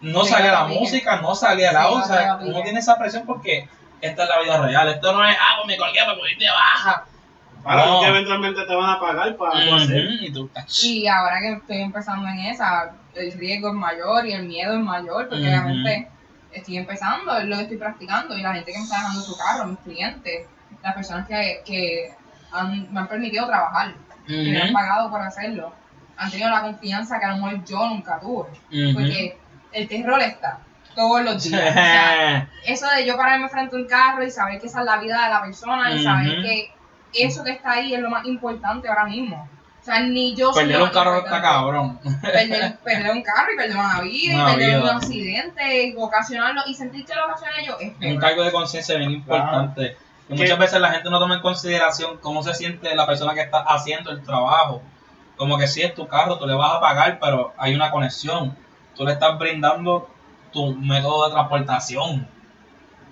no 0.00 0.24
Sí, 0.24 0.30
salía 0.30 0.52
la 0.52 0.64
música, 0.64 1.16
no 1.20 1.34
salía 1.34 1.70
el 1.70 1.76
audio, 1.76 1.98
o 1.98 2.04
sea, 2.04 2.38
uno 2.40 2.62
tiene 2.62 2.80
esa 2.80 2.98
presión 2.98 3.24
porque 3.26 3.68
esta 4.00 4.24
es 4.24 4.28
la 4.28 4.40
vida 4.40 4.66
real, 4.66 4.88
esto 4.88 5.12
no 5.12 5.24
es, 5.26 5.36
ah, 5.38 5.56
pues 5.58 5.68
me 5.68 5.76
colgué, 5.76 6.00
me 6.00 6.16
colgué 6.16 6.36
de 6.36 6.50
baja. 6.50 7.04
No. 7.64 8.00
porque 8.00 8.08
eventualmente 8.08 8.64
te 8.66 8.74
van 8.74 8.90
a 8.90 9.00
pagar 9.00 9.36
para 9.36 9.64
Ujú, 9.64 9.76
hacer. 9.76 10.08
y 10.20 10.32
tú, 10.32 10.50
Y 10.82 11.06
ahora 11.06 11.38
que 11.40 11.52
estoy 11.52 11.76
empezando 11.82 12.28
en 12.28 12.38
esa, 12.40 12.92
el 13.14 13.32
riesgo 13.32 13.68
es 13.68 13.74
mayor 13.74 14.26
y 14.26 14.32
el 14.32 14.48
miedo 14.48 14.74
es 14.74 14.80
mayor, 14.80 15.28
porque 15.28 15.44
Ujú. 15.44 15.50
obviamente 15.50 16.08
estoy 16.50 16.76
empezando, 16.78 17.38
es 17.38 17.44
lo 17.44 17.56
que 17.56 17.62
estoy 17.62 17.76
practicando, 17.76 18.36
y 18.36 18.42
la 18.42 18.54
gente 18.54 18.72
que 18.72 18.78
me 18.78 18.84
está 18.84 18.96
dejando 18.96 19.20
su 19.22 19.36
carro, 19.38 19.66
mis 19.66 19.78
clientes, 19.78 20.48
las 20.82 20.94
personas 20.94 21.26
que, 21.28 21.62
que 21.64 22.12
han- 22.52 22.92
me 22.92 23.00
han 23.00 23.08
permitido 23.08 23.46
trabajar, 23.46 23.94
y 24.26 24.50
me 24.50 24.62
han 24.62 24.72
pagado 24.72 25.10
por 25.10 25.20
hacerlo, 25.20 25.72
han 26.16 26.30
tenido 26.30 26.50
la 26.50 26.62
confianza 26.62 27.18
que 27.18 27.24
a 27.24 27.30
lo 27.36 27.36
mejor 27.44 27.64
yo 27.64 27.86
nunca 27.88 28.20
tuve, 28.20 28.48
porque 28.94 29.36
el 29.72 29.88
terror 29.88 30.20
está 30.20 30.58
todos 30.94 31.22
los 31.24 31.42
días. 31.44 31.70
o 31.70 31.72
sea, 31.72 32.48
eso 32.66 32.86
de 32.90 33.06
yo 33.06 33.16
pararme 33.16 33.48
frente 33.48 33.74
a 33.74 33.78
un 33.78 33.86
carro 33.86 34.22
y 34.24 34.30
saber 34.30 34.60
que 34.60 34.66
esa 34.66 34.80
es 34.80 34.86
la 34.86 34.98
vida 34.98 35.24
de 35.24 35.30
la 35.30 35.42
persona 35.42 35.90
y 35.92 36.02
saber 36.02 36.42
que 36.42 36.70
eso 37.14 37.42
que 37.42 37.50
está 37.52 37.72
ahí 37.72 37.94
es 37.94 38.00
lo 38.00 38.10
más 38.10 38.24
importante 38.26 38.88
ahora 38.88 39.04
mismo. 39.06 39.48
O 39.80 39.84
sea, 39.84 39.98
ni 40.00 40.36
yo 40.36 40.52
soy 40.52 40.64
Perder 40.66 40.82
un 40.82 40.90
carro 40.90 41.18
está 41.18 41.42
cabrón. 41.42 41.98
Perder, 42.22 42.76
perder 42.84 43.10
un 43.10 43.22
carro 43.22 43.52
y 43.52 43.56
perder 43.56 43.76
una 43.76 44.00
vida 44.00 44.34
Una 44.34 44.52
y 44.52 44.54
perder 44.54 44.68
vida. 44.78 44.82
un 44.90 44.96
accidente 44.96 45.86
y 45.88 45.94
ocasionarlo 45.98 46.62
y 46.66 46.74
sentir 46.74 47.04
que 47.04 47.14
lo 47.16 47.24
ocasioné 47.26 47.66
yo 47.66 47.76
es 47.80 47.92
un 48.14 48.20
cargo 48.20 48.44
de 48.44 48.52
conciencia 48.52 48.96
bien 48.96 49.10
importante. 49.10 49.96
Que 49.96 49.96
Que- 50.28 50.34
muchas 50.34 50.58
veces 50.58 50.80
la 50.80 50.90
gente 50.90 51.10
no 51.10 51.18
toma 51.18 51.36
en 51.36 51.40
consideración 51.42 52.18
cómo 52.18 52.42
se 52.42 52.54
siente 52.54 52.94
la 52.94 53.06
persona 53.06 53.34
que 53.34 53.40
está 53.40 53.58
haciendo 53.60 54.10
el 54.10 54.22
trabajo. 54.22 54.82
Como 55.36 55.58
que 55.58 55.66
si 55.66 55.82
es 55.82 55.94
tu 55.94 56.06
carro, 56.06 56.38
tú 56.38 56.46
le 56.46 56.54
vas 56.54 56.74
a 56.74 56.80
pagar, 56.80 57.18
pero 57.20 57.52
hay 57.58 57.74
una 57.74 57.90
conexión. 57.90 58.56
Tú 58.94 59.04
le 59.04 59.12
estás 59.12 59.38
brindando 59.38 60.08
tu 60.52 60.74
método 60.74 61.26
de 61.26 61.32
transportación. 61.32 62.28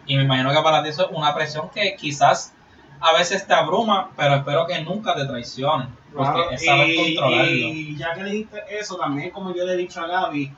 Y 0.06 0.16
me 0.16 0.24
imagino 0.24 0.50
que 0.52 0.60
para 0.62 0.82
ti 0.82 0.88
eso 0.90 1.06
es 1.06 1.16
una 1.16 1.34
presión 1.34 1.70
que 1.70 1.96
quizás 1.96 2.52
a 3.00 3.12
veces 3.14 3.46
te 3.46 3.54
abruma, 3.54 4.10
pero 4.16 4.34
espero 4.36 4.66
que 4.66 4.80
nunca 4.82 5.14
te 5.14 5.24
traicione. 5.24 5.88
Porque 6.14 6.32
Claro, 6.32 6.50
es 6.50 6.64
saber 6.64 6.88
y, 6.90 7.14
controlarlo. 7.14 7.50
y 7.50 7.96
ya 7.96 8.14
que 8.14 8.24
dijiste 8.24 8.62
eso, 8.78 8.96
también 8.96 9.30
como 9.30 9.54
yo 9.54 9.64
le 9.64 9.72
he 9.74 9.76
dicho 9.76 10.00
a 10.00 10.06
Gaby, 10.06 10.52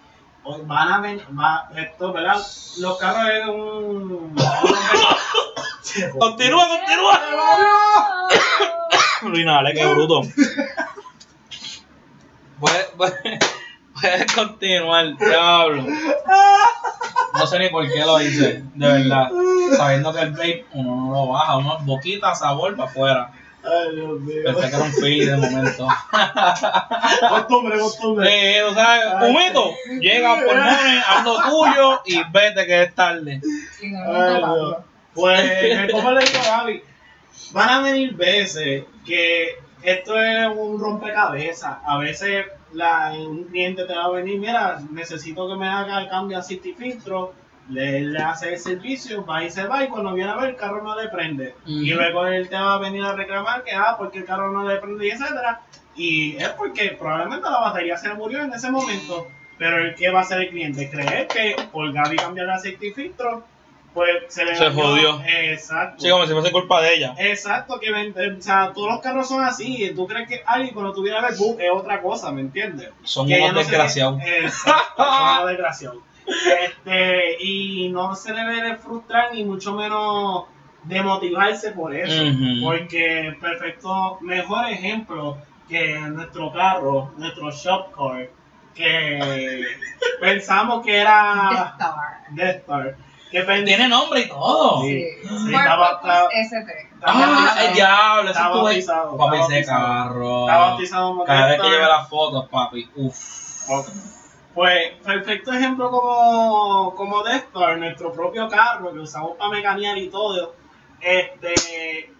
hoy 0.44 0.60
van 0.64 0.92
a 0.92 1.00
venir, 1.00 1.24
va, 1.38 1.68
esto, 1.76 2.12
¿verdad? 2.12 2.38
Los 2.78 2.98
carros 2.98 3.28
es 3.30 3.46
un... 3.46 4.34
Continúa, 6.18 6.68
continúa. 6.68 7.20
Luinale, 9.22 9.74
qué 9.74 9.86
bruto. 9.86 10.22
Puedes, 12.58 12.86
puedes, 12.96 13.38
puedes 14.00 14.32
continuar, 14.32 15.16
diablo. 15.18 15.86
No 17.34 17.46
sé 17.46 17.58
ni 17.58 17.68
por 17.68 17.86
qué 17.90 18.00
lo 18.00 18.20
hice, 18.20 18.62
de 18.74 18.86
verdad. 18.88 19.30
Sabiendo 19.76 20.12
que 20.12 20.20
el 20.20 20.30
vape 20.32 20.66
uno 20.74 20.96
no 20.96 21.12
lo 21.12 21.26
baja, 21.28 21.56
uno 21.56 21.78
boquita, 21.82 22.34
sabor 22.34 22.76
para 22.76 22.88
afuera. 22.88 23.32
Ay, 23.64 23.94
Dios 23.94 24.20
mío. 24.20 24.42
Pensé 24.44 24.60
que 24.70 24.76
era 24.76 24.84
un 24.84 24.92
philly 24.92 25.24
de 25.24 25.36
momento. 25.36 25.88
Costumbre, 27.28 27.78
costumbre. 27.78 28.56
Eh, 28.58 28.62
o 28.64 28.74
sea, 28.74 29.20
humito, 29.22 29.70
llega 30.00 30.34
por 30.34 30.56
mones, 30.56 31.04
haz 31.06 31.24
lo 31.24 31.36
tuyo 31.42 32.02
y 32.06 32.22
vete 32.32 32.66
que 32.66 32.82
es 32.82 32.94
tarde. 32.94 33.40
Ay, 33.82 34.36
Dios. 34.38 34.76
Pues, 35.14 35.92
como 35.92 36.10
le 36.12 36.24
digo 36.24 36.38
a 36.38 36.58
Gaby, 36.58 36.82
van 37.52 37.68
a 37.68 37.82
venir 37.82 38.14
veces 38.14 38.84
que 39.04 39.56
esto 39.82 40.20
es 40.20 40.48
un 40.56 40.80
rompecabezas. 40.80 41.78
A 41.84 41.98
veces 41.98 42.46
la, 42.72 43.12
un 43.12 43.44
cliente 43.44 43.84
te 43.84 43.94
va 43.94 44.04
a 44.06 44.10
venir, 44.10 44.38
mira, 44.38 44.80
necesito 44.90 45.48
que 45.48 45.56
me 45.56 45.68
haga 45.68 46.00
el 46.00 46.08
cambio 46.08 46.38
a 46.38 46.42
City 46.42 46.72
Filtro. 46.74 47.34
le, 47.68 48.00
le 48.00 48.18
hace 48.18 48.54
el 48.54 48.58
servicio, 48.58 49.24
va 49.24 49.44
y 49.44 49.50
se 49.50 49.66
va 49.66 49.84
y 49.84 49.88
cuando 49.88 50.14
viene 50.14 50.30
a 50.30 50.36
ver 50.36 50.50
el 50.50 50.56
carro 50.56 50.82
no 50.82 51.00
le 51.00 51.08
prende. 51.08 51.54
Y 51.64 51.90
luego 51.92 52.26
él 52.26 52.48
te 52.48 52.56
va 52.56 52.74
a 52.74 52.78
venir 52.78 53.02
a 53.04 53.14
reclamar 53.14 53.62
que, 53.64 53.72
ah, 53.72 53.94
porque 53.98 54.18
el 54.18 54.24
carro 54.24 54.50
no 54.52 54.68
le 54.68 54.76
prende 54.78 55.06
y 55.06 55.10
etcétera. 55.10 55.62
Y 55.94 56.36
es 56.36 56.48
porque 56.50 56.96
probablemente 56.98 57.48
la 57.50 57.60
batería 57.60 57.96
se 57.96 58.12
murió 58.14 58.42
en 58.42 58.52
ese 58.52 58.70
momento. 58.70 59.32
Pero 59.58 59.78
el 59.78 59.94
que 59.94 60.10
va 60.10 60.20
a 60.20 60.22
hacer 60.22 60.40
el 60.40 60.48
cliente, 60.50 60.90
creer 60.90 61.28
que 61.28 61.54
por 61.70 61.92
Gaby 61.92 62.16
cambiar 62.16 62.46
el 62.46 62.52
aceite 62.52 62.88
y 62.88 62.92
filtro, 62.92 63.44
pues 63.94 64.08
se 64.28 64.44
le 64.44 64.54
Se 64.56 64.64
dañó. 64.64 64.82
jodió. 64.82 65.22
Exacto. 65.26 66.02
Sí, 66.02 66.10
como 66.10 66.26
si 66.26 66.32
fuese 66.32 66.50
culpa 66.52 66.80
de 66.80 66.94
ella. 66.94 67.14
Exacto, 67.18 67.78
que 67.78 67.90
ven- 67.92 68.14
o 68.38 68.42
sea, 68.42 68.72
todos 68.74 68.90
los 68.90 69.00
carros 69.00 69.28
son 69.28 69.44
así. 69.44 69.84
y 69.84 69.94
Tú 69.94 70.06
crees 70.06 70.26
que 70.28 70.42
alguien 70.46 70.72
cuando 70.74 70.92
tuviera 70.92 71.26
el 71.28 71.36
book 71.36 71.58
es 71.60 71.70
otra 71.72 72.00
cosa, 72.00 72.30
¿me 72.32 72.40
entiendes? 72.40 72.90
Son 73.04 73.26
Que 73.26 73.38
unos 73.40 73.52
no 73.52 73.58
desgraciados. 73.58 74.20
Exacto, 74.24 75.04
son 75.04 75.22
unos 75.38 75.48
desgraciados. 75.48 75.98
Este, 76.64 77.36
y 77.42 77.88
no 77.90 78.14
se 78.14 78.32
debe 78.32 78.62
de 78.62 78.76
frustrar 78.76 79.34
ni 79.34 79.44
mucho 79.44 79.74
menos 79.74 80.44
demotivarse 80.84 81.72
por 81.72 81.94
eso. 81.94 82.22
Porque 82.62 83.36
perfecto, 83.40 84.18
mejor 84.20 84.68
ejemplo 84.70 85.38
que 85.68 85.98
nuestro 86.00 86.52
carro, 86.52 87.12
nuestro 87.16 87.50
shop 87.50 87.92
car, 87.96 88.28
que 88.74 89.64
pensamos 90.20 90.84
que 90.84 90.96
era 90.96 91.72
Star. 91.72 91.94
Death 92.30 92.56
Star. 92.60 92.96
Que 93.32 93.42
pen- 93.42 93.64
Tiene 93.64 93.88
nombre 93.88 94.20
y 94.20 94.28
todo. 94.28 94.82
Sí, 94.82 95.04
Sí. 95.22 95.54
estaba- 95.54 95.98
Focus 95.98 96.10
estaba- 96.10 96.28
ST. 96.32 96.88
Ah, 97.04 97.12
bautizado. 97.18 97.66
el 97.68 97.74
diablo, 97.74 98.30
Está 98.30 98.40
ese 98.42 98.50
tuve. 98.52 98.62
bautizado, 98.62 99.16
Papi, 99.16 99.36
ese 99.40 99.64
carro. 99.66 100.40
Está 100.42 100.56
bautizado 100.58 101.24
Cada 101.24 101.46
vez 101.48 101.60
que 101.60 101.66
Star. 101.68 101.88
las 101.88 102.08
fotos, 102.08 102.48
papi, 102.50 102.90
uff. 102.94 103.70
Ok. 103.70 103.86
Pues, 104.54 104.92
perfecto 105.02 105.52
ejemplo 105.52 105.90
como, 105.90 106.94
como 106.94 107.22
Death 107.22 107.44
Star, 107.46 107.78
nuestro 107.78 108.12
propio 108.12 108.46
carro 108.48 108.92
que 108.92 108.98
usamos 108.98 109.32
para 109.38 109.50
mecanear 109.50 109.96
y 109.96 110.10
todo. 110.10 110.54
Este, 111.00 112.12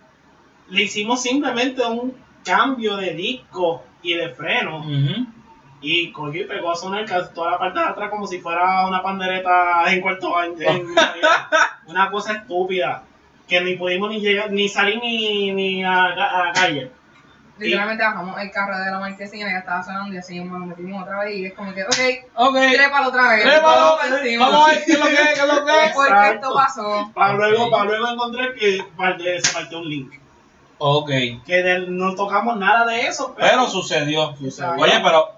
le 0.71 0.83
hicimos 0.83 1.21
simplemente 1.23 1.85
un 1.85 2.17
cambio 2.43 2.97
de 2.97 3.13
disco 3.13 3.83
y 4.03 4.15
de 4.15 4.31
freno. 4.31 4.83
Y 5.83 6.13
cogió 6.13 6.43
y 6.43 6.47
pegó 6.47 6.71
a 6.73 6.77
sonar 6.77 7.05
casi 7.05 7.35
toda 7.35 7.51
la 7.53 7.59
parte 7.59 7.81
de 7.81 7.85
atrás 7.87 8.09
como 8.11 8.27
si 8.27 8.39
fuera 8.41 8.87
una 8.87 9.03
pandereta 9.03 9.83
en 9.93 10.01
cuarto 10.01 10.37
año. 10.37 10.55
una 11.87 12.11
cosa 12.11 12.35
estúpida. 12.35 13.03
Que 13.49 13.61
ni 13.61 13.75
pudimos 13.77 14.09
ni 14.11 14.21
llegar, 14.21 14.51
ni 14.53 14.69
salir 14.69 14.99
ni, 15.03 15.53
ni 15.53 15.85
a, 15.85 16.05
a 16.05 16.47
la 16.47 16.53
calle. 16.55 16.91
Literalmente 17.59 18.03
bajamos 18.03 18.41
el 18.41 18.51
carro 18.51 18.79
de 18.79 18.91
la 18.91 18.99
marquesina 18.99 19.49
y 19.49 19.53
ya 19.53 19.59
estaba 19.59 19.83
sonando 19.83 20.15
y 20.15 20.19
así 20.19 20.41
nos 20.41 20.67
metimos 20.67 21.03
otra 21.03 21.21
vez 21.21 21.37
y 21.37 21.47
es 21.47 21.55
como 21.55 21.73
que, 21.75 21.85
ok, 21.85 22.27
Ok. 22.35 22.57
trépalo 22.73 23.09
otra 23.09 23.29
vez. 23.29 23.43
Trépalo, 23.43 23.81
vamos 23.81 24.01
para 24.01 24.19
encima. 24.21 24.49
Vamos 24.49 24.69
a 24.69 24.71
ver 24.73 24.85
qué 24.85 24.93
es 24.93 24.99
lo 24.99 25.05
que 25.07 25.13
es, 25.13 25.21
qué 25.35 25.41
es 25.41 25.47
lo 25.47 25.65
que 25.65 25.85
es. 25.85 25.93
¿Por 25.93 26.07
qué 26.07 26.13
Exacto. 26.13 26.35
esto 26.35 26.55
pasó? 26.55 27.11
Para 27.15 27.33
luego, 27.35 27.71
para 27.71 27.85
luego 27.85 28.09
encontrar 28.09 28.55
que 28.55 28.85
parte- 28.97 29.41
se 29.41 29.53
partió 29.53 29.79
un 29.81 29.89
link. 29.89 30.13
Ok. 30.79 31.11
Que 31.45 31.63
de- 31.63 31.87
no 31.89 32.15
tocamos 32.15 32.57
nada 32.57 32.87
de 32.87 33.03
eso, 33.03 33.35
pero, 33.37 33.49
Pero 33.49 33.67
sucedió. 33.69 34.35
Sucedió. 34.37 34.73
Oye, 34.79 34.99
pero 35.03 35.29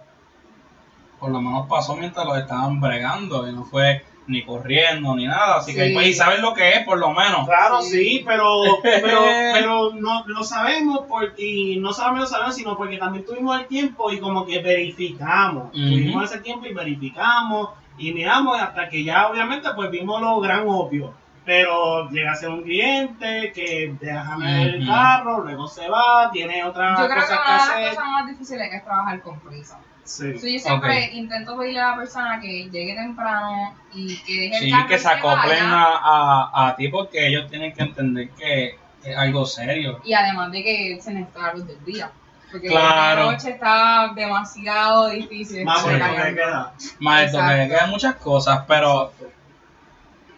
por 1.25 1.33
lo 1.33 1.41
menos 1.41 1.67
pasó 1.69 1.97
mientras 1.97 2.27
lo 2.27 2.37
estaban 2.37 2.79
bregando 2.83 3.49
y 3.49 3.53
no 3.55 3.65
fue 3.65 4.05
ni 4.27 4.45
corriendo 4.45 5.15
ni 5.17 5.27
nada. 5.27 5.57
Así 5.57 5.75
que 5.75 5.91
pues, 5.95 6.07
y 6.09 6.13
saben 6.13 6.43
lo 6.43 6.53
que 6.53 6.69
es, 6.71 6.85
por 6.85 6.99
lo 6.99 7.13
menos. 7.13 7.47
Claro, 7.47 7.81
Sí. 7.81 7.91
sí, 8.19 8.23
pero, 8.27 8.61
pero, 8.83 9.21
pero 9.55 9.95
no 9.95 10.23
lo 10.27 10.45
sabemos 10.45 11.07
por, 11.09 11.33
y 11.39 11.79
no 11.79 11.95
solamente 11.95 12.21
lo 12.25 12.27
sabemos, 12.27 12.55
sino 12.57 12.77
porque 12.77 12.99
también 12.99 13.25
tuvimos 13.25 13.59
el 13.59 13.67
tiempo 13.69 14.13
y 14.13 14.21
como 14.21 14.45
que 14.45 14.61
verificamos. 14.61 15.73
Tuvimos 15.73 16.31
ese 16.31 16.43
tiempo 16.43 16.67
y 16.67 16.75
verificamos 16.75 17.71
y 17.97 18.13
miramos 18.13 18.61
hasta 18.61 18.87
que 18.91 19.03
ya 19.03 19.29
obviamente 19.29 19.67
pues 19.75 19.91
vimos 19.91 20.21
lo 20.21 20.39
gran 20.41 20.65
obvio. 20.69 21.15
Pero 21.47 22.09
llega 22.11 22.33
a 22.33 22.37
ser 22.37 22.51
un 22.51 22.63
cliente 22.63 23.51
que 23.55 23.95
deja 23.99 24.37
el 24.63 24.83
Ujú. 24.83 24.91
carro, 24.91 25.41
luego 25.43 25.69
se 25.69 25.89
va, 25.89 26.31
tiene 26.31 26.65
otras 26.65 26.99
Yo 27.01 27.07
creo 27.07 27.17
que 27.17 27.21
cosas 27.23 27.39
que 27.39 27.45
una 27.45 27.53
de 27.53 27.59
las 27.59 27.69
hacer. 27.71 27.89
cosas 27.95 28.11
más 28.11 28.27
difíciles 28.29 28.73
es 28.75 28.85
trabajar 28.85 29.21
con 29.23 29.41
prisa. 29.41 29.79
Sí. 30.05 30.39
So, 30.39 30.47
yo 30.47 30.59
siempre 30.59 31.11
intento 31.15 31.57
pedirle 31.57 31.81
a 31.81 31.91
la 31.93 31.97
persona 31.97 32.41
que 32.41 32.69
llegue 32.71 32.95
temprano 32.95 33.75
y 33.95 34.17
que 34.19 34.41
deje 34.41 34.59
Sí, 34.59 34.65
el 34.67 34.71
carro 34.73 34.89
que 34.89 34.99
se 34.99 35.09
acoplen 35.09 35.65
a, 35.65 35.85
a, 35.85 36.69
a 36.69 36.77
ti 36.77 36.89
porque 36.89 37.27
ellos 37.27 37.51
tienen 37.51 37.73
que 37.73 37.83
entender 37.83 38.31
que 38.31 38.79
es 39.03 39.17
algo 39.17 39.47
serio. 39.47 40.01
Y 40.05 40.13
además 40.13 40.53
de 40.53 40.63
que 40.63 40.99
se 41.01 41.13
necesita 41.13 41.41
la 41.47 41.55
luz 41.55 41.67
del 41.67 41.85
día. 41.85 42.11
Porque 42.51 42.69
Claro. 42.69 43.27
de 43.27 43.33
noche 43.33 43.51
está 43.51 44.13
demasiado 44.15 45.09
difícil. 45.09 45.65
Más 45.65 45.85
lo 45.85 45.91
que 45.93 46.35
queda. 46.35 46.73
Más 47.01 47.23
esto 47.23 47.39
que 47.39 47.69
quedan 47.69 47.91
muchas 47.91 48.15
cosas, 48.17 48.63
pero 48.69 49.13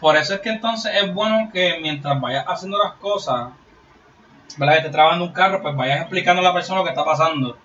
por 0.00 0.16
eso 0.16 0.34
es 0.34 0.40
que 0.40 0.50
entonces 0.50 0.92
es 0.94 1.12
bueno 1.12 1.50
que 1.52 1.78
mientras 1.82 2.20
vayas 2.20 2.44
haciendo 2.46 2.78
las 2.82 2.94
cosas, 2.94 3.48
¿verdad? 4.56 4.74
Que 4.74 4.78
estés 4.78 4.92
trabajando 4.92 5.24
un 5.24 5.32
carro, 5.32 5.60
pues 5.62 5.74
vayas 5.74 6.00
explicando 6.02 6.40
a 6.40 6.44
la 6.44 6.52
persona 6.54 6.78
lo 6.78 6.84
que 6.84 6.90
está 6.90 7.04
pasando. 7.04 7.58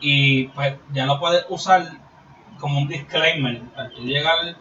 Y 0.00 0.48
pues 0.48 0.74
ya 0.92 1.06
lo 1.06 1.18
puedes 1.18 1.44
usar 1.48 1.82
como 2.58 2.80
un 2.80 2.88
disclaimer. 2.88 3.62
Al 3.76 3.90
tú 3.92 4.02
llegar 4.02 4.56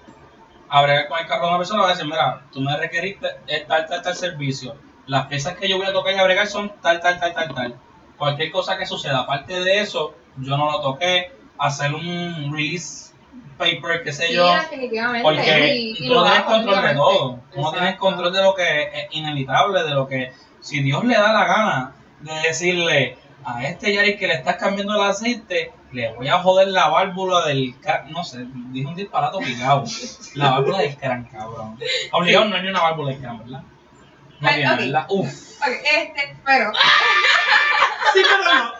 a 0.70 0.82
bregar 0.82 1.08
con 1.08 1.20
el 1.20 1.28
carro 1.28 1.44
de 1.44 1.50
una 1.50 1.58
persona, 1.58 1.82
vas 1.82 1.92
a 1.92 1.94
decir, 1.94 2.06
mira, 2.10 2.42
tú 2.52 2.62
me 2.62 2.76
requeriste 2.78 3.28
tal, 3.68 3.86
tal, 3.88 4.02
tal 4.02 4.16
servicio. 4.16 4.76
Las 5.06 5.28
piezas 5.28 5.56
que 5.58 5.68
yo 5.68 5.78
voy 5.78 5.88
a 5.88 5.94
tocar 5.94 6.14
y 6.14 6.18
a 6.18 6.24
bregar 6.24 6.48
son 6.48 6.72
tal, 6.82 7.00
tal, 7.02 7.20
tal, 7.20 7.34
tal, 7.34 7.54
tal. 7.54 7.76
Cualquier 8.18 8.52
cosa 8.52 8.78
que 8.78 8.86
suceda, 8.86 9.20
aparte 9.20 9.62
de 9.62 9.82
eso, 9.82 10.16
yo 10.38 10.58
no 10.58 10.72
lo 10.72 10.82
toqué. 10.82 11.32
Hacer 11.58 11.94
un 11.94 12.52
release 12.52 13.14
paper, 13.58 14.04
qué 14.04 14.12
sé 14.12 14.28
Sí, 14.28 14.34
yo. 14.34 14.48
Porque 15.22 15.76
y, 15.76 15.96
y 15.98 16.08
tú 16.08 16.14
no 16.16 16.24
tienes 16.24 16.42
control 16.44 16.82
de 16.82 16.96
todo. 16.96 17.40
Tú 17.54 17.62
no 17.62 17.72
tienes 17.72 17.96
control 17.98 18.34
de 18.34 18.42
lo 18.42 18.56
que 18.56 18.84
es 18.84 19.08
inevitable, 19.12 19.84
de 19.84 19.92
lo 19.92 20.08
que. 20.08 20.32
Si 20.62 20.82
Dios 20.82 21.04
le 21.04 21.16
da 21.16 21.34
la 21.34 21.46
gana 21.46 21.96
de 22.22 22.34
decirle 22.48 23.18
a 23.46 23.64
este 23.66 23.94
Yari 23.94 24.18
que 24.18 24.28
le 24.28 24.34
estás 24.36 24.56
cambiando 24.58 24.96
el 24.96 25.10
aceite, 25.10 25.72
le 25.92 26.14
voy 26.16 26.28
a 26.28 26.40
joder 26.40 26.68
la 26.70 26.90
válvula 26.90 27.46
del. 27.46 27.76
No 28.10 28.24
sé, 28.24 28.46
dije 28.72 28.88
un 28.88 28.96
disparato 28.96 29.40
picado. 29.40 29.84
La 30.36 30.52
válvula 30.52 30.80
del 30.80 30.96
crán, 30.98 31.26
cabrón. 31.26 31.78
Obligado 32.12 32.46
no 32.46 32.56
hay 32.56 32.64
ni 32.64 32.70
una 32.70 32.82
válvula 32.82 33.12
del 33.12 33.20
crán, 33.22 33.40
¿verdad? 33.40 33.64
No 34.40 34.48
Ay, 34.50 34.56
tiene. 34.56 34.76
¿verdad? 34.76 35.06
Uf. 35.10 35.28
Ok, 35.62 35.68
este, 35.98 36.36
pero 36.46 36.72
Sí, 38.14 38.22
pero 38.24 38.44
no. 38.54 38.72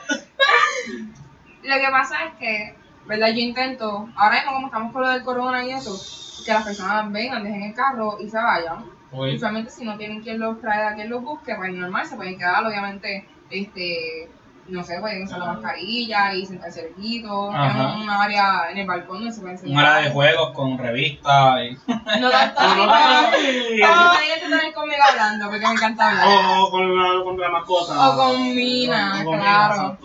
lo 1.64 1.76
que 1.76 1.92
pasa 1.92 2.16
es 2.26 2.34
que, 2.40 2.76
¿verdad? 3.06 3.28
Yo 3.30 3.40
intento, 3.40 4.10
ahora 4.16 4.36
mismo 4.38 4.54
como 4.54 4.68
estamos 4.68 4.92
con 4.94 5.02
lo 5.04 5.10
del 5.10 5.24
corona 5.24 5.64
y 5.66 5.72
eso, 5.72 6.44
que 6.46 6.52
las 6.54 6.64
personas 6.64 7.12
vengan, 7.12 7.44
dejen 7.44 7.64
el 7.64 7.74
carro 7.74 8.18
y 8.20 8.30
se 8.30 8.38
vayan. 8.38 8.86
Usualmente 9.12 9.70
si 9.72 9.86
no 9.86 9.96
tienen 9.98 10.22
quien 10.22 10.40
los 10.40 10.60
traiga, 10.60 10.96
quien 10.96 11.10
los 11.10 11.22
busque, 11.22 11.54
pues 11.56 11.72
normal, 11.72 12.06
se 12.06 12.16
pueden 12.16 12.38
quedar, 12.38 12.66
obviamente, 12.66 13.28
este, 13.52 14.28
no 14.68 14.84
sé, 14.84 15.00
pueden 15.00 15.24
usar 15.24 15.40
la 15.40 15.54
mascarilla 15.54 16.34
y 16.34 16.46
sentarse 16.46 16.82
cerquito, 16.82 17.52
en 17.52 18.02
un 18.02 18.10
área 18.10 18.70
en 18.72 18.78
el 18.78 18.88
balcón 18.88 19.20
donde 19.20 19.34
se 19.34 19.42
pueden 19.42 19.58
sentar. 19.58 19.78
un 19.78 19.86
área 19.86 20.08
de 20.08 20.12
juegos 20.12 20.52
con 20.52 20.78
revistas. 20.78 21.62
Y... 21.64 21.78
No 22.20 22.30
tanto 22.30 22.62
No, 22.64 22.86
no, 22.86 24.12
tener 24.42 24.74
conmigo 24.74 25.04
hablando, 25.10 25.50
porque 25.50 25.66
me 25.66 25.74
encanta 25.74 26.10
hablar. 26.10 26.28
O 26.60 26.70
con 26.72 26.96
la, 26.96 27.24
con 27.24 27.40
la 27.40 27.50
mascota. 27.50 28.10
O 28.10 28.18
con 28.18 28.56
Mina, 28.56 29.24
claro. 29.24 29.98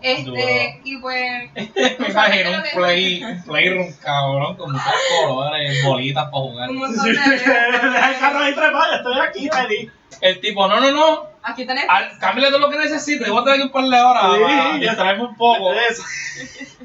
Este, 0.00 0.80
y 0.84 0.98
pues, 0.98 1.50
Me 1.98 2.08
imagino 2.08 2.50
un 2.52 2.62
play, 2.74 3.24
un 3.24 3.42
playroom 3.42 3.92
cabrón 4.02 4.56
con 4.56 4.72
muchos 4.72 4.92
colores, 5.24 5.84
bolitas 5.84 6.24
para 6.24 6.36
jugar. 6.36 6.70
un 6.70 6.76
montón 6.76 7.04
de... 7.04 7.12
Deja 7.12 8.10
el 8.12 8.18
carro 8.20 8.38
ahí 8.38 8.54
trepado, 8.54 8.94
estoy 8.94 9.18
aquí 9.20 9.48
feliz. 9.48 9.90
El 10.20 10.40
tipo, 10.40 10.66
no, 10.68 10.80
no, 10.80 10.90
no, 10.92 11.26
Aquí 11.42 11.64
tenés... 11.64 11.84
al- 11.88 12.18
cámbiale 12.18 12.50
todo 12.50 12.60
lo 12.60 12.70
que 12.70 12.78
necesites, 12.78 13.28
voy 13.28 13.40
a 13.40 13.44
tener 13.44 13.62
un 13.62 13.70
par 13.70 13.84
de 13.84 14.00
horas 14.00 14.24
Sí, 14.34 14.40
ya 14.80 14.90
distraerme 14.90 15.24
un 15.24 15.36
poco. 15.36 15.72
Eso. 15.72 16.02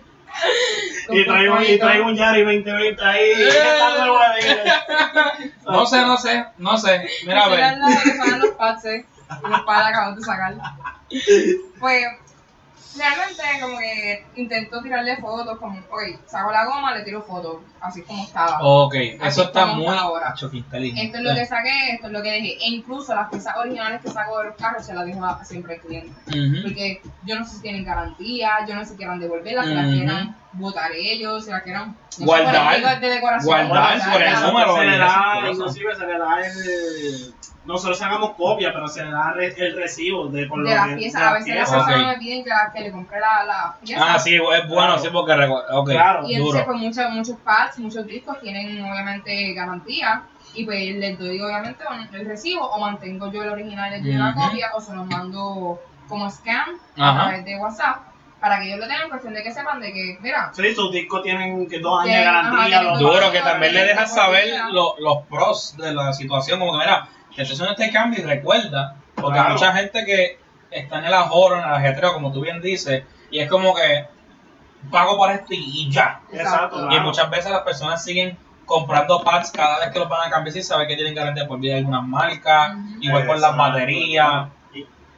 Y 1.10 1.26
traigo, 1.26 1.62
y 1.62 1.78
traigo 1.78 2.06
un 2.08 2.16
Yari 2.16 2.42
2020 2.42 3.04
ahí. 3.06 3.32
Eh. 3.38 3.50
No 5.66 5.86
sé, 5.86 5.98
no 6.02 6.18
sé, 6.18 6.46
no 6.58 6.78
sé. 6.78 7.08
Mira, 7.26 7.46
a 7.46 7.50
ver. 7.50 7.78
los 8.40 8.52
pads, 8.52 8.84
los 9.48 9.62
pads 9.62 9.88
acabamos 9.90 10.18
de 10.20 10.24
sacar. 10.26 10.56
Pues, 11.80 12.06
realmente 12.98 13.44
como 13.62 13.78
que 13.78 14.26
intento 14.36 14.82
tirarle 14.82 15.18
fotos, 15.18 15.58
como, 15.58 15.80
ok, 15.80 16.20
saco 16.26 16.52
la 16.52 16.66
goma, 16.66 16.96
le 16.96 17.04
tiro 17.04 17.22
fotos, 17.22 17.58
así 17.82 18.02
como 18.04 18.24
estaba. 18.24 18.60
Ok, 18.62 18.96
Así 18.96 19.18
eso 19.22 19.44
está 19.44 19.66
muy 19.68 19.88
ahora. 19.88 20.34
Esto 20.34 20.48
es 20.48 21.24
lo 21.24 21.34
que 21.34 21.46
saqué, 21.46 21.92
esto 21.94 22.08
es 22.08 22.14
lo 22.14 22.22
que 22.22 22.32
dejé. 22.32 22.54
E 22.54 22.70
incluso 22.70 23.16
las 23.16 23.30
piezas 23.30 23.56
originales 23.58 24.02
que 24.02 24.10
saco 24.10 24.40
de 24.40 24.46
los 24.46 24.56
carros 24.56 24.86
se 24.86 24.94
las 24.94 25.06
dejo 25.06 25.26
siempre 25.44 25.76
al 25.76 25.82
cliente. 25.82 26.14
Porque 26.64 27.02
yo 27.24 27.40
no 27.40 27.46
sé 27.46 27.56
si 27.56 27.62
tienen 27.62 27.84
garantía, 27.84 28.66
yo 28.68 28.76
no 28.76 28.84
sé 28.84 28.92
si 28.92 28.98
quieran 28.98 29.20
devolverlas, 29.20 29.68
si 29.68 29.74
las 29.74 29.88
quieran 29.88 30.36
botar 30.54 30.92
ellos, 30.92 31.46
si 31.46 31.52
las 31.52 31.64
quieran 31.64 31.90
no 31.90 31.96
sé, 32.10 32.26
Guardar. 32.26 32.56
algo 32.56 33.00
de 33.02 33.10
decoración. 33.10 33.68
Guardar 33.68 34.12
por 34.12 34.22
el 34.22 34.42
número 34.42 35.52
inclusive 35.52 35.96
se 35.96 36.06
le 36.06 36.18
da 36.20 36.46
el, 36.46 37.34
nosotros 37.66 37.98
sacamos 37.98 38.32
copia, 38.32 38.72
pero 38.74 38.88
se 38.88 39.04
le 39.06 39.12
da 39.12 39.32
re- 39.32 39.54
el 39.58 39.76
recibo 39.76 40.28
de 40.28 40.46
por 40.48 40.60
lo 40.60 40.70
de 40.70 40.76
las 40.76 40.88
que- 40.90 40.96
piezas. 40.96 41.22
de 41.22 41.28
A 41.28 41.34
veces 41.34 41.56
las 41.56 41.70
personas 41.72 42.08
me 42.08 42.18
piden 42.18 42.44
que, 42.44 42.50
la- 42.50 42.72
que 42.74 42.80
le 42.82 42.92
compre 42.92 43.20
la, 43.20 43.44
la 43.46 43.76
pieza. 43.84 44.14
Ah, 44.14 44.20
sí, 44.20 44.36
es 44.36 44.42
bueno, 44.42 44.68
Claro. 44.68 45.00
sí, 45.00 45.08
porque 45.14 45.34
recu- 45.34 45.64
ok, 45.72 45.90
Claro. 45.90 46.28
Y 46.28 46.36
entonces, 46.36 46.62
duro. 46.62 46.66
pues 46.66 46.78
muchos, 46.78 47.10
muchos 47.12 47.38
pads, 47.44 47.80
muchos 47.80 48.06
discos 48.06 48.40
tienen 48.42 48.84
obviamente 48.84 49.54
garantía. 49.54 50.24
Y 50.56 50.66
pues 50.66 50.96
les 50.98 51.18
doy 51.18 51.42
obviamente 51.42 51.84
el 52.14 52.26
recibo 52.28 52.68
o 52.70 52.80
mantengo 52.80 53.32
yo 53.32 53.42
el 53.44 53.50
original, 53.50 53.90
les 53.90 54.04
doy 54.04 54.16
una 54.16 54.32
Ujú. 54.36 54.42
copia 54.50 54.70
o 54.76 54.82
se 54.82 54.94
los 54.94 55.08
mando 55.08 55.80
como 56.08 56.30
scan 56.30 56.70
a 56.98 57.14
través 57.24 57.46
de 57.46 57.58
WhatsApp 57.58 57.98
para 58.40 58.60
que 58.60 58.66
ellos 58.68 58.80
lo 58.80 58.86
tengan 58.88 59.04
en 59.06 59.10
cuestión 59.10 59.34
de 59.34 59.42
que 59.42 59.52
sepan 59.52 59.80
de 59.80 59.92
que, 59.94 60.18
mira, 60.22 60.52
Sí, 60.54 60.76
sus 60.76 60.92
discos 60.92 61.24
tienen 61.24 61.68
que 61.68 61.80
dos 61.80 62.04
años 62.04 62.14
de 62.18 62.26
ajá, 62.26 62.42
garantía. 62.52 62.84
los- 62.84 63.00
Duro, 63.00 63.32
que 63.32 63.40
también 63.40 63.74
le 63.74 63.80
de 63.80 63.86
dejas 63.88 64.14
saber 64.14 64.46
vida. 64.46 64.68
lo- 64.70 64.96
los 65.00 65.24
pros 65.28 65.76
de 65.78 65.92
la 65.94 66.12
situación, 66.14 66.60
como 66.60 66.74
que 66.74 66.78
mira, 66.80 67.08
estoy 67.42 67.56
haciendo 67.56 67.72
este 67.72 67.92
cambio 67.92 68.20
y 68.20 68.24
recuerda, 68.24 68.96
porque 69.16 69.34
Claro. 69.34 69.48
hay 69.50 69.54
mucha 69.54 69.74
gente 69.74 70.06
que 70.06 70.40
está 70.72 71.00
en 71.00 71.06
el 71.06 71.14
ajoro, 71.14 71.56
en 71.58 71.64
el 71.64 71.74
ajetreo, 71.74 72.14
como 72.14 72.32
tú 72.32 72.42
bien 72.42 72.62
dices, 72.62 73.04
y 73.32 73.40
es 73.40 73.50
como 73.50 73.74
que 73.76 74.06
pago 74.92 75.18
por 75.18 75.32
esto 75.32 75.54
y, 75.54 75.58
y 75.88 75.92
ya. 75.92 76.22
Exacto, 76.32 76.86
Y 76.86 76.88
claro. 76.90 77.04
muchas 77.04 77.30
veces 77.30 77.52
las 77.52 77.62
personas 77.62 78.04
siguen 78.04 78.38
comprando 78.66 79.24
pads 79.24 79.52
cada 79.52 79.80
vez 79.80 79.90
que 79.92 80.00
los 80.00 80.10
van 80.10 80.28
a 80.28 80.32
cambiar 80.32 80.54
sin 80.54 80.64
saber 80.64 80.88
que 80.88 80.96
tienen 80.96 81.14
garantía 81.16 81.48
por 81.48 81.60
vida 81.60 81.74
de 81.74 81.80
algunas 81.80 82.04
marcas, 82.04 82.76
igual 83.02 83.28
con 83.28 83.40
las 83.42 83.56
baterías. 83.58 84.48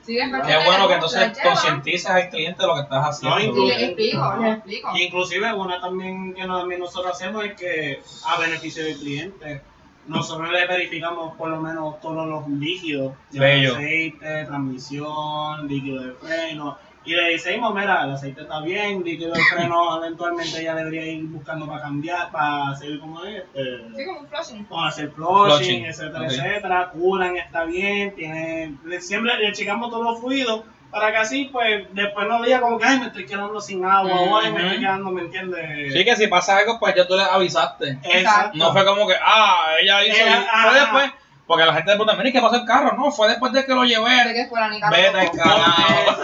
sí, 0.04 0.18
que 0.18 0.58
bueno 0.66 0.88
que 0.88 0.94
entonces 0.96 1.20
llevan, 1.36 1.54
concientizas 1.54 2.12
al 2.12 2.30
cliente 2.30 2.62
de 2.62 2.68
lo 2.68 2.76
que 2.76 2.82
estás 2.82 3.08
haciendo. 3.10 3.40
incluso- 3.40 3.64
Y 3.64 3.68
les 3.70 3.82
explico, 3.90 4.46
explico. 4.46 4.90
Inclusive 4.98 5.54
una 5.54 5.80
también 5.82 6.34
que 6.36 6.46
no- 6.46 6.60
también 6.60 6.80
nosotros 6.82 7.12
hacemos 7.14 7.44
es 7.46 7.54
que 7.54 8.02
a 8.28 8.40
beneficio 8.40 8.84
del 8.84 8.98
cliente 9.00 9.62
nosotros 10.08 10.52
le 10.52 10.68
verificamos 10.68 11.36
por 11.36 11.50
lo 11.50 11.60
menos 11.62 12.00
todos 12.02 12.28
los 12.28 12.48
líquidos, 12.48 13.14
ya 13.32 13.42
Bello. 13.42 13.74
aceite, 13.76 14.46
transmisión, 14.46 15.68
líquido 15.68 16.04
de 16.04 16.12
freno 16.14 16.78
y 17.08 17.14
le 17.14 17.34
decimos, 17.34 17.74
mira, 17.76 18.04
el 18.04 18.12
aceite 18.14 18.42
está 18.42 18.62
bien, 18.62 19.04
líquido 19.04 19.32
de 19.34 19.40
freno 19.54 19.98
eventualmente 20.04 20.64
ya 20.64 20.74
debería 20.76 21.06
ir 21.06 21.26
buscando 21.26 21.68
para 21.68 21.82
cambiar, 21.82 22.32
para 22.32 22.70
hacer 22.72 23.00
como 23.00 23.24
es, 23.24 23.44
eh, 23.54 23.88
Sí, 23.96 24.06
como 24.06 24.20
un 24.22 24.28
flushing. 24.28 24.68
Hacer 24.88 25.12
flushing, 25.12 25.56
Flushing, 25.58 25.86
etcétera, 25.86 26.20
ok. 26.26 26.32
etcétera. 26.32 26.90
Curan 26.92 27.38
está 27.38 27.64
bien, 27.66 28.16
tiene. 28.16 28.76
le- 28.86 29.02
Siempre 29.02 29.38
le 29.38 29.52
checamos 29.54 29.92
todos 29.92 30.04
los 30.04 30.20
fluidos 30.20 30.62
para 30.96 31.12
que 31.12 31.18
así, 31.18 31.50
pues, 31.52 31.88
después 31.92 32.26
no 32.28 32.42
diga 32.42 32.62
como 32.62 32.80
que, 32.80 32.86
ay, 32.86 33.00
me 33.00 33.08
estoy 33.08 33.26
quedando 33.26 33.60
sin 33.60 33.84
agua, 33.84 34.40
ay, 34.42 34.52
me 34.54 34.64
estoy 34.64 34.80
quedando, 34.80 35.10
¿me 35.12 35.22
entiendes? 35.24 35.94
Sí, 35.94 36.06
que 36.06 36.16
si 36.16 36.28
pasa 36.28 36.58
algo, 36.58 36.80
pues 36.80 36.96
ya 36.96 37.06
tú 37.06 37.18
le 37.18 37.24
avisaste. 37.24 38.00
Exacto. 38.02 38.58
No 38.58 38.72
fue 38.72 38.86
como 38.86 39.06
que, 39.06 39.14
ah, 39.22 39.66
ella 39.82 40.06
hizo. 40.06 40.24
Ella- 40.24 40.46
ajá. 40.50 40.70
fue 40.70 40.80
después. 40.80 41.12
Porque 41.46 41.66
la 41.66 41.74
gente 41.74 41.92
de 41.92 41.98
puta, 41.98 42.14
mira, 42.14 42.30
¿y 42.30 42.32
qué 42.32 42.42
pasó 42.42 42.56
el 42.56 42.66
carro? 42.66 42.94
No, 42.98 43.12
fue 43.12 43.28
después 43.28 43.52
de 43.52 43.66
que 43.66 43.74
lo 43.76 43.82
De 43.82 43.90
llevé. 43.90 44.34
que 44.34 44.48
fulanita 44.48 44.90
Vete 44.90 45.12
lo 45.12 45.20
al 45.20 45.26
tocó. 45.32 45.38
carajo. 45.44 46.22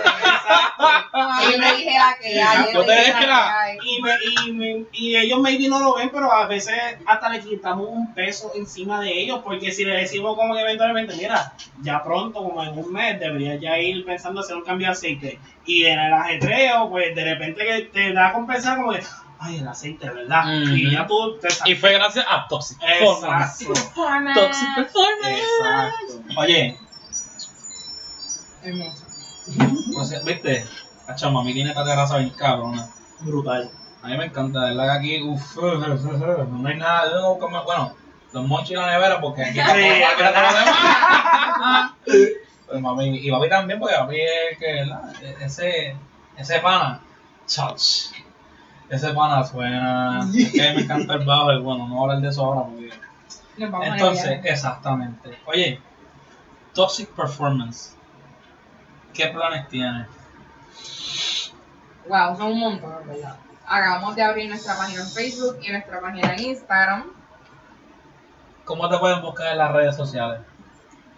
Exacto. 0.51 1.51
Yo 1.51 1.57
le 1.57 1.75
dije 1.77 1.97
la 1.97 2.17
que 2.19 2.41
hay. 2.41 2.73
Yo 2.73 2.85
te 2.85 2.91
dije 2.91 3.11
la- 3.11 3.17
que 3.19 3.27
hay. 3.31 3.77
Y, 3.83 4.01
me, 4.01 4.11
y, 4.47 4.51
me- 4.53 4.85
y 4.91 5.15
ellos 5.15 5.39
maybe 5.39 5.67
no 5.67 5.79
lo 5.79 5.95
ven, 5.95 6.09
pero 6.09 6.31
a 6.31 6.45
veces 6.47 6.75
hasta 7.05 7.29
le 7.29 7.39
quitamos 7.41 7.87
un 7.89 8.13
peso 8.13 8.51
encima 8.55 8.99
de 9.01 9.11
ellos, 9.21 9.39
porque 9.43 9.71
si 9.71 9.83
le 9.85 9.93
decimos 9.97 10.35
como 10.35 10.53
que 10.55 10.61
eventualmente, 10.61 11.15
mira, 11.15 11.53
ya 11.81 12.03
pronto, 12.03 12.43
como 12.43 12.63
en 12.63 12.77
un 12.77 12.91
mes, 12.91 13.19
deberías 13.19 13.59
ya 13.59 13.77
ir 13.77 14.05
pensando 14.05 14.41
hacer 14.41 14.55
un 14.55 14.63
cambio 14.63 14.87
de 14.87 14.93
aceite. 14.93 15.39
Y 15.65 15.85
en 15.85 15.99
el 15.99 16.13
ajetreo, 16.13 16.89
pues 16.89 17.15
de 17.15 17.23
repente 17.23 17.63
que 17.65 17.81
te 17.93 18.13
da 18.13 18.27
a 18.29 18.33
compensar 18.33 18.77
como 18.77 18.91
que, 18.93 19.03
ay, 19.39 19.57
el 19.59 19.67
aceite, 19.67 20.09
¿verdad? 20.09 20.43
Y 20.75 20.91
ya 20.91 21.05
tú 21.07 21.37
te 21.39 21.47
Y 21.69 21.75
fue 21.75 21.93
gracias 21.93 22.25
a 22.29 22.47
Toxic 22.47 22.79
Performance. 22.79 23.65
Toxic 24.33 24.75
Performance. 24.75 25.41
Exacto. 25.41 26.23
Oye, 26.37 26.77
Hermoso. 28.63 29.03
Pues, 29.93 30.23
¿viste? 30.23 30.65
La 31.07 31.15
chama, 31.15 31.43
mi 31.43 31.53
tiene 31.53 31.69
esta 31.69 31.85
terraza 31.85 32.17
bien 32.17 32.31
cabrona. 32.31 32.87
Brutal. 33.19 33.69
A 34.03 34.07
mí 34.07 34.17
me 34.17 34.25
encanta, 34.25 34.61
de 34.61 34.75
verdad 34.75 34.93
que 34.93 34.97
aquí, 34.97 35.21
uff, 35.21 35.57
no 35.57 36.67
hay 36.67 36.77
nada, 36.77 37.11
yo 37.11 37.37
comer, 37.37 37.61
bueno, 37.65 37.93
los 38.33 38.47
monchis 38.47 38.71
y 38.71 38.75
la 38.75 38.91
nevera 38.91 39.21
porque 39.21 39.43
aquí 39.43 39.59
hay 39.59 40.03
que 40.17 40.23
lo 40.23 40.31
demás. 40.31 41.91
Pues 42.67 42.81
mami, 42.81 43.17
y 43.17 43.29
papi 43.29 43.49
también, 43.49 43.79
porque 43.79 43.95
papi 43.95 44.15
es 44.15 44.57
que, 44.57 44.73
¿verdad? 44.73 45.13
Ese, 45.41 45.95
ese 46.37 46.59
pana, 46.61 47.01
touch, 47.45 48.13
ese 48.89 49.13
pana 49.13 49.43
suena, 49.43 50.27
es 50.33 50.51
que 50.51 50.73
me 50.73 50.81
encanta 50.81 51.13
el 51.13 51.25
bajo, 51.25 51.51
y 51.53 51.61
bueno, 51.61 51.87
no 51.87 51.95
voy 51.95 51.99
a 51.99 52.03
hablar 52.03 52.21
de 52.21 52.29
eso 52.29 52.45
ahora 52.45 52.61
porque... 52.67 52.89
Entonces, 53.57 54.39
exactamente. 54.45 55.37
Oye, 55.45 55.79
Toxic 56.73 57.09
Performance, 57.09 57.95
¿qué 59.13 59.27
planes 59.27 59.67
tienes? 59.67 60.07
Wow, 62.07 62.35
son 62.35 62.51
un 62.51 62.59
montón, 62.59 62.93
en 63.01 63.07
verdad. 63.07 63.35
Acabamos 63.65 64.15
de 64.15 64.23
abrir 64.23 64.49
nuestra 64.49 64.75
página 64.75 65.01
en 65.01 65.07
Facebook 65.07 65.59
y 65.61 65.71
nuestra 65.71 66.01
página 66.01 66.33
en 66.33 66.39
Instagram. 66.39 67.11
¿Cómo 68.65 68.89
te 68.89 68.97
pueden 68.97 69.21
buscar 69.21 69.51
en 69.51 69.57
las 69.57 69.71
redes 69.71 69.95
sociales? 69.95 70.41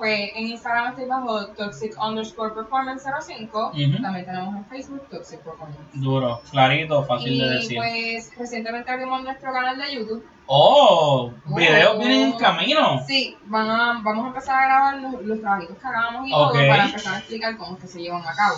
Pues 0.03 0.31
en 0.35 0.47
Instagram 0.47 0.89
estoy 0.89 1.05
bajo 1.05 1.47
Toxic 1.55 1.93
underscore 1.97 2.53
performance 2.53 3.05
05. 3.25 3.67
Ujú. 3.69 4.01
También 4.01 4.25
tenemos 4.25 4.53
en 4.57 4.65
Facebook 4.65 5.07
Toxic 5.09 5.39
Performance. 5.39 5.79
Duro, 5.93 6.41
clarito, 6.51 7.05
fácil 7.05 7.39
de 7.39 7.45
Y 7.45 7.49
decir. 7.49 7.77
pues 7.77 8.31
recientemente 8.37 8.91
abrimos 8.91 9.23
nuestro 9.23 9.53
canal 9.53 9.77
de 9.77 9.95
YouTube. 9.95 10.27
Oh, 10.47 11.31
videos 11.55 11.97
vienen 11.99 12.21
en 12.23 12.31
camino. 12.33 12.99
Sí, 13.07 13.37
van 13.45 13.69
a, 13.69 14.01
vamos 14.03 14.25
a 14.25 14.27
empezar 14.27 14.61
a 14.61 14.65
grabar 14.65 14.97
los, 14.97 15.21
los 15.23 15.39
trabajitos 15.39 15.77
que 15.77 15.87
hagamos 15.87 16.27
y 16.27 16.33
Ok. 16.33 16.51
todo 16.51 16.67
para 16.67 16.83
empezar 16.83 17.13
a 17.13 17.17
explicar 17.19 17.57
cómo 17.57 17.75
es 17.77 17.81
que 17.83 17.87
se 17.87 18.01
llevan 18.01 18.23
a 18.27 18.35
cabo. 18.35 18.57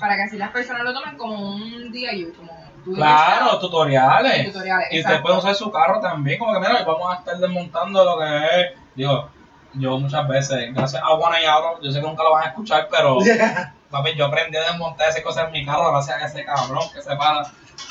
Para 0.00 0.16
que 0.16 0.22
así 0.22 0.38
las 0.38 0.52
personas 0.52 0.84
lo 0.84 0.94
tomen 0.94 1.18
como 1.18 1.54
un 1.54 1.92
DIY, 1.92 2.32
como 2.34 2.50
Claro, 2.94 3.58
tutoriales. 3.58 4.46
tutoriales. 4.46 4.88
Y 4.90 5.00
ustedes 5.00 5.20
pueden 5.20 5.36
usar 5.38 5.54
su 5.54 5.70
carro 5.70 6.00
también, 6.00 6.38
como 6.38 6.54
que 6.54 6.60
mira, 6.60 6.82
vamos 6.82 7.12
a 7.14 7.18
estar 7.18 7.36
desmontando 7.36 8.02
lo 8.06 8.18
que 8.18 8.36
es. 8.62 8.78
Digo, 8.96 9.28
yo 9.74 9.98
muchas 9.98 10.26
veces, 10.28 10.74
gracias 10.74 11.02
a 11.02 11.10
One 11.10 11.42
y 11.42 11.46
Auto, 11.46 11.80
yo 11.82 11.90
sé 11.90 12.00
que 12.00 12.06
nunca 12.06 12.22
lo 12.22 12.32
van 12.32 12.44
a 12.44 12.48
escuchar, 12.48 12.88
pero 12.90 13.18
papi, 13.90 14.14
yo 14.14 14.26
aprendí 14.26 14.56
a 14.56 14.62
desmontar 14.62 15.08
esas 15.08 15.22
cosas 15.22 15.46
en 15.46 15.52
mi 15.52 15.64
carro 15.64 15.90
gracias 15.90 16.22
a 16.22 16.26
ese 16.26 16.44
cabrón 16.44 16.84
que 16.92 17.02
se 17.02 17.16
para. 17.16 17.42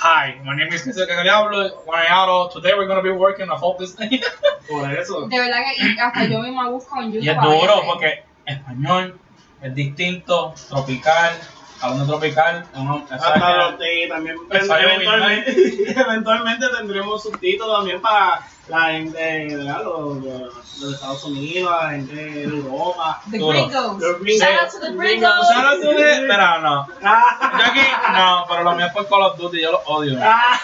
Hi, 0.03 0.39
my 0.43 0.55
name 0.55 0.73
is 0.73 0.83
Cristian 0.83 1.07
Diablo, 1.23 1.59
One 1.85 2.03
y 2.03 2.11
Auto. 2.11 2.49
Today 2.59 2.73
we're 2.75 2.87
going 2.87 2.97
to 2.97 3.03
be 3.03 3.11
working 3.11 3.49
on 3.49 3.59
whole 3.59 3.75
this 3.77 3.93
thing. 3.95 4.21
Por 4.69 4.91
eso. 4.91 5.27
De 5.27 5.37
verdad 5.37 5.59
que 5.75 6.01
hasta 6.01 6.25
yo 6.25 6.39
misma 6.39 6.69
busco 6.69 6.99
en 7.01 7.11
YouTube. 7.11 7.23
Y 7.23 7.29
es 7.29 7.41
duro 7.41 7.83
porque 7.85 8.23
español 8.45 9.19
es 9.61 9.75
distinto, 9.75 10.53
tropical, 10.69 11.33
hablando 11.81 12.05
tropical, 12.07 12.65
uno, 12.75 13.05
Hasta 13.09 13.71
los 13.71 13.79
también 14.09 14.37
fallo 14.67 14.89
eventualmente, 14.89 15.91
eventualmente 15.99 16.65
tendremos 16.77 17.23
subtítulos 17.23 17.77
también 17.77 18.01
para 18.01 18.47
la 18.71 18.85
gente 18.93 19.55
¿verdad? 19.55 19.83
Los, 19.83 20.17
los, 20.23 20.79
los 20.81 20.93
Estados 20.93 21.23
Unidos, 21.25 21.71
la 21.81 21.89
gente 21.91 22.15
de 22.15 22.43
Europa. 22.43 23.21
The. 23.29 23.37
Gringos. 23.37 23.99
Los 23.99 24.19
gringos. 24.21 24.47
Shout 24.47 24.61
out 24.63 24.71
to 24.71 24.79
the 24.79 24.91
gringos. 24.93 25.47
Shout 25.49 25.65
out 25.65 25.81
to 25.81 25.87
the- 25.95 26.11
Espera, 26.21 26.59
no. 26.61 26.87
Yo 26.87 27.65
aquí, 27.65 27.81
no, 28.13 28.45
pero 28.47 28.63
lo 28.63 28.75
mío 28.75 28.85
es 28.87 28.93
por 28.93 29.07
Call 29.09 29.21
of 29.23 29.37
Duty, 29.37 29.61
yo 29.61 29.71
lo 29.71 29.79
odio. 29.85 30.17
ah, 30.23 30.59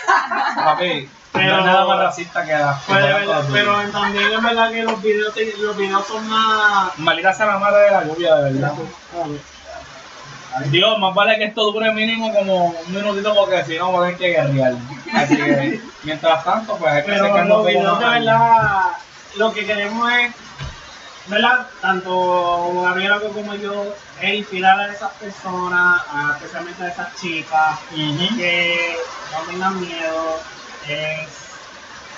Papi, 0.55 1.09
Pero- 1.33 1.57
no 1.57 1.65
nada 1.65 1.85
más 1.85 1.99
racista 1.99 2.43
que 2.45 2.53
la 2.53 2.79
pues 2.87 2.99
de 3.03 3.13
verdad, 3.13 3.43
pero 3.51 3.73
también 3.91 4.31
es 4.31 4.41
verdad 4.43 4.71
que 4.71 4.83
los 4.83 5.01
videos, 5.01 5.33
los 5.59 5.77
videos 5.77 6.07
son 6.07 6.27
más... 6.29 6.97
Maldita 6.97 7.33
sea 7.33 7.45
la 7.45 7.59
madre 7.59 7.83
de 7.83 7.91
la 7.91 8.03
lluvia, 8.05 8.35
de 8.37 8.53
verdad. 8.53 8.73
Dios, 10.65 10.99
más 10.99 11.13
vale 11.13 11.37
que 11.37 11.45
esto 11.45 11.71
dure 11.71 11.91
mínimo 11.93 12.33
como 12.33 12.65
un 12.67 12.93
minutito 12.93 13.33
porque 13.35 13.63
si 13.65 13.77
no 13.77 13.91
voy 13.91 14.11
a 14.13 14.17
tener 14.17 14.17
que 14.17 14.29
guerrear. 14.29 14.73
Así 15.13 15.35
que, 15.37 15.81
mientras 16.03 16.43
tanto, 16.43 16.77
pues 16.77 16.91
hay 16.93 17.03
que 17.03 17.11
Pero 17.11 17.25
un 17.35 17.47
poco 17.47 17.63
videos 17.65 17.99
de 17.99 18.05
verdad, 18.09 18.81
lo 19.35 19.53
que 19.53 19.65
queremos 19.65 20.11
es, 20.13 20.35
¿verdad? 21.27 21.67
Tanto 21.81 22.81
Gabriela 22.81 23.19
como 23.33 23.55
yo, 23.55 23.93
es 24.21 24.33
inspirar 24.33 24.79
a 24.79 24.91
esas 24.91 25.11
personas, 25.13 26.01
a- 26.11 26.31
especialmente 26.37 26.83
a 26.83 26.87
esas 26.89 27.15
chicas, 27.15 27.79
que 27.89 28.95
no 29.31 29.51
tengan 29.51 29.79
miedo. 29.79 30.39
Es, 30.87 31.27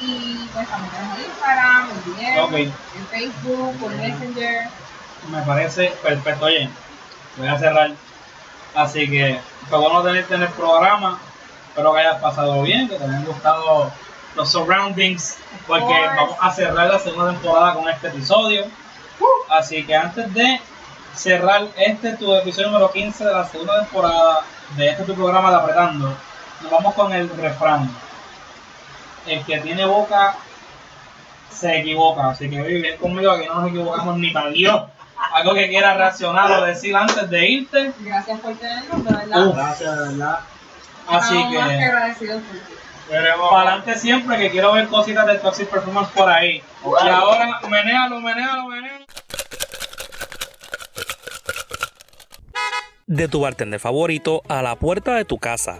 Y 0.02 0.50
pues 0.54 0.68
también 0.68 0.92
tenemos 0.94 1.18
el 1.18 1.26
Instagram, 1.26 1.90
el 1.90 2.16
DM, 2.16 2.44
Ok. 2.44 2.54
el 2.54 3.06
Facebook, 3.12 3.92
el 3.92 3.98
Messenger. 3.98 4.70
Me 5.30 5.42
parece 5.42 5.94
perfecto. 6.02 6.46
Oye, 6.46 6.70
voy 7.38 7.48
a 7.48 7.60
cerrar. 7.60 7.92
Así 8.76 9.10
que 9.10 9.40
fue 9.70 9.80
bueno 9.80 10.02
tenerte 10.04 10.36
en 10.36 10.44
el 10.44 10.50
programa. 10.50 11.20
Espero 11.70 11.94
que 11.94 12.00
hayas 12.00 12.22
pasado 12.22 12.62
bien, 12.64 12.88
que 12.88 12.96
te 12.96 13.04
hayan 13.04 13.26
gustado 13.26 13.92
los 14.36 14.52
surroundings, 14.52 15.38
porque 15.68 15.94
vamos 16.16 16.38
a 16.40 16.52
cerrar 16.52 16.88
la 16.88 17.00
segunda 17.00 17.32
temporada 17.32 17.74
con 17.74 17.90
este 17.90 18.08
episodio. 18.08 18.66
Así 19.50 19.86
que 19.86 19.96
antes 19.96 20.34
de 20.34 20.62
cerrar 21.16 21.68
este 21.76 22.14
tu 22.16 22.34
episodio 22.36 22.68
número 22.70 22.92
15 22.92 23.26
de 23.26 23.34
la 23.34 23.46
segunda 23.46 23.80
temporada 23.82 24.42
de 24.78 24.90
este 24.90 25.04
tu 25.04 25.16
programa 25.16 25.50
de 25.50 25.58
Apretando, 25.58 26.16
nos 26.62 26.72
vamos 26.72 26.94
con 26.94 27.12
el 27.12 27.30
refrán. 27.38 27.90
El 29.30 29.46
que 29.46 29.60
tiene 29.60 29.86
boca 29.86 30.36
se 31.52 31.80
equivoca, 31.80 32.30
así 32.30 32.50
que 32.50 32.62
vive 32.62 32.96
conmigo 32.98 33.38
que 33.38 33.48
no 33.48 33.56
nos 33.62 33.70
equivocamos 33.70 34.18
ni 34.18 34.32
para 34.32 34.50
Dios. 34.50 34.84
Algo 35.34 35.54
que 35.54 35.70
quieras 35.70 35.98
reaccionar 35.98 36.52
o 36.52 36.66
decir 36.66 36.96
antes 36.96 37.30
de 37.30 37.48
irte. 37.48 37.92
Gracias 38.00 38.40
por 38.40 38.56
tenernos, 38.56 39.04
de 39.04 39.14
verdad. 39.14 39.48
Uf. 39.48 39.56
Gracias, 39.56 39.92
de 39.92 40.08
verdad. 40.08 40.40
Así 41.08 41.36
Estamos 41.36 41.56
más 41.56 41.70
que 41.70 41.78
que 41.78 41.84
agradecidos 41.84 42.42
por 42.44 42.58
ti. 42.58 42.74
Veremos. 43.10 43.50
para 43.50 43.62
adelante 43.72 44.00
siempre 44.00 44.38
que 44.38 44.52
quiero 44.52 44.72
ver 44.72 44.88
cositas 44.88 45.26
del 45.26 45.40
Toxic 45.42 45.68
Performance 45.68 46.12
por 46.12 46.30
ahí. 46.30 46.64
Y 47.04 47.08
ahora, 47.10 47.60
menéalo, 47.68 48.22
menéalo, 48.22 48.68
menéalo. 48.68 49.06
De 53.08 53.28
tu 53.28 53.42
bartender 53.42 53.80
favorito 53.80 54.44
a 54.48 54.62
la 54.62 54.76
puerta 54.76 55.16
de 55.16 55.26
tu 55.26 55.40
casa. 55.40 55.80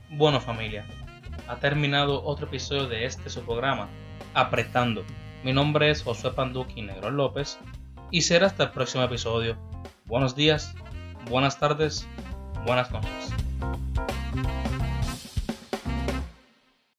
Bueno 0.13 0.41
familia, 0.41 0.85
ha 1.47 1.55
terminado 1.55 2.21
otro 2.25 2.45
episodio 2.45 2.85
de 2.85 3.05
este 3.05 3.29
su 3.29 3.45
programa, 3.45 3.87
Apretando. 4.33 5.05
Mi 5.41 5.53
nombre 5.53 5.89
es 5.89 6.03
Josué 6.03 6.33
Panduqui 6.33 6.81
Negro 6.81 7.11
López 7.11 7.57
y 8.11 8.21
será 8.21 8.47
hasta 8.47 8.65
el 8.65 8.71
próximo 8.71 9.05
episodio. 9.05 9.57
Buenos 10.07 10.35
días, 10.35 10.75
buenas 11.29 11.57
tardes, 11.57 12.05
buenas 12.65 12.91
noches. 12.91 13.33